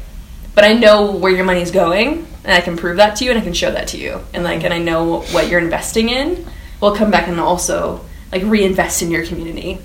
but 0.54 0.63
I 0.63 0.74
know 0.74 1.12
where 1.12 1.32
your 1.32 1.44
money's 1.44 1.72
going 1.72 2.28
and 2.44 2.54
I 2.54 2.62
can 2.62 2.78
prove 2.78 2.98
that 2.98 3.16
to 3.16 3.26
you 3.26 3.32
and 3.32 3.39
I 3.39 3.44
can 3.44 3.54
show 3.54 3.72
that 3.72 3.88
to 3.89 3.98
you 3.98 4.22
and 4.32 4.44
like 4.44 4.63
and 4.63 4.72
I 4.72 4.78
know 4.78 5.22
what 5.22 5.50
you're 5.50 5.60
investing 5.60 6.10
in 6.10 6.46
will 6.80 6.96
come 6.96 7.10
back 7.10 7.28
and 7.28 7.39
also 7.39 8.06
like 8.32 8.44
reinvest 8.44 9.02
in 9.02 9.10
your 9.10 9.26
community. 9.26 9.80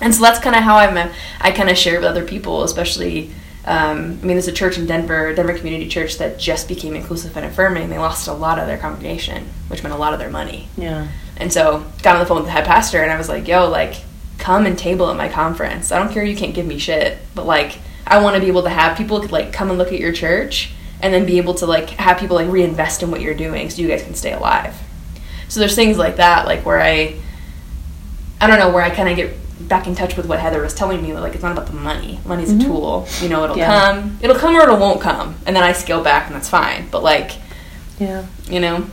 And 0.00 0.14
so 0.14 0.22
that's 0.22 0.38
kind 0.38 0.56
of 0.56 0.62
how 0.62 0.76
I'm. 0.76 0.96
Uh, 0.96 1.12
I 1.38 1.50
kind 1.50 1.68
of 1.68 1.76
share 1.76 1.98
with 1.98 2.04
other 2.04 2.24
people, 2.24 2.62
especially. 2.62 3.30
Um, 3.64 4.18
I 4.22 4.24
mean, 4.24 4.28
there's 4.28 4.48
a 4.48 4.52
church 4.52 4.78
in 4.78 4.86
Denver, 4.86 5.34
Denver 5.34 5.52
Community 5.52 5.88
Church, 5.88 6.16
that 6.18 6.38
just 6.38 6.68
became 6.68 6.94
inclusive 6.94 7.36
and 7.36 7.44
affirming. 7.44 7.90
They 7.90 7.98
lost 7.98 8.26
a 8.26 8.32
lot 8.32 8.58
of 8.58 8.66
their 8.66 8.78
congregation, 8.78 9.46
which 9.68 9.82
meant 9.82 9.94
a 9.94 9.98
lot 9.98 10.14
of 10.14 10.18
their 10.18 10.30
money. 10.30 10.68
Yeah. 10.76 11.08
And 11.36 11.52
so 11.52 11.84
got 12.02 12.14
on 12.16 12.20
the 12.20 12.26
phone 12.26 12.38
with 12.38 12.46
the 12.46 12.52
head 12.52 12.64
pastor, 12.64 13.02
and 13.02 13.12
I 13.12 13.18
was 13.18 13.28
like, 13.28 13.46
"Yo, 13.46 13.68
like, 13.68 13.96
come 14.38 14.64
and 14.64 14.78
table 14.78 15.10
at 15.10 15.16
my 15.16 15.28
conference. 15.28 15.92
I 15.92 15.98
don't 15.98 16.12
care 16.12 16.22
you 16.22 16.36
can't 16.36 16.54
give 16.54 16.66
me 16.66 16.78
shit, 16.78 17.18
but 17.34 17.46
like, 17.46 17.78
I 18.06 18.22
want 18.22 18.36
to 18.36 18.40
be 18.40 18.48
able 18.48 18.62
to 18.62 18.70
have 18.70 18.96
people 18.96 19.22
like 19.28 19.52
come 19.52 19.68
and 19.68 19.78
look 19.78 19.92
at 19.92 20.00
your 20.00 20.12
church, 20.12 20.72
and 21.02 21.12
then 21.12 21.26
be 21.26 21.36
able 21.36 21.54
to 21.54 21.66
like 21.66 21.90
have 21.90 22.18
people 22.18 22.36
like 22.36 22.48
reinvest 22.50 23.02
in 23.02 23.10
what 23.10 23.20
you're 23.20 23.34
doing, 23.34 23.68
so 23.68 23.82
you 23.82 23.88
guys 23.88 24.02
can 24.02 24.14
stay 24.14 24.32
alive." 24.32 24.74
So 25.48 25.60
there's 25.60 25.74
things 25.74 25.98
like 25.98 26.16
that, 26.16 26.46
like 26.46 26.64
where 26.64 26.80
I, 26.80 27.16
I 28.40 28.46
don't 28.46 28.58
know, 28.58 28.70
where 28.70 28.82
I 28.82 28.90
kind 28.90 29.08
of 29.08 29.16
get 29.16 29.34
back 29.60 29.86
in 29.86 29.94
touch 29.94 30.16
with 30.16 30.26
what 30.26 30.38
Heather 30.38 30.62
was 30.62 30.74
telling 30.74 31.02
me. 31.02 31.12
Like 31.14 31.34
it's 31.34 31.42
not 31.42 31.52
about 31.52 31.66
the 31.66 31.72
money. 31.74 32.20
Money's 32.24 32.52
a 32.52 32.58
tool. 32.58 33.06
You 33.20 33.28
know, 33.28 33.44
it'll 33.44 33.56
Yeah. 33.58 33.92
come. 33.92 34.18
It'll 34.22 34.36
come 34.36 34.56
or 34.56 34.68
it 34.68 34.78
won't 34.78 35.00
come, 35.00 35.34
and 35.46 35.54
then 35.56 35.62
I 35.62 35.72
scale 35.72 36.02
back, 36.02 36.26
and 36.26 36.34
that's 36.36 36.48
fine. 36.48 36.88
But 36.90 37.02
like, 37.02 37.32
Yeah. 37.98 38.24
you 38.48 38.60
know, 38.60 38.86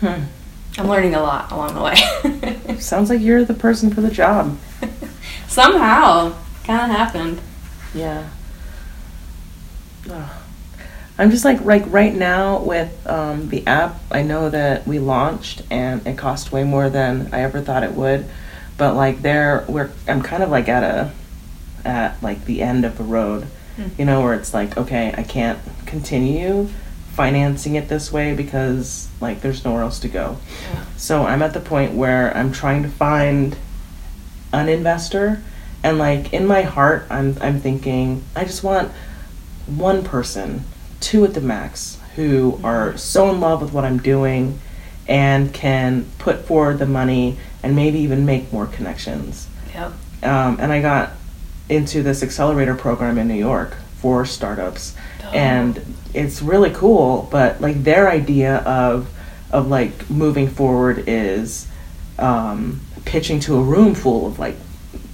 Hmm. 0.00 0.22
I'm 0.78 0.88
learning 0.88 1.14
a 1.14 1.20
lot 1.20 1.50
along 1.52 1.74
the 1.74 1.82
way. 1.82 2.76
Sounds 2.78 3.10
like 3.10 3.20
you're 3.20 3.44
the 3.44 3.52
person 3.54 3.92
for 3.92 4.00
the 4.00 4.10
job. 4.10 4.56
Somehow, 5.48 6.32
kind 6.64 6.90
of 6.90 6.96
happened. 6.96 7.40
Yeah. 7.94 8.24
I'm 11.18 11.30
just 11.30 11.44
like 11.44 11.60
like 11.64 11.84
right 11.88 12.14
now 12.14 12.60
with 12.60 13.06
um, 13.06 13.48
the 13.50 13.66
app. 13.66 13.96
I 14.10 14.22
know 14.22 14.48
that 14.48 14.86
we 14.86 14.98
launched 14.98 15.62
and 15.70 16.06
it 16.06 16.16
cost 16.16 16.50
way 16.50 16.64
more 16.64 16.88
than 16.88 17.28
I 17.32 17.42
ever 17.42 17.60
thought 17.60 17.82
it 17.82 17.92
would, 17.92 18.24
but 18.80 18.96
like 18.96 19.20
there, 19.20 19.66
we're 19.68 19.90
I'm 20.08 20.22
kind 20.22 20.42
of 20.42 20.48
like 20.48 20.66
at 20.70 20.82
a 20.82 21.12
at 21.84 22.20
like 22.22 22.46
the 22.46 22.62
end 22.62 22.86
of 22.86 22.96
the 22.96 23.04
road, 23.04 23.46
hmm. 23.76 23.88
you 23.98 24.06
know, 24.06 24.22
where 24.22 24.32
it's 24.32 24.54
like 24.54 24.78
okay, 24.78 25.12
I 25.14 25.22
can't 25.22 25.58
continue 25.84 26.70
financing 27.12 27.74
it 27.74 27.90
this 27.90 28.10
way 28.10 28.34
because 28.34 29.10
like 29.20 29.42
there's 29.42 29.66
nowhere 29.66 29.82
else 29.82 29.98
to 30.00 30.08
go. 30.08 30.38
Yeah. 30.72 30.84
So 30.96 31.26
I'm 31.26 31.42
at 31.42 31.52
the 31.52 31.60
point 31.60 31.92
where 31.92 32.34
I'm 32.34 32.52
trying 32.52 32.82
to 32.82 32.88
find 32.88 33.54
an 34.50 34.70
investor 34.70 35.42
and 35.84 35.98
like 35.98 36.32
in 36.32 36.46
my 36.46 36.62
heart 36.62 37.06
I'm 37.10 37.36
I'm 37.42 37.60
thinking 37.60 38.24
I 38.34 38.44
just 38.46 38.64
want 38.64 38.90
one 39.66 40.02
person, 40.02 40.64
two 41.00 41.22
at 41.26 41.34
the 41.34 41.42
max, 41.42 41.98
who 42.16 42.58
are 42.64 42.88
mm-hmm. 42.88 42.96
so 42.96 43.30
in 43.30 43.40
love 43.40 43.60
with 43.60 43.74
what 43.74 43.84
I'm 43.84 43.98
doing 43.98 44.58
and 45.06 45.52
can 45.52 46.06
put 46.16 46.46
forward 46.46 46.78
the 46.78 46.86
money 46.86 47.36
and 47.62 47.76
maybe 47.76 47.98
even 48.00 48.26
make 48.26 48.52
more 48.52 48.66
connections. 48.66 49.48
Yep. 49.74 49.92
Um, 50.22 50.58
and 50.60 50.72
I 50.72 50.80
got 50.80 51.12
into 51.68 52.02
this 52.02 52.22
accelerator 52.22 52.74
program 52.74 53.18
in 53.18 53.28
New 53.28 53.34
York 53.34 53.76
for 53.98 54.24
startups, 54.24 54.94
and 55.32 55.94
it's 56.14 56.42
really 56.42 56.70
cool. 56.70 57.28
But 57.30 57.60
like 57.60 57.84
their 57.84 58.10
idea 58.10 58.58
of 58.58 59.08
of 59.52 59.68
like 59.68 60.10
moving 60.10 60.48
forward 60.48 61.04
is 61.06 61.66
um, 62.18 62.80
pitching 63.04 63.40
to 63.40 63.56
a 63.56 63.62
room 63.62 63.94
full 63.94 64.26
of 64.26 64.38
like 64.38 64.56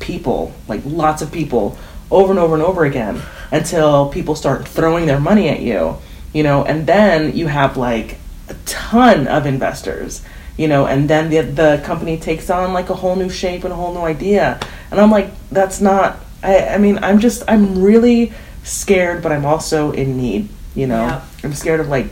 people, 0.01 0.53
like 0.69 0.83
lots 0.85 1.23
of 1.23 1.33
people, 1.33 1.79
over 2.11 2.31
and 2.31 2.39
over 2.39 2.55
and 2.55 2.63
over 2.63 2.85
again 2.85 3.21
until 3.51 4.09
people 4.09 4.35
start 4.35 4.67
throwing 4.67 5.07
their 5.07 5.21
money 5.21 5.49
at 5.49 5.61
you, 5.61 5.97
you 6.33 6.43
know, 6.43 6.65
and 6.65 6.87
then 6.87 7.37
you 7.37 7.47
have 7.47 7.77
like 7.77 8.19
a 8.49 8.55
ton 8.65 9.27
of 9.27 9.47
investors 9.47 10.23
you 10.57 10.69
know 10.69 10.87
and 10.87 11.09
then 11.11 11.31
the 11.31 11.40
the 11.42 11.83
company 11.85 12.19
takes 12.19 12.51
on 12.51 12.73
like 12.73 12.90
a 12.90 12.95
whole 12.95 13.16
new 13.16 13.29
shape 13.29 13.64
and 13.64 13.73
a 13.73 13.77
whole 13.77 13.92
new 13.92 14.01
idea 14.01 14.59
and 14.90 15.01
i'm 15.01 15.11
like 15.11 15.31
that's 15.51 15.81
not 15.81 16.19
i 16.42 16.69
i 16.69 16.79
mean 16.79 16.99
i'm 17.03 17.19
just 17.21 17.42
i'm 17.49 17.83
really 17.83 18.33
scared 18.64 19.23
but 19.23 19.33
i'm 19.33 19.45
also 19.45 19.92
in 19.92 20.16
need 20.16 20.49
you 20.75 20.87
know 20.87 21.07
Yeah. 21.07 21.25
i'm 21.45 21.53
scared 21.55 21.81
of 21.81 21.88
like 21.88 22.07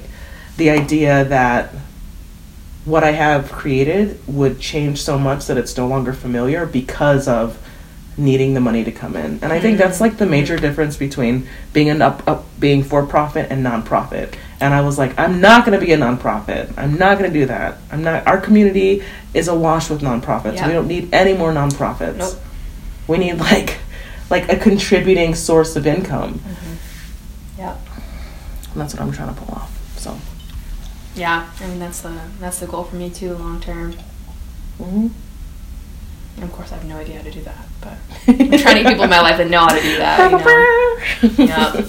the 0.56 0.70
idea 0.70 1.24
that 1.24 1.70
what 2.84 3.02
i 3.02 3.12
have 3.12 3.50
created 3.50 4.20
would 4.26 4.60
change 4.60 5.02
so 5.02 5.18
much 5.18 5.46
that 5.46 5.56
it's 5.56 5.76
no 5.76 5.86
longer 5.86 6.12
familiar 6.12 6.66
because 6.66 7.26
of 7.26 7.58
needing 8.16 8.54
the 8.54 8.60
money 8.60 8.84
to 8.84 8.92
come 8.92 9.16
in 9.16 9.38
and 9.42 9.52
i 9.52 9.58
think 9.58 9.76
that's 9.78 10.00
like 10.00 10.16
the 10.18 10.26
major 10.26 10.56
difference 10.56 10.96
between 10.96 11.46
being 11.72 11.90
an 11.90 12.00
up, 12.00 12.22
up 12.28 12.44
being 12.60 12.82
for 12.82 13.04
profit 13.04 13.50
and 13.50 13.64
nonprofit 13.66 14.34
and 14.60 14.72
i 14.72 14.80
was 14.80 14.96
like 14.98 15.18
i'm 15.18 15.40
not 15.40 15.64
going 15.66 15.78
to 15.78 15.84
be 15.84 15.92
a 15.92 15.98
nonprofit 15.98 16.72
i'm 16.76 16.94
not 16.96 17.18
going 17.18 17.28
to 17.30 17.38
do 17.40 17.44
that 17.46 17.76
i'm 17.90 18.02
not 18.04 18.24
our 18.26 18.40
community 18.40 19.02
is 19.34 19.48
awash 19.48 19.90
with 19.90 20.00
nonprofits 20.00 20.54
Yeah. 20.56 20.66
we 20.68 20.72
don't 20.72 20.86
need 20.86 21.12
any 21.12 21.34
more 21.34 21.52
nonprofits 21.52 22.18
Nope. 22.18 22.34
we 23.08 23.18
need 23.18 23.34
like 23.38 23.78
like 24.30 24.48
a 24.48 24.56
contributing 24.56 25.34
source 25.34 25.74
of 25.76 25.86
income 25.86 26.40
Yeah, 27.58 27.76
and 28.72 28.80
that's 28.80 28.94
what 28.94 29.02
i'm 29.02 29.10
trying 29.12 29.34
to 29.34 29.40
pull 29.40 29.54
off 29.54 29.70
so 29.98 30.16
Yeah. 31.16 31.48
I 31.60 31.66
mean 31.68 31.78
that's 31.78 32.00
the 32.00 32.12
that's 32.40 32.58
the 32.60 32.66
goal 32.66 32.84
for 32.84 32.96
me 32.96 33.08
too, 33.10 33.34
long 33.34 33.60
term. 33.60 33.94
mhm. 34.80 35.10
And 36.36 36.44
of 36.44 36.52
course, 36.52 36.72
I 36.72 36.76
have 36.76 36.84
no 36.84 36.96
idea 36.96 37.18
how 37.18 37.22
to 37.22 37.30
do 37.30 37.42
that, 37.42 37.66
but 37.80 37.96
I'm 38.28 38.58
trying 38.58 38.76
to 38.76 38.82
get 38.82 38.88
people 38.88 39.04
in 39.04 39.10
my 39.10 39.20
life 39.20 39.38
that 39.38 39.48
know 39.48 39.60
how 39.60 39.74
to 39.74 39.80
do 39.80 39.96
that. 39.98 40.30
You 40.30 40.38
know? 40.38 41.44
Yep. 41.46 41.86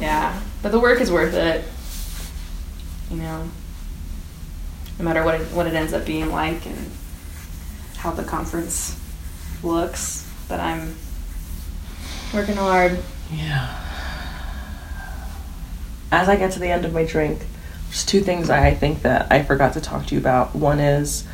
Yeah, 0.00 0.40
but 0.62 0.72
the 0.72 0.78
work 0.78 1.00
is 1.00 1.10
worth 1.10 1.34
it. 1.34 1.64
You 3.10 3.22
know, 3.22 3.48
no 4.98 5.04
matter 5.04 5.24
what 5.24 5.40
it, 5.40 5.46
what 5.48 5.66
it 5.66 5.74
ends 5.74 5.92
up 5.92 6.04
being 6.04 6.30
like 6.30 6.66
and 6.66 6.90
how 7.96 8.10
the 8.12 8.22
conference 8.22 8.98
looks, 9.62 10.28
but 10.48 10.60
I'm 10.60 10.94
working 12.32 12.56
hard. 12.56 12.98
Yeah. 13.32 13.84
As 16.10 16.28
I 16.28 16.36
get 16.36 16.52
to 16.52 16.58
the 16.58 16.68
end 16.68 16.84
of 16.84 16.92
my 16.92 17.04
drink, 17.04 17.40
there's 17.86 18.04
two 18.04 18.20
things 18.20 18.50
I 18.50 18.74
think 18.74 19.02
that 19.02 19.26
I 19.30 19.42
forgot 19.42 19.72
to 19.74 19.80
talk 19.80 20.06
to 20.06 20.14
you 20.14 20.20
about. 20.20 20.54
One 20.54 20.78
is 20.78 21.26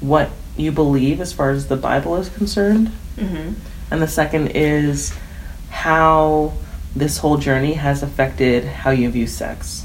what 0.00 0.30
you 0.58 0.72
believe 0.72 1.20
as 1.20 1.32
far 1.32 1.50
as 1.50 1.68
the 1.68 1.76
Bible 1.76 2.16
is 2.16 2.28
concerned, 2.28 2.90
Mm-hmm. 3.16 3.54
and 3.90 4.02
the 4.02 4.06
second 4.08 4.48
is 4.54 5.12
how 5.70 6.52
this 6.94 7.18
whole 7.18 7.36
journey 7.36 7.74
has 7.74 8.02
affected 8.02 8.64
how 8.64 8.90
you 8.90 9.10
view 9.10 9.26
sex. 9.26 9.84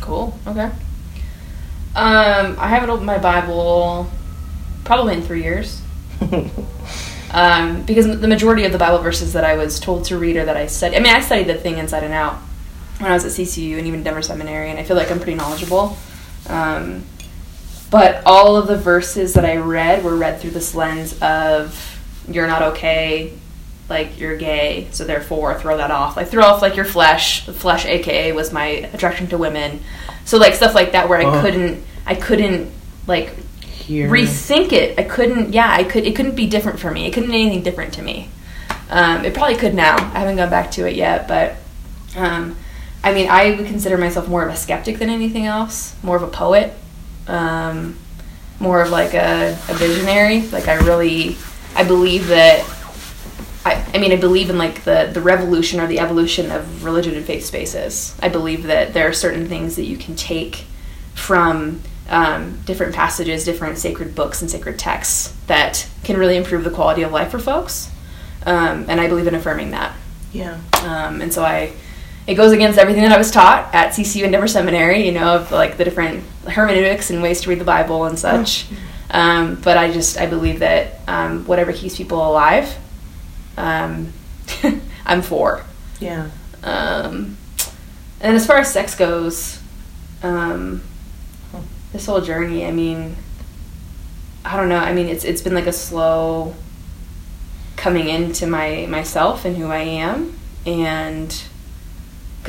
Cool. 0.00 0.36
Okay. 0.46 0.70
Um, 1.94 2.56
I 2.58 2.68
haven't 2.68 2.90
opened 2.90 3.06
my 3.06 3.18
Bible 3.18 4.08
probably 4.84 5.14
in 5.14 5.22
three 5.22 5.42
years. 5.42 5.80
Um, 7.32 7.84
because 7.84 8.06
the 8.20 8.26
majority 8.26 8.64
of 8.64 8.72
the 8.72 8.78
Bible 8.78 8.98
verses 8.98 9.34
that 9.34 9.44
I 9.44 9.54
was 9.56 9.78
told 9.78 10.04
to 10.06 10.18
read 10.18 10.34
or 10.36 10.44
that 10.46 10.56
I 10.56 10.66
studied, 10.66 10.96
I 10.96 11.00
mean, 11.00 11.14
I 11.14 11.20
studied 11.20 11.46
the 11.46 11.54
thing 11.54 11.78
inside 11.78 12.02
and 12.02 12.12
out 12.12 12.34
when 12.98 13.08
I 13.08 13.14
was 13.14 13.24
at 13.24 13.30
CCU 13.30 13.78
and 13.78 13.86
even 13.86 14.02
Denver 14.02 14.20
Seminary, 14.20 14.68
and 14.68 14.80
I 14.80 14.82
feel 14.82 14.96
like 14.96 15.12
I'm 15.12 15.18
pretty 15.18 15.36
knowledgeable. 15.36 15.96
Um, 16.48 17.04
but 17.90 18.22
all 18.26 18.56
of 18.56 18.66
the 18.68 18.76
verses 18.76 19.34
that 19.34 19.44
I 19.44 19.56
read 19.56 20.04
were 20.04 20.16
read 20.16 20.40
through 20.40 20.50
this 20.52 20.74
lens 20.74 21.18
of 21.20 21.86
you're 22.28 22.46
not 22.46 22.62
okay, 22.74 23.32
like 23.88 24.18
you're 24.20 24.36
gay, 24.36 24.86
so 24.92 25.04
therefore 25.04 25.58
throw 25.58 25.76
that 25.78 25.90
off. 25.90 26.16
Like 26.16 26.28
throw 26.28 26.44
off 26.44 26.62
like 26.62 26.76
your 26.76 26.84
flesh. 26.84 27.46
The 27.46 27.52
flesh, 27.52 27.84
aka, 27.86 28.32
was 28.32 28.52
my 28.52 28.66
attraction 28.66 29.26
to 29.28 29.38
women. 29.38 29.80
So 30.24 30.38
like 30.38 30.54
stuff 30.54 30.74
like 30.74 30.92
that 30.92 31.08
where 31.08 31.18
I 31.18 31.24
Oh. 31.24 31.40
couldn't, 31.40 31.82
I 32.06 32.14
couldn't 32.14 32.70
like 33.08 33.34
Here. 33.64 34.08
rethink 34.08 34.72
it. 34.72 34.98
I 34.98 35.02
couldn't. 35.02 35.52
Yeah, 35.52 35.68
I 35.70 35.82
could. 35.84 36.04
It 36.04 36.14
couldn't 36.14 36.36
be 36.36 36.46
different 36.46 36.78
for 36.78 36.90
me. 36.90 37.06
It 37.06 37.12
couldn't 37.12 37.30
be 37.30 37.40
anything 37.42 37.62
different 37.62 37.94
to 37.94 38.02
me. 38.02 38.28
Um, 38.90 39.24
it 39.24 39.34
probably 39.34 39.56
could 39.56 39.74
now. 39.74 39.96
I 39.96 40.20
haven't 40.20 40.36
gone 40.36 40.50
back 40.50 40.70
to 40.72 40.86
it 40.86 40.94
yet, 40.96 41.26
but 41.26 41.56
um, 42.16 42.56
I 43.02 43.12
mean, 43.12 43.28
I 43.28 43.52
would 43.56 43.66
consider 43.66 43.96
myself 43.98 44.28
more 44.28 44.44
of 44.46 44.52
a 44.52 44.56
skeptic 44.56 44.98
than 44.98 45.10
anything 45.10 45.46
else. 45.46 45.96
More 46.02 46.16
of 46.16 46.22
a 46.22 46.26
poet. 46.28 46.74
Um, 47.30 47.96
more 48.58 48.82
of 48.82 48.90
like 48.90 49.14
a, 49.14 49.52
a 49.68 49.74
visionary. 49.74 50.42
Like 50.48 50.68
I 50.68 50.74
really, 50.74 51.36
I 51.74 51.84
believe 51.84 52.28
that. 52.28 52.68
I, 53.64 53.86
I 53.94 53.98
mean, 53.98 54.12
I 54.12 54.16
believe 54.16 54.48
in 54.48 54.56
like 54.56 54.84
the, 54.84 55.10
the 55.12 55.20
revolution 55.20 55.80
or 55.80 55.86
the 55.86 55.98
evolution 55.98 56.50
of 56.50 56.84
religion 56.84 57.14
and 57.14 57.24
faith 57.24 57.44
spaces. 57.44 58.16
I 58.20 58.28
believe 58.28 58.64
that 58.64 58.94
there 58.94 59.06
are 59.06 59.12
certain 59.12 59.48
things 59.48 59.76
that 59.76 59.84
you 59.84 59.98
can 59.98 60.16
take 60.16 60.64
from 61.14 61.82
um, 62.08 62.58
different 62.64 62.94
passages, 62.94 63.44
different 63.44 63.78
sacred 63.78 64.14
books, 64.14 64.40
and 64.40 64.50
sacred 64.50 64.78
texts 64.78 65.34
that 65.46 65.86
can 66.04 66.16
really 66.16 66.36
improve 66.36 66.64
the 66.64 66.70
quality 66.70 67.02
of 67.02 67.12
life 67.12 67.30
for 67.30 67.38
folks. 67.38 67.90
Um, 68.46 68.86
and 68.88 69.00
I 69.00 69.08
believe 69.08 69.26
in 69.26 69.34
affirming 69.34 69.70
that. 69.72 69.94
Yeah. 70.32 70.58
Um, 70.82 71.20
and 71.20 71.32
so 71.32 71.44
I, 71.44 71.72
it 72.26 72.34
goes 72.34 72.52
against 72.52 72.78
everything 72.78 73.02
that 73.02 73.12
I 73.12 73.18
was 73.18 73.30
taught 73.30 73.74
at 73.74 73.92
CCU 73.92 74.24
and 74.24 74.32
Denver 74.32 74.48
Seminary, 74.48 75.04
you 75.04 75.12
know, 75.12 75.36
of 75.36 75.50
like 75.50 75.76
the 75.76 75.84
different 75.84 76.24
hermeneutics 76.46 77.10
and 77.10 77.22
ways 77.22 77.40
to 77.42 77.50
read 77.50 77.58
the 77.58 77.64
Bible 77.64 78.04
and 78.04 78.18
such. 78.18 78.66
Um, 79.10 79.56
but 79.56 79.76
I 79.76 79.90
just, 79.90 80.18
I 80.18 80.26
believe 80.26 80.60
that 80.60 81.00
um, 81.08 81.44
whatever 81.46 81.72
keeps 81.72 81.96
people 81.96 82.24
alive, 82.24 82.76
um, 83.56 84.12
I'm 85.06 85.22
for. 85.22 85.64
Yeah. 85.98 86.30
Um, 86.62 87.36
and 88.20 88.36
as 88.36 88.46
far 88.46 88.58
as 88.58 88.72
sex 88.72 88.94
goes, 88.94 89.60
um, 90.22 90.82
this 91.92 92.06
whole 92.06 92.20
journey, 92.20 92.64
I 92.64 92.70
mean, 92.70 93.16
I 94.44 94.56
don't 94.56 94.68
know. 94.68 94.78
I 94.78 94.92
mean, 94.92 95.08
it's 95.08 95.24
it's 95.24 95.42
been 95.42 95.54
like 95.54 95.66
a 95.66 95.72
slow 95.72 96.54
coming 97.76 98.08
into 98.08 98.46
my 98.46 98.86
myself 98.86 99.44
and 99.44 99.56
who 99.56 99.66
I 99.66 99.80
am, 99.80 100.38
and 100.64 101.42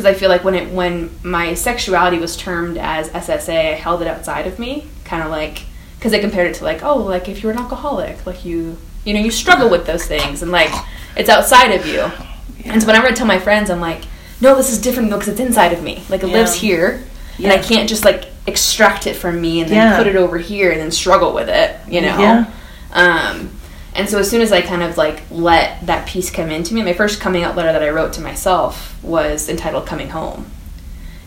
because 0.02 0.16
I 0.16 0.20
feel 0.20 0.30
like 0.30 0.43
when 0.43 0.56
it 0.56 0.74
when 0.74 1.12
my 1.24 1.54
sexuality 1.54 2.18
was 2.18 2.36
termed 2.36 2.78
as 2.78 3.10
SSA, 3.10 3.74
I 3.74 3.76
held 3.76 4.02
it 4.02 4.08
outside 4.08 4.47
of 4.47 4.58
me, 4.58 4.88
kind 5.06 5.22
of 5.22 5.30
like 5.30 5.64
because 5.97 6.14
I 6.14 6.20
compared 6.20 6.47
it 6.47 6.56
to 6.56 6.64
like 6.64 6.84
oh 6.84 6.97
like 6.97 7.30
if 7.30 7.43
you're 7.43 7.52
an 7.52 7.60
alcoholic, 7.60 8.26
like 8.26 8.43
you 8.43 8.78
you 9.06 9.14
know 9.14 9.20
you 9.20 9.30
struggle 9.30 9.70
with 9.70 9.86
those 9.86 10.06
things 10.06 10.41
and 10.41 10.52
like 10.52 10.72
it's 11.16 11.30
outside 11.30 11.72
of 11.72 11.86
you. 11.86 11.93
Yeah. 11.93 12.74
And 12.74 12.82
so 12.82 12.88
whenever 12.88 13.08
I 13.08 13.12
tell 13.12 13.28
my 13.28 13.39
friends, 13.39 13.70
I'm 13.70 13.80
like, 13.80 14.04
no, 14.39 14.56
this 14.56 14.72
is 14.72 14.80
different 14.80 15.10
because 15.12 15.28
it's 15.28 15.39
inside 15.39 15.74
of 15.74 15.84
me. 15.84 16.04
Like 16.10 16.24
it 16.24 16.30
yeah. 16.30 16.34
lives 16.34 16.56
here, 16.56 17.04
yeah. 17.38 17.52
and 17.52 17.60
I 17.60 17.64
can't 17.64 17.88
just 17.88 18.04
like 18.04 18.26
extract 18.47 19.06
it 19.06 19.16
from 19.16 19.39
me 19.39 19.62
and 19.62 19.70
then 19.70 19.97
put 19.97 20.08
it 20.08 20.16
over 20.16 20.39
here 20.39 20.72
and 20.72 20.80
then 20.80 20.89
struggle 20.89 21.34
with 21.34 21.49
it. 21.49 21.80
You 21.88 22.02
know. 22.02 22.18
Yeah. 22.18 22.52
Um, 22.93 23.52
and 23.94 24.10
so 24.10 24.20
as 24.20 24.30
soon 24.30 24.42
as 24.42 24.52
I 24.52 24.62
kind 24.62 24.84
of 24.84 24.98
like 24.98 25.24
let 25.30 25.86
that 25.86 26.08
piece 26.08 26.30
come 26.30 26.50
into 26.50 26.74
me, 26.74 26.82
my 26.82 26.94
first 26.94 27.20
coming 27.20 27.44
out 27.44 27.56
letter 27.56 27.72
that 27.74 27.84
I 27.84 27.89
wrote 27.89 28.14
to 28.14 28.22
myself 28.22 29.02
was 29.04 29.50
entitled 29.50 29.86
"Coming 29.86 30.10
Home," 30.10 30.50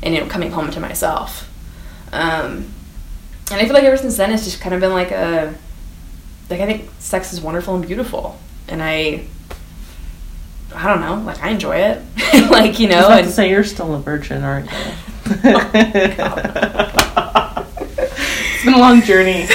and 0.03 0.15
you 0.15 0.21
know, 0.21 0.27
coming 0.27 0.53
home 0.53 0.71
to 0.71 0.81
myself. 0.81 1.51
Um, 2.12 2.73
and 3.51 3.61
I 3.61 3.65
feel 3.65 3.75
like 3.75 3.85
ever 3.85 3.97
since 3.97 4.17
then, 4.17 4.33
it's 4.33 4.45
just 4.45 4.61
kind 4.61 4.75
of 4.75 4.81
been 4.81 4.93
like 4.93 5.11
a 5.11 5.55
like 6.49 6.61
I 6.61 6.67
think 6.67 6.91
sex 6.99 7.33
is 7.33 7.41
wonderful 7.41 7.75
and 7.75 7.87
beautiful, 7.87 8.39
and 8.69 8.83
I 8.83 9.27
I 10.75 10.89
don't 10.89 11.01
know, 11.01 11.23
like 11.25 11.43
I 11.43 11.51
enjoy 11.51 11.77
it, 11.77 12.03
like 12.51 12.79
you 12.79 12.89
know. 12.89 13.09
And, 13.09 13.31
say 13.31 13.51
you're 13.51 13.65
still 13.65 13.95
a 13.95 13.99
virgin, 13.99 14.43
aren't 14.43 14.71
you? 14.71 14.77
oh, 15.27 15.71
it's 17.99 18.65
been 18.65 18.75
a 18.75 18.79
long 18.79 19.03
journey. 19.03 19.47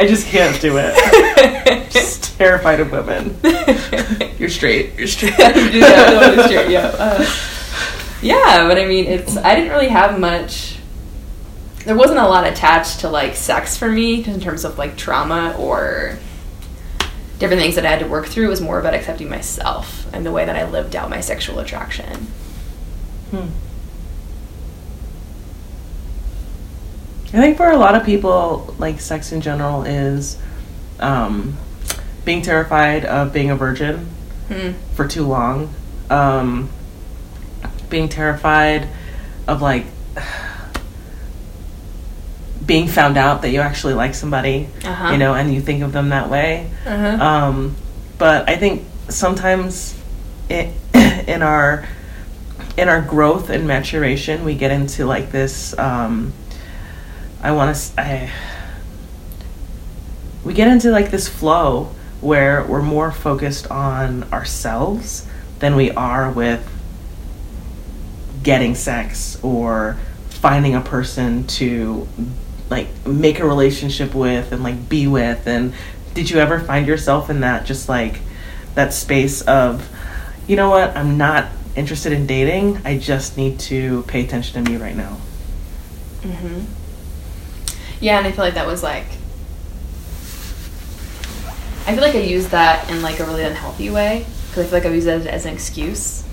I 0.00 0.06
just 0.06 0.28
can't 0.28 0.58
do 0.62 0.78
it. 0.78 1.90
just 1.90 2.38
terrified 2.38 2.80
of 2.80 2.90
women. 2.90 3.38
You're 4.38 4.48
straight. 4.48 4.94
You're 4.96 5.06
straight. 5.06 5.34
yeah, 5.38 6.32
no, 6.34 6.46
straight. 6.46 6.70
Yeah. 6.70 6.86
Uh, 6.98 7.30
yeah, 8.22 8.66
but 8.66 8.78
I 8.78 8.86
mean, 8.86 9.04
it's. 9.04 9.36
I 9.36 9.54
didn't 9.54 9.70
really 9.70 9.88
have 9.88 10.18
much. 10.18 10.78
There 11.84 11.94
wasn't 11.94 12.18
a 12.18 12.26
lot 12.26 12.46
attached 12.46 13.00
to 13.00 13.10
like 13.10 13.34
sex 13.34 13.76
for 13.76 13.90
me, 13.90 14.24
in 14.24 14.40
terms 14.40 14.64
of 14.64 14.78
like 14.78 14.96
trauma 14.96 15.54
or 15.58 16.18
different 17.38 17.60
things 17.60 17.74
that 17.74 17.84
I 17.84 17.90
had 17.90 18.00
to 18.00 18.08
work 18.08 18.26
through. 18.26 18.46
It 18.46 18.50
was 18.50 18.62
more 18.62 18.80
about 18.80 18.94
accepting 18.94 19.28
myself 19.28 20.10
and 20.14 20.24
the 20.24 20.32
way 20.32 20.46
that 20.46 20.56
I 20.56 20.66
lived 20.66 20.96
out 20.96 21.10
my 21.10 21.20
sexual 21.20 21.58
attraction. 21.58 22.28
Hmm. 23.32 23.48
I 27.32 27.40
think 27.40 27.56
for 27.56 27.70
a 27.70 27.76
lot 27.76 27.94
of 27.94 28.04
people, 28.04 28.74
like 28.78 29.00
sex 29.00 29.30
in 29.30 29.40
general 29.40 29.84
is 29.84 30.36
um, 30.98 31.56
being 32.24 32.42
terrified 32.42 33.04
of 33.04 33.32
being 33.32 33.50
a 33.50 33.56
virgin 33.56 34.08
hmm. 34.48 34.72
for 34.94 35.06
too 35.06 35.24
long, 35.26 35.72
um, 36.10 36.68
being 37.88 38.08
terrified 38.08 38.88
of 39.46 39.62
like 39.62 39.86
being 42.66 42.88
found 42.88 43.16
out 43.16 43.42
that 43.42 43.50
you 43.50 43.60
actually 43.60 43.94
like 43.94 44.14
somebody, 44.14 44.68
uh-huh. 44.84 45.12
you 45.12 45.18
know, 45.18 45.34
and 45.34 45.54
you 45.54 45.60
think 45.60 45.84
of 45.84 45.92
them 45.92 46.08
that 46.08 46.28
way. 46.30 46.68
Uh-huh. 46.84 47.24
Um, 47.24 47.76
but 48.18 48.48
I 48.48 48.56
think 48.56 48.84
sometimes 49.08 49.96
it, 50.48 50.74
in 51.28 51.42
our 51.42 51.86
in 52.76 52.88
our 52.88 53.02
growth 53.02 53.50
and 53.50 53.66
maturation, 53.68 54.44
we 54.44 54.56
get 54.56 54.72
into 54.72 55.06
like 55.06 55.30
this. 55.30 55.78
Um, 55.78 56.32
I 57.42 57.52
want 57.52 57.76
to. 57.76 58.00
I 58.00 58.30
we 60.44 60.54
get 60.54 60.68
into 60.68 60.90
like 60.90 61.10
this 61.10 61.28
flow 61.28 61.94
where 62.20 62.64
we're 62.64 62.82
more 62.82 63.10
focused 63.10 63.70
on 63.70 64.24
ourselves 64.32 65.26
than 65.58 65.76
we 65.76 65.90
are 65.90 66.30
with 66.30 66.66
getting 68.42 68.74
sex 68.74 69.38
or 69.42 69.98
finding 70.28 70.74
a 70.74 70.80
person 70.80 71.46
to 71.46 72.08
like 72.70 72.88
make 73.06 73.38
a 73.38 73.46
relationship 73.46 74.14
with 74.14 74.52
and 74.52 74.62
like 74.62 74.88
be 74.88 75.06
with 75.06 75.46
and 75.46 75.74
did 76.14 76.30
you 76.30 76.38
ever 76.38 76.58
find 76.60 76.86
yourself 76.86 77.28
in 77.28 77.40
that 77.40 77.66
just 77.66 77.88
like 77.88 78.20
that 78.74 78.94
space 78.94 79.42
of 79.42 79.86
you 80.46 80.56
know 80.56 80.70
what 80.70 80.96
i'm 80.96 81.18
not 81.18 81.48
interested 81.76 82.12
in 82.12 82.26
dating 82.26 82.80
i 82.84 82.96
just 82.96 83.36
need 83.36 83.58
to 83.58 84.02
pay 84.04 84.24
attention 84.24 84.64
to 84.64 84.70
me 84.70 84.78
right 84.78 84.96
now 84.96 85.18
mm-hmm 86.22 86.79
yeah, 88.00 88.18
and 88.18 88.26
I 88.26 88.32
feel 88.32 88.44
like 88.44 88.54
that 88.54 88.66
was 88.66 88.82
like 88.82 89.06
I 91.86 91.94
feel 91.94 92.02
like 92.02 92.14
I 92.14 92.20
used 92.20 92.50
that 92.50 92.88
in 92.90 93.02
like 93.02 93.20
a 93.20 93.24
really 93.24 93.42
unhealthy 93.42 93.90
way 93.90 94.24
because 94.48 94.66
I 94.66 94.68
feel 94.68 94.78
like 94.78 94.86
I 94.86 94.94
used 94.94 95.08
it 95.08 95.26
as 95.26 95.46
an 95.46 95.54
excuse. 95.54 96.24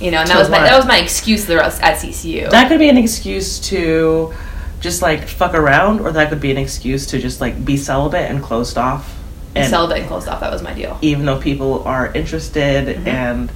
You 0.00 0.10
know, 0.10 0.18
and 0.18 0.28
that 0.28 0.38
was 0.38 0.50
my 0.50 0.58
that 0.58 0.76
was 0.76 0.86
my 0.86 0.98
excuse 0.98 1.46
there 1.46 1.60
at 1.60 1.72
CCU. 1.72 2.50
That 2.50 2.68
could 2.68 2.78
be 2.78 2.90
an 2.90 2.98
excuse 2.98 3.58
to 3.60 4.34
just 4.80 5.00
like 5.00 5.26
fuck 5.26 5.54
around, 5.54 6.00
or 6.00 6.12
that 6.12 6.28
could 6.28 6.40
be 6.40 6.50
an 6.50 6.58
excuse 6.58 7.06
to 7.06 7.18
just 7.18 7.40
like 7.40 7.64
be 7.64 7.78
celibate 7.78 8.30
and 8.30 8.42
closed 8.42 8.76
off. 8.76 9.16
And 9.54 9.70
celibate 9.70 10.00
and 10.00 10.06
closed 10.06 10.28
off. 10.28 10.40
That 10.40 10.52
was 10.52 10.62
my 10.62 10.74
deal. 10.74 10.98
Even 11.00 11.24
though 11.24 11.40
people 11.40 11.82
are 11.84 12.12
interested 12.12 12.88
mm-hmm. 12.88 13.08
and 13.08 13.50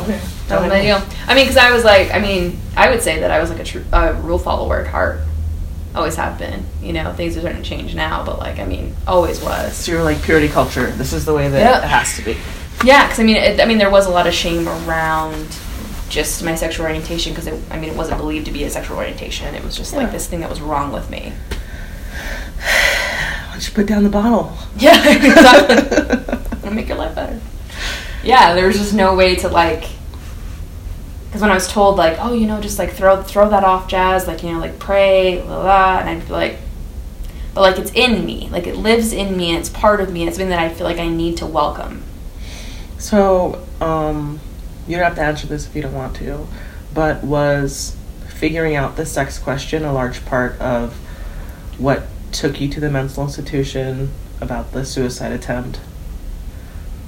okay, 0.00 0.20
that 0.48 0.60
was 0.60 0.68
my 0.68 0.82
deal. 0.82 1.00
I 1.28 1.34
mean, 1.36 1.44
because 1.44 1.58
I 1.58 1.70
was 1.70 1.84
like, 1.84 2.12
I 2.12 2.18
mean, 2.18 2.58
I 2.76 2.90
would 2.90 3.02
say 3.02 3.20
that 3.20 3.30
I 3.30 3.40
was 3.40 3.50
like 3.50 3.60
a, 3.60 3.64
true 3.64 3.84
a 3.92 4.14
rule 4.14 4.38
follower 4.38 4.80
at 4.80 4.88
heart 4.88 5.20
always 5.94 6.16
have 6.16 6.38
been. 6.38 6.64
You 6.82 6.92
know, 6.92 7.12
things 7.12 7.36
are 7.36 7.40
starting 7.40 7.62
to 7.62 7.68
change 7.68 7.94
now, 7.94 8.24
but 8.24 8.38
like, 8.38 8.58
I 8.58 8.64
mean, 8.64 8.94
always 9.06 9.42
was. 9.42 9.76
So 9.76 9.92
you're 9.92 10.02
like 10.02 10.22
purity 10.22 10.48
culture. 10.48 10.90
This 10.90 11.12
is 11.12 11.24
the 11.24 11.34
way 11.34 11.48
that 11.48 11.58
yep. 11.58 11.84
it 11.84 11.88
has 11.88 12.16
to 12.16 12.24
be. 12.24 12.36
Yeah, 12.84 13.06
because 13.06 13.20
I 13.20 13.24
mean, 13.24 13.36
it, 13.36 13.60
I 13.60 13.64
mean, 13.64 13.78
there 13.78 13.90
was 13.90 14.06
a 14.06 14.10
lot 14.10 14.26
of 14.26 14.34
shame 14.34 14.68
around 14.68 15.56
just 16.08 16.44
my 16.44 16.54
sexual 16.54 16.86
orientation 16.86 17.32
because 17.32 17.48
I 17.70 17.78
mean, 17.78 17.90
it 17.90 17.96
wasn't 17.96 18.18
believed 18.18 18.46
to 18.46 18.52
be 18.52 18.64
a 18.64 18.70
sexual 18.70 18.96
orientation. 18.96 19.54
It 19.54 19.64
was 19.64 19.76
just 19.76 19.92
yeah. 19.92 20.00
like 20.00 20.12
this 20.12 20.26
thing 20.26 20.40
that 20.40 20.50
was 20.50 20.60
wrong 20.60 20.92
with 20.92 21.10
me. 21.10 21.32
Why 22.58 23.48
don't 23.52 23.66
you 23.66 23.74
put 23.74 23.86
down 23.86 24.04
the 24.04 24.10
bottle? 24.10 24.56
Yeah, 24.78 25.08
exactly. 25.08 26.38
To 26.62 26.70
make 26.70 26.86
your 26.86 26.96
life 26.96 27.16
better. 27.16 27.40
Yeah, 28.22 28.54
there 28.54 28.68
was 28.68 28.76
just 28.78 28.94
no 28.94 29.16
way 29.16 29.34
to 29.36 29.48
like 29.48 29.84
because 31.32 31.40
when 31.40 31.50
I 31.50 31.54
was 31.54 31.66
told 31.66 31.96
like, 31.96 32.18
oh, 32.20 32.34
you 32.34 32.46
know, 32.46 32.60
just 32.60 32.78
like 32.78 32.92
throw 32.92 33.22
throw 33.22 33.48
that 33.48 33.64
off, 33.64 33.88
jazz, 33.88 34.26
like 34.26 34.42
you 34.42 34.52
know, 34.52 34.58
like 34.58 34.78
pray, 34.78 35.40
blah, 35.40 35.62
blah, 35.62 35.98
and 36.00 36.10
I'd 36.10 36.26
be 36.26 36.30
like, 36.30 36.58
but 37.54 37.62
like 37.62 37.78
it's 37.78 37.90
in 37.92 38.26
me, 38.26 38.50
like 38.52 38.66
it 38.66 38.76
lives 38.76 39.14
in 39.14 39.34
me, 39.34 39.48
and 39.48 39.58
it's 39.58 39.70
part 39.70 40.02
of 40.02 40.12
me, 40.12 40.20
and 40.20 40.28
it's 40.28 40.36
something 40.36 40.50
that 40.50 40.58
I 40.58 40.68
feel 40.68 40.86
like 40.86 40.98
I 40.98 41.08
need 41.08 41.38
to 41.38 41.46
welcome. 41.46 42.04
So, 42.98 43.66
um, 43.80 44.40
you 44.86 44.96
don't 44.96 45.06
have 45.06 45.14
to 45.14 45.22
answer 45.22 45.46
this 45.46 45.66
if 45.66 45.74
you 45.74 45.80
don't 45.80 45.94
want 45.94 46.16
to, 46.16 46.46
but 46.92 47.24
was 47.24 47.96
figuring 48.28 48.76
out 48.76 48.96
the 48.96 49.06
sex 49.06 49.38
question 49.38 49.86
a 49.86 49.92
large 49.94 50.26
part 50.26 50.60
of 50.60 50.92
what 51.78 52.02
took 52.30 52.60
you 52.60 52.68
to 52.68 52.78
the 52.78 52.90
mental 52.90 53.24
institution 53.24 54.10
about 54.38 54.72
the 54.72 54.84
suicide 54.84 55.32
attempt? 55.32 55.80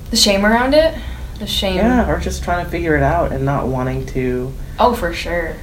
The 0.08 0.16
shame 0.16 0.46
around 0.46 0.72
it 0.72 0.98
the 1.38 1.46
shame. 1.46 1.76
Yeah, 1.76 2.10
or 2.10 2.20
just 2.20 2.44
trying 2.44 2.64
to 2.64 2.70
figure 2.70 2.96
it 2.96 3.02
out 3.02 3.32
and 3.32 3.44
not 3.44 3.66
wanting 3.66 4.06
to. 4.06 4.52
Oh, 4.78 4.94
for 4.94 5.12
sure. 5.12 5.56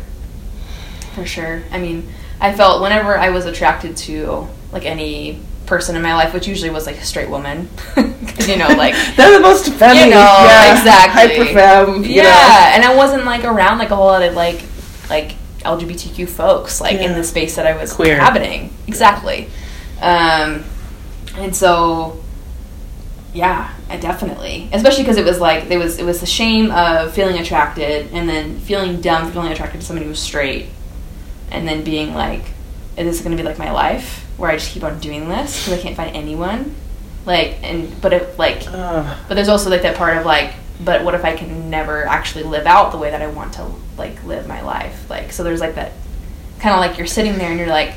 For 1.15 1.25
sure. 1.25 1.63
I 1.71 1.79
mean, 1.79 2.11
I 2.39 2.53
felt 2.53 2.81
whenever 2.81 3.17
I 3.17 3.29
was 3.29 3.45
attracted 3.45 3.97
to 3.97 4.47
like 4.71 4.85
any 4.85 5.39
person 5.65 5.95
in 5.95 6.01
my 6.01 6.13
life, 6.15 6.33
which 6.33 6.47
usually 6.47 6.69
was 6.69 6.85
like 6.85 6.97
a 6.97 7.05
straight 7.05 7.29
woman, 7.29 7.69
you 8.47 8.57
know, 8.57 8.67
like 8.69 8.93
they're 9.15 9.31
the 9.33 9.39
most 9.39 9.71
feminine. 9.73 10.09
You 10.09 10.11
know, 10.11 10.45
yeah, 10.45 10.77
exactly. 10.77 11.37
Hyper 11.37 11.53
femme. 11.53 12.03
Yeah, 12.03 12.23
know. 12.23 12.71
and 12.75 12.83
I 12.83 12.95
wasn't 12.95 13.25
like 13.25 13.43
around 13.43 13.77
like 13.77 13.91
a 13.91 13.95
whole 13.95 14.07
lot 14.07 14.23
of 14.23 14.33
like 14.33 14.63
like 15.09 15.35
LGBTQ 15.59 16.27
folks 16.27 16.81
like 16.81 16.95
yeah. 16.95 17.09
in 17.09 17.13
the 17.13 17.23
space 17.23 17.55
that 17.55 17.67
I 17.67 17.75
was 17.75 17.93
Queer. 17.93 18.15
inhabiting. 18.15 18.73
Exactly. 18.87 19.47
Um, 20.01 20.63
and 21.35 21.55
so 21.55 22.21
yeah, 23.33 23.73
definitely. 23.99 24.69
Especially 24.73 25.03
because 25.03 25.17
it 25.17 25.25
was 25.25 25.39
like 25.39 25.65
it 25.71 25.77
was 25.77 25.99
it 25.99 26.05
was 26.05 26.19
the 26.19 26.25
shame 26.25 26.71
of 26.71 27.13
feeling 27.13 27.39
attracted 27.39 28.11
and 28.13 28.27
then 28.27 28.59
feeling 28.59 28.99
dumb 28.99 29.27
for 29.27 29.33
feeling 29.33 29.51
attracted 29.51 29.79
to 29.81 29.85
somebody 29.85 30.05
who 30.05 30.09
was 30.09 30.19
straight, 30.19 30.67
and 31.49 31.67
then 31.67 31.83
being 31.83 32.13
like, 32.13 32.43
"Is 32.97 33.05
this 33.05 33.19
going 33.21 33.35
to 33.35 33.41
be 33.41 33.47
like 33.47 33.57
my 33.57 33.71
life 33.71 34.27
where 34.37 34.51
I 34.51 34.57
just 34.57 34.71
keep 34.71 34.83
on 34.83 34.99
doing 34.99 35.29
this 35.29 35.63
because 35.63 35.79
I 35.79 35.81
can't 35.81 35.95
find 35.95 36.15
anyone?" 36.15 36.75
Like 37.25 37.59
and 37.63 37.99
but 38.01 38.13
it 38.13 38.37
like, 38.37 38.67
uh. 38.67 39.15
but 39.27 39.35
there's 39.35 39.49
also 39.49 39.69
like 39.69 39.83
that 39.83 39.95
part 39.95 40.17
of 40.17 40.25
like, 40.25 40.53
but 40.83 41.05
what 41.05 41.13
if 41.13 41.23
I 41.23 41.35
can 41.35 41.69
never 41.69 42.05
actually 42.05 42.43
live 42.43 42.65
out 42.65 42.91
the 42.91 42.97
way 42.97 43.11
that 43.11 43.21
I 43.21 43.27
want 43.27 43.53
to 43.53 43.71
like 43.97 44.21
live 44.25 44.47
my 44.47 44.61
life? 44.61 45.09
Like 45.09 45.31
so 45.31 45.43
there's 45.43 45.61
like 45.61 45.75
that 45.75 45.93
kind 46.59 46.75
of 46.75 46.81
like 46.81 46.97
you're 46.97 47.07
sitting 47.07 47.37
there 47.37 47.49
and 47.49 47.59
you're 47.59 47.69
like, 47.69 47.93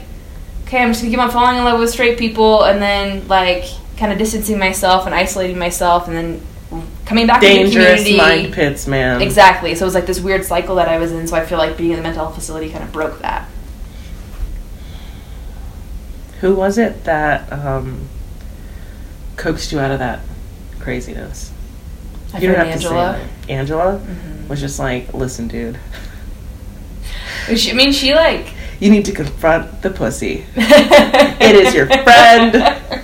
okay, 0.64 0.78
I'm 0.78 0.90
just 0.90 1.02
gonna 1.02 1.10
keep 1.10 1.20
on 1.20 1.30
falling 1.30 1.56
in 1.58 1.64
love 1.64 1.80
with 1.80 1.90
straight 1.90 2.18
people, 2.18 2.62
and 2.62 2.80
then 2.80 3.26
like 3.26 3.64
kind 3.96 4.12
of 4.12 4.18
distancing 4.18 4.58
myself 4.58 5.06
and 5.06 5.14
isolating 5.14 5.58
myself 5.58 6.08
and 6.08 6.16
then 6.16 6.40
coming 7.06 7.26
back 7.26 7.40
dangerous 7.40 8.00
into 8.00 8.04
the 8.04 8.16
community. 8.18 8.42
mind 8.42 8.52
pits 8.54 8.86
man 8.88 9.20
exactly 9.22 9.74
so 9.74 9.84
it 9.84 9.86
was 9.86 9.94
like 9.94 10.06
this 10.06 10.20
weird 10.20 10.44
cycle 10.44 10.74
that 10.76 10.88
i 10.88 10.98
was 10.98 11.12
in 11.12 11.26
so 11.26 11.36
i 11.36 11.44
feel 11.44 11.58
like 11.58 11.76
being 11.76 11.90
in 11.90 11.96
the 11.96 12.02
mental 12.02 12.24
health 12.24 12.34
facility 12.34 12.68
kind 12.70 12.82
of 12.82 12.90
broke 12.92 13.20
that 13.20 13.48
Who 16.40 16.54
was 16.54 16.76
it 16.78 17.04
that 17.04 17.50
um, 17.52 18.08
coaxed 19.36 19.72
you 19.72 19.80
out 19.80 19.90
of 19.90 19.98
that 20.00 20.20
craziness? 20.78 21.50
My 22.34 22.40
you 22.40 22.48
don't 22.48 22.56
have 22.56 22.66
friend 22.66 22.80
to 22.82 22.88
say 22.88 22.94
Angela. 22.94 23.18
it. 23.18 23.50
Angela 23.50 24.00
Mhm. 24.00 24.48
was 24.48 24.60
just 24.60 24.78
like, 24.78 25.14
listen, 25.14 25.48
dude, 25.48 25.78
I 27.48 27.72
mean, 27.74 27.92
she 27.92 28.12
like. 28.14 28.48
you 28.80 28.90
need 28.90 29.04
to 29.06 29.12
confront 29.12 29.80
the 29.82 29.88
pussy. 29.90 30.44
It 30.56 31.54
is 31.56 31.74
your 31.74 31.86
friend. 31.86 32.54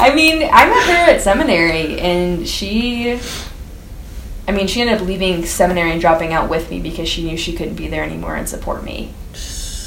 I 0.00 0.14
mean, 0.14 0.42
I 0.42 0.66
met 0.68 0.86
her 0.86 1.12
at 1.14 1.20
seminary, 1.22 1.98
and 2.00 2.46
she. 2.48 3.18
I 4.48 4.52
mean, 4.52 4.66
she 4.66 4.80
ended 4.80 5.00
up 5.00 5.06
leaving 5.06 5.44
seminary 5.44 5.92
and 5.92 6.00
dropping 6.00 6.32
out 6.32 6.50
with 6.50 6.70
me 6.70 6.80
because 6.80 7.08
she 7.08 7.24
knew 7.24 7.36
she 7.36 7.52
couldn't 7.52 7.76
be 7.76 7.86
there 7.86 8.02
anymore 8.02 8.34
and 8.34 8.48
support 8.48 8.82
me. 8.82 9.12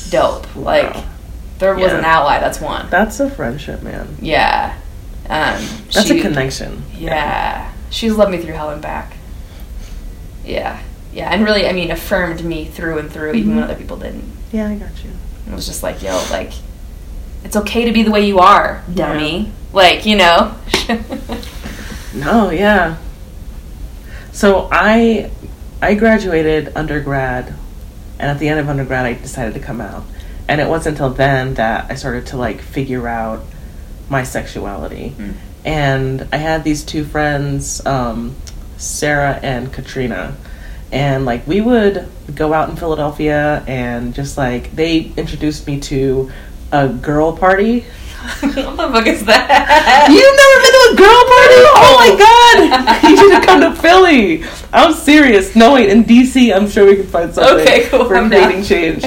Dope. 0.10 0.56
Like, 0.56 0.94
Wow. 0.94 1.04
there 1.60 1.76
was 1.76 1.92
an 1.92 2.06
ally. 2.06 2.40
That's 2.40 2.62
one. 2.62 2.90
That's 2.90 3.20
a 3.20 3.30
friendship, 3.30 3.82
man. 3.84 4.16
Yeah. 4.22 4.78
Um, 5.30 5.62
That's 5.92 6.08
she- 6.08 6.20
a 6.20 6.22
connection. 6.22 6.84
Yeah. 6.98 7.72
She's 7.90 8.14
loved 8.14 8.32
me 8.32 8.38
through 8.38 8.54
hell 8.54 8.70
and 8.70 8.82
back. 8.82 9.14
Yeah. 10.46 10.80
Yeah. 11.14 11.30
And 11.32 11.44
really, 11.44 11.68
I 11.68 11.74
mean, 11.74 11.92
affirmed 11.92 12.44
me 12.44 12.66
through 12.66 13.00
and 13.00 13.12
through, 13.12 13.34
even 13.34 13.52
Mhm. 13.52 13.56
when 13.56 13.64
other 13.66 13.76
people 13.76 13.98
didn't. 13.98 14.24
Yeah, 14.52 14.70
I 14.70 14.76
got 14.76 14.90
you. 15.04 15.12
It 15.52 15.54
was 15.56 15.66
just 15.66 15.84
like, 15.84 16.02
yo, 16.02 16.22
like, 16.32 16.52
it's 17.44 17.56
okay 17.58 17.84
to 17.86 17.92
be 17.92 18.04
the 18.04 18.12
way 18.12 18.26
you 18.26 18.40
are, 18.40 18.82
Yeah. 18.94 19.14
Dummy. 19.74 19.96
Like, 19.96 20.06
you 20.06 20.16
know? 20.16 20.56
No, 22.14 22.52
yeah. 22.52 22.98
So 24.32 24.70
I 24.72 25.32
I 25.82 25.96
graduated 25.96 26.72
undergrad 26.76 27.54
and 28.20 28.30
at 28.30 28.40
the 28.40 28.48
end 28.48 28.60
of 28.60 28.70
undergrad 28.70 29.06
I 29.06 29.14
decided 29.14 29.56
to 29.56 29.60
come 29.60 29.82
out. 29.82 30.04
And 30.48 30.62
it 30.62 30.68
wasn't 30.68 31.00
until 31.00 31.10
then 31.10 31.56
that 31.56 31.90
I 31.90 31.96
started 31.96 32.28
to 32.28 32.38
like 32.38 32.62
figure 32.62 33.08
out 33.08 33.44
my 34.10 34.24
sexuality. 34.24 35.16
Mm. 35.18 35.34
And 35.66 36.28
I 36.32 36.38
had 36.38 36.64
these 36.64 36.84
two 36.84 37.06
friends, 37.06 37.84
um, 37.86 38.36
Sarah 38.78 39.40
and 39.42 39.72
Katrina. 39.74 40.36
And 40.92 41.26
like 41.26 41.48
we 41.48 41.62
would 41.62 42.08
go 42.36 42.54
out 42.54 42.70
in 42.70 42.76
Philadelphia 42.76 43.64
and 43.66 44.14
just 44.14 44.38
like 44.38 44.76
they 44.76 45.12
introduced 45.18 45.66
me 45.66 45.80
to 45.80 46.32
a 46.72 46.90
girl 46.90 47.36
party 47.36 47.86
what 48.40 48.56
the 48.78 48.90
fuck 48.92 49.08
is 49.08 49.26
that? 49.26 50.08
You've 50.10 50.38
never 50.42 50.58
been 50.64 50.74
to 50.74 50.84
a 50.90 50.96
girl 50.98 51.22
party? 51.34 51.60
Oh 51.76 51.94
my 52.00 52.12
god! 52.18 52.34
You 53.10 53.18
should 53.18 53.32
have 53.34 53.46
come 53.46 53.62
to 53.62 53.76
Philly. 53.82 54.44
I'm 54.72 54.94
serious. 54.94 55.56
No, 55.56 55.74
wait, 55.74 55.90
in 55.90 56.04
DC, 56.06 56.56
I'm 56.56 56.70
sure 56.70 56.86
we 56.86 56.96
can 56.96 57.08
find 57.08 57.34
something 57.34 57.60
Okay, 57.60 57.88
cool, 57.90 58.06
for 58.06 58.16
I'm 58.16 58.30
creating 58.30 58.58
down. 58.58 58.64
change. 58.64 59.04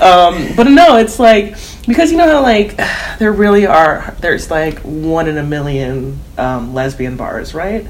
Um, 0.00 0.54
but 0.56 0.64
no, 0.68 0.96
it's 0.96 1.18
like 1.18 1.56
because 1.86 2.10
you 2.12 2.16
know 2.18 2.26
how 2.28 2.42
like 2.42 2.76
there 3.18 3.32
really 3.32 3.66
are. 3.66 4.14
There's 4.20 4.50
like 4.50 4.78
one 4.80 5.28
in 5.28 5.36
a 5.38 5.42
million 5.42 6.20
um, 6.38 6.72
lesbian 6.74 7.16
bars, 7.16 7.54
right? 7.54 7.86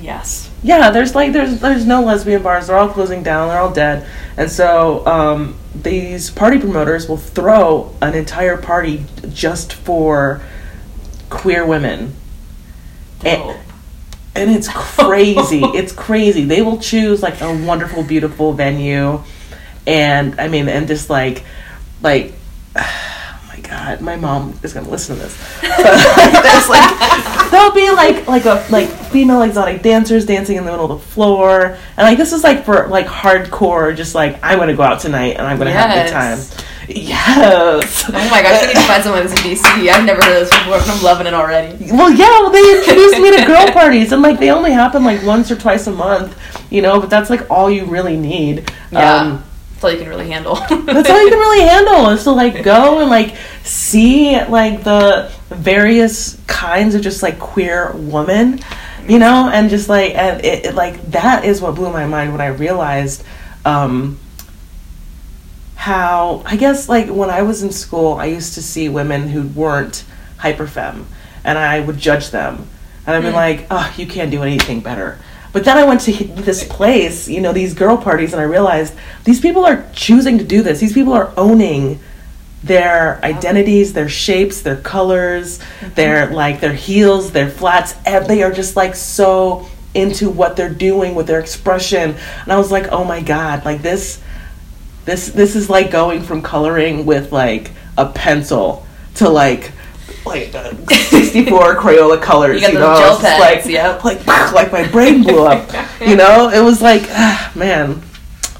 Yes. 0.00 0.50
Yeah, 0.64 0.90
there's 0.90 1.14
like 1.14 1.34
there's 1.34 1.60
there's 1.60 1.84
no 1.84 2.02
lesbian 2.02 2.42
bars. 2.42 2.68
They're 2.68 2.78
all 2.78 2.88
closing 2.88 3.22
down. 3.22 3.48
They're 3.48 3.58
all 3.58 3.72
dead. 3.72 4.06
And 4.38 4.50
so 4.50 5.06
um, 5.06 5.58
these 5.74 6.30
party 6.30 6.58
promoters 6.58 7.06
will 7.06 7.18
throw 7.18 7.94
an 8.00 8.14
entire 8.14 8.56
party 8.56 9.04
just 9.28 9.74
for 9.74 10.40
queer 11.28 11.66
women. 11.66 12.14
And, 13.26 13.58
and 14.34 14.50
it's 14.50 14.68
crazy. 14.68 15.60
it's 15.62 15.92
crazy. 15.92 16.44
They 16.44 16.62
will 16.62 16.78
choose 16.78 17.22
like 17.22 17.42
a 17.42 17.66
wonderful, 17.66 18.02
beautiful 18.02 18.54
venue, 18.54 19.22
and 19.86 20.40
I 20.40 20.48
mean, 20.48 20.70
and 20.70 20.88
just 20.88 21.10
like, 21.10 21.44
like, 22.00 22.32
god, 23.84 24.00
my 24.00 24.16
mom 24.16 24.58
is 24.62 24.72
gonna 24.72 24.88
listen 24.88 25.16
to 25.16 25.22
this. 25.22 25.60
There's 25.60 26.68
like, 26.68 27.50
there'll 27.50 27.72
be 27.72 27.90
like 27.90 28.26
like 28.26 28.44
a 28.44 28.66
like 28.70 28.88
female 28.88 29.42
exotic 29.42 29.82
dancers 29.82 30.26
dancing 30.26 30.56
in 30.56 30.64
the 30.64 30.70
middle 30.70 30.90
of 30.90 31.00
the 31.00 31.06
floor, 31.06 31.76
and 31.96 32.04
like 32.06 32.18
this 32.18 32.32
is 32.32 32.42
like 32.42 32.64
for 32.64 32.86
like 32.88 33.06
hardcore, 33.06 33.94
just 33.96 34.14
like 34.14 34.38
I'm 34.42 34.58
gonna 34.58 34.74
go 34.74 34.82
out 34.82 35.00
tonight 35.00 35.36
and 35.36 35.46
I'm 35.46 35.58
gonna 35.58 35.72
have 35.72 35.90
a 35.90 36.04
good 36.04 36.12
time. 36.12 36.38
Yes. 36.86 38.04
Oh 38.08 38.12
my 38.12 38.42
gosh, 38.42 38.62
I 38.62 38.66
need 38.66 38.74
to 38.74 38.80
find 38.82 39.02
someone 39.02 39.22
who's 39.22 39.32
in 39.32 39.38
DC. 39.38 39.88
I've 39.88 40.04
never 40.04 40.22
heard 40.22 40.42
of 40.42 40.48
this 40.48 40.50
before, 40.50 40.78
but 40.78 40.88
I'm 40.88 41.02
loving 41.02 41.26
it 41.26 41.32
already. 41.32 41.90
Well, 41.90 42.10
yeah, 42.10 42.28
well, 42.40 42.50
they 42.50 42.78
introduced 42.78 43.18
me 43.20 43.34
to 43.36 43.46
girl 43.46 43.72
parties, 43.72 44.12
and 44.12 44.20
like 44.20 44.38
they 44.38 44.50
only 44.50 44.72
happen 44.72 45.02
like 45.02 45.22
once 45.24 45.50
or 45.50 45.56
twice 45.56 45.86
a 45.86 45.92
month, 45.92 46.38
you 46.70 46.82
know. 46.82 47.00
But 47.00 47.08
that's 47.08 47.30
like 47.30 47.50
all 47.50 47.70
you 47.70 47.86
really 47.86 48.18
need. 48.18 48.70
Yeah. 48.90 49.16
Um, 49.16 49.44
all 49.84 49.90
you 49.92 49.98
can 49.98 50.08
really 50.08 50.28
handle. 50.30 50.54
that's 50.68 51.10
all 51.10 51.22
you 51.24 51.30
can 51.30 51.38
really 51.38 51.66
handle 51.68 52.08
is 52.10 52.24
to 52.24 52.32
like 52.32 52.62
go 52.64 53.00
and 53.00 53.10
like 53.10 53.36
see 53.62 54.42
like 54.46 54.82
the 54.84 55.30
various 55.50 56.40
kinds 56.46 56.94
of 56.94 57.02
just 57.02 57.22
like 57.22 57.38
queer 57.38 57.92
woman, 57.92 58.58
you 59.08 59.18
know, 59.18 59.50
and 59.52 59.70
just 59.70 59.88
like 59.88 60.14
and 60.14 60.44
it, 60.44 60.66
it 60.66 60.74
like 60.74 61.00
that 61.12 61.44
is 61.44 61.60
what 61.60 61.74
blew 61.74 61.92
my 61.92 62.06
mind 62.06 62.32
when 62.32 62.40
I 62.40 62.46
realized. 62.48 63.22
um 63.64 64.18
how 65.76 66.42
I 66.46 66.56
guess 66.56 66.88
like 66.88 67.08
when 67.08 67.30
I 67.30 67.42
was 67.42 67.62
in 67.62 67.70
school, 67.72 68.14
I 68.14 68.26
used 68.26 68.54
to 68.54 68.62
see 68.62 68.88
women 68.88 69.28
who 69.28 69.42
weren't 69.48 70.04
hyperfem, 70.38 71.04
and 71.44 71.58
I 71.58 71.80
would 71.80 71.98
judge 71.98 72.30
them, 72.30 72.66
and 73.06 73.16
I'd 73.16 73.22
be 73.22 73.28
Mm. 73.28 73.34
like, 73.34 73.66
"Oh, 73.70 73.92
you 73.96 74.06
can't 74.06 74.30
do 74.30 74.42
anything 74.42 74.80
better." 74.80 75.18
But 75.54 75.64
then 75.64 75.78
I 75.78 75.84
went 75.84 76.00
to 76.02 76.12
this 76.12 76.64
place, 76.64 77.28
you 77.28 77.40
know, 77.40 77.52
these 77.52 77.74
girl 77.74 77.96
parties, 77.96 78.32
and 78.32 78.42
I 78.42 78.44
realized 78.44 78.92
these 79.22 79.40
people 79.40 79.64
are 79.64 79.88
choosing 79.94 80.36
to 80.38 80.44
do 80.44 80.62
this. 80.62 80.80
These 80.80 80.92
people 80.92 81.12
are 81.12 81.32
owning 81.36 82.00
their 82.64 83.24
identities, 83.24 83.92
their 83.92 84.08
shapes, 84.08 84.62
their 84.62 84.76
colors, 84.76 85.60
mm-hmm. 85.60 85.94
their 85.94 86.26
like 86.30 86.60
their 86.60 86.72
heels, 86.72 87.30
their 87.30 87.48
flats. 87.48 87.94
And 88.04 88.26
they 88.26 88.42
are 88.42 88.50
just 88.50 88.74
like 88.74 88.96
so 88.96 89.68
into 89.94 90.28
what 90.28 90.56
they're 90.56 90.68
doing 90.68 91.14
with 91.14 91.28
their 91.28 91.38
expression. 91.38 92.16
And 92.42 92.52
I 92.52 92.58
was 92.58 92.72
like, 92.72 92.88
"Oh 92.90 93.04
my 93.04 93.22
god, 93.22 93.64
like 93.64 93.80
this 93.80 94.20
this 95.04 95.28
this 95.28 95.54
is 95.54 95.70
like 95.70 95.92
going 95.92 96.24
from 96.24 96.42
coloring 96.42 97.06
with 97.06 97.30
like 97.30 97.70
a 97.96 98.06
pencil 98.06 98.84
to 99.16 99.28
like 99.28 99.70
like 100.26 100.54
uh, 100.54 100.74
64 100.88 101.76
Crayola 101.76 102.20
colors. 102.20 102.60
You 102.60 102.68
got 102.68 102.72
You, 102.72 102.78
know, 102.78 102.98
gel 102.98 103.14
It's 103.14 103.22
just 103.22 103.38
pens, 103.38 103.64
like 103.64 103.72
yep. 103.72 104.04
like 104.04 104.26
like 104.52 104.72
my 104.72 104.86
brain 104.88 105.22
blew 105.22 105.44
up. 105.44 105.70
you 106.00 106.16
know, 106.22 106.48
it 106.50 106.60
was 106.62 106.80
like 106.82 107.02
ah, 107.10 107.52
man, 107.54 108.02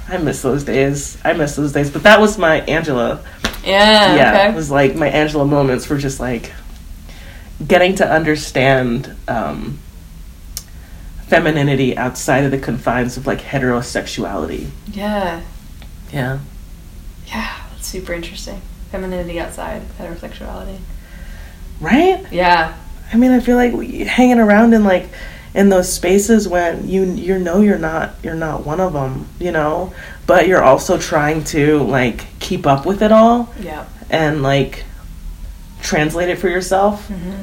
I 0.08 0.18
miss 0.18 0.42
those 0.42 0.64
days. 0.64 1.18
I 1.24 1.32
miss 1.32 1.56
those 1.56 1.72
days. 1.72 1.90
But 1.90 2.02
that 2.04 2.20
was 2.20 2.38
my 2.38 2.60
Angela. 2.62 3.24
yeah, 3.64 4.14
yeah, 4.14 4.32
okay. 4.32 4.48
it 4.50 4.54
was 4.54 4.70
like 4.70 4.94
my 4.94 5.08
Angela 5.08 5.46
moments 5.46 5.88
were 5.88 5.98
just 5.98 6.20
like 6.20 6.52
getting 7.66 7.94
to 7.96 8.10
understand 8.10 9.14
um, 9.28 9.78
femininity 11.26 11.96
outside 11.96 12.44
of 12.44 12.50
the 12.50 12.58
confines 12.58 13.16
of 13.16 13.26
like 13.26 13.40
heterosexuality. 13.40 14.68
yeah. 14.92 15.42
Yeah. 16.12 16.38
Yeah, 17.26 17.62
that's 17.72 17.88
super 17.88 18.12
interesting. 18.12 18.60
Femininity 18.92 19.40
outside 19.40 19.82
heterosexuality. 19.98 20.78
Right? 21.80 22.24
Yeah. 22.32 22.76
I 23.12 23.16
mean, 23.16 23.30
I 23.30 23.40
feel 23.40 23.56
like 23.56 23.72
hanging 24.06 24.38
around 24.38 24.72
in 24.74 24.84
like 24.84 25.08
in 25.54 25.68
those 25.68 25.92
spaces 25.92 26.48
when 26.48 26.88
you 26.88 27.04
you 27.04 27.38
know 27.38 27.60
you're 27.60 27.78
not 27.78 28.14
you're 28.22 28.34
not 28.34 28.64
one 28.66 28.80
of 28.80 28.92
them, 28.92 29.26
you 29.38 29.52
know, 29.52 29.92
but 30.26 30.48
you're 30.48 30.62
also 30.62 30.98
trying 30.98 31.44
to 31.44 31.78
like 31.84 32.26
keep 32.40 32.66
up 32.66 32.84
with 32.86 33.02
it 33.02 33.12
all 33.12 33.52
Yeah. 33.60 33.86
and 34.10 34.42
like 34.42 34.84
translate 35.82 36.28
it 36.28 36.38
for 36.38 36.48
yourself. 36.48 37.06
Mm-hmm. 37.08 37.42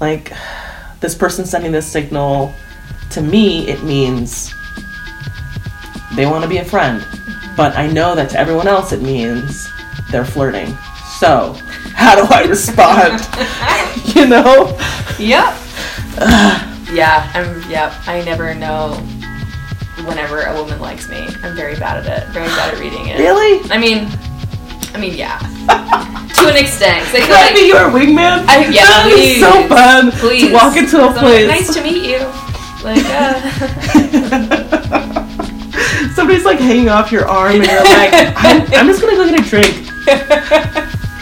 Like 0.00 0.32
this 1.00 1.14
person 1.14 1.44
sending 1.44 1.72
this 1.72 1.86
signal 1.86 2.52
to 3.10 3.20
me, 3.20 3.68
it 3.68 3.82
means 3.82 4.54
they 6.14 6.26
want 6.26 6.42
to 6.44 6.48
be 6.48 6.58
a 6.58 6.64
friend, 6.64 7.04
but 7.56 7.76
I 7.76 7.88
know 7.88 8.14
that 8.14 8.30
to 8.30 8.38
everyone 8.38 8.68
else 8.68 8.92
it 8.92 9.02
means 9.02 9.68
they're 10.10 10.24
flirting. 10.24 10.76
So, 11.18 11.56
how 12.00 12.16
do 12.16 12.22
I 12.32 12.44
respond? 12.44 13.20
you 14.16 14.26
know? 14.26 14.72
Yep. 15.18 15.54
yeah, 16.96 17.30
I'm. 17.34 17.70
Yep. 17.70 17.92
I 18.08 18.22
never 18.24 18.54
know 18.54 18.94
whenever 20.06 20.40
a 20.42 20.54
woman 20.54 20.80
likes 20.80 21.08
me. 21.10 21.18
I'm 21.42 21.54
very 21.54 21.74
bad 21.76 22.06
at 22.06 22.22
it. 22.22 22.28
Very 22.32 22.46
bad 22.48 22.72
at 22.74 22.80
reading 22.80 23.06
it. 23.08 23.18
Really? 23.18 23.60
I 23.70 23.76
mean, 23.76 24.08
I 24.94 24.98
mean, 24.98 25.14
yeah. 25.14 25.38
to 26.40 26.48
an 26.48 26.56
extent. 26.56 27.04
Can 27.12 27.26
feel 27.26 27.36
I 27.36 27.42
like 27.46 27.54
be 27.54 27.66
your 27.68 27.90
wingman? 27.90 28.48
I- 28.48 28.64
yeah, 28.68 28.86
that 28.86 29.10
please. 29.12 29.40
so 29.40 29.68
fun 29.68 30.10
please 30.12 30.48
to 30.48 30.54
walk 30.54 30.76
into 30.76 30.96
a 31.04 31.12
So, 31.12 31.20
place. 31.20 31.48
Nice 31.48 31.74
to 31.74 31.82
meet 31.82 32.02
you. 32.02 32.24
Like, 32.82 33.04
uh. 33.12 33.36
Somebody's 36.14 36.44
like 36.46 36.58
hanging 36.58 36.88
off 36.88 37.12
your 37.12 37.28
arm, 37.28 37.56
and 37.56 37.64
you're 37.66 37.84
like, 37.84 38.10
I'm, 38.36 38.62
I'm 38.72 38.86
just 38.86 39.02
gonna 39.02 39.16
go 39.16 39.28
get 39.28 39.38
a 39.38 39.48
drink. 39.50 39.86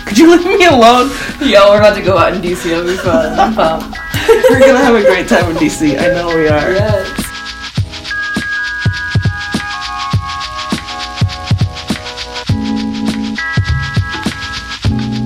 Could 0.09 0.17
you 0.17 0.31
leave 0.35 0.59
me 0.59 0.65
alone? 0.65 1.11
Yo, 1.39 1.69
we're 1.69 1.79
about 1.81 1.95
to 1.95 2.03
go 2.03 2.17
out 2.17 2.33
in 2.33 2.41
DC. 2.41 2.65
It'll 2.65 2.83
be 2.87 2.97
fun. 2.97 3.39
I'm 3.39 3.55
pumped. 3.55 3.99
We're 4.51 4.59
gonna 4.59 4.79
have 4.79 4.95
a 4.95 5.03
great 5.03 5.29
time 5.29 5.51
in 5.51 5.57
DC. 5.59 5.99
I 5.99 6.09
know 6.15 6.29
we 6.29 6.49
are. 6.49 6.73
Yes. 6.73 7.25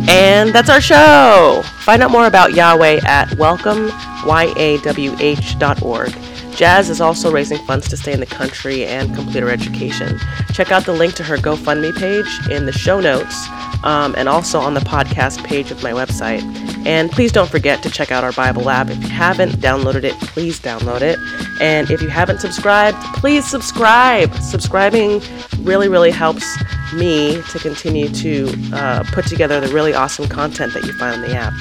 And 0.08 0.52
that's 0.52 0.68
our 0.68 0.80
show. 0.80 1.62
Find 1.84 2.02
out 2.02 2.10
more 2.10 2.26
about 2.26 2.54
Yahweh 2.54 3.02
at 3.04 3.32
welcome, 3.36 3.92
Y-A-W-H.org. 4.26 6.21
Jazz 6.55 6.90
is 6.90 7.00
also 7.00 7.32
raising 7.32 7.59
funds 7.66 7.88
to 7.88 7.96
stay 7.96 8.12
in 8.12 8.20
the 8.20 8.26
country 8.26 8.84
and 8.84 9.14
complete 9.14 9.42
her 9.42 9.50
education. 9.50 10.18
Check 10.53 10.70
out 10.70 10.84
the 10.84 10.92
link 10.92 11.14
to 11.14 11.22
her 11.24 11.36
GoFundMe 11.36 11.96
page 11.96 12.50
in 12.50 12.66
the 12.66 12.72
show 12.72 13.00
notes 13.00 13.48
um, 13.84 14.14
and 14.16 14.28
also 14.28 14.59
on 14.59 14.74
the 14.74 14.80
podcast 14.80 15.44
page 15.44 15.70
of 15.70 15.82
my 15.82 15.92
website. 15.92 16.42
And 16.86 17.11
please 17.11 17.32
don't 17.32 17.48
forget 17.48 17.82
to 17.84 17.90
check 17.90 18.11
out 18.11 18.24
our 18.24 18.32
Bible 18.32 18.68
app. 18.68 18.90
If 18.90 19.03
you 19.03 19.09
haven't 19.09 19.53
downloaded 19.53 20.05
it, 20.05 20.14
please 20.20 20.61
download 20.61 21.00
it. 21.00 21.18
And 21.61 21.90
if 21.90 22.03
you 22.03 22.09
haven't 22.09 22.40
subscribed, 22.40 22.98
please 23.14 23.48
subscribe. 23.48 24.34
Subscribing 24.36 25.22
really, 25.61 25.88
really 25.88 26.11
helps 26.11 26.44
me 26.92 27.40
to 27.50 27.59
continue 27.59 28.09
to 28.09 28.53
uh, 28.74 29.05
put 29.12 29.26
together 29.26 29.61
the 29.61 29.72
really 29.72 29.94
awesome 29.94 30.28
content 30.28 30.74
that 30.74 30.84
you 30.84 30.92
find 30.94 31.22
on 31.22 31.28
the 31.28 31.34
app. 31.34 31.55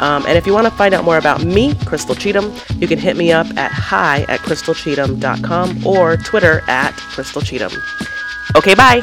Um, 0.00 0.26
and 0.26 0.36
if 0.36 0.46
you 0.46 0.52
want 0.52 0.66
to 0.66 0.70
find 0.72 0.92
out 0.92 1.04
more 1.04 1.16
about 1.16 1.44
me, 1.44 1.74
Crystal 1.86 2.14
Cheatham, 2.14 2.52
you 2.78 2.86
can 2.86 2.98
hit 2.98 3.16
me 3.16 3.32
up 3.32 3.46
at 3.56 3.70
hi 3.72 4.15
at 4.24 4.40
crystalcheatham.com 4.40 5.86
or 5.86 6.16
Twitter 6.16 6.62
at 6.68 6.94
crystalcheatham. 6.94 7.82
Okay, 8.56 8.74
bye. 8.74 9.02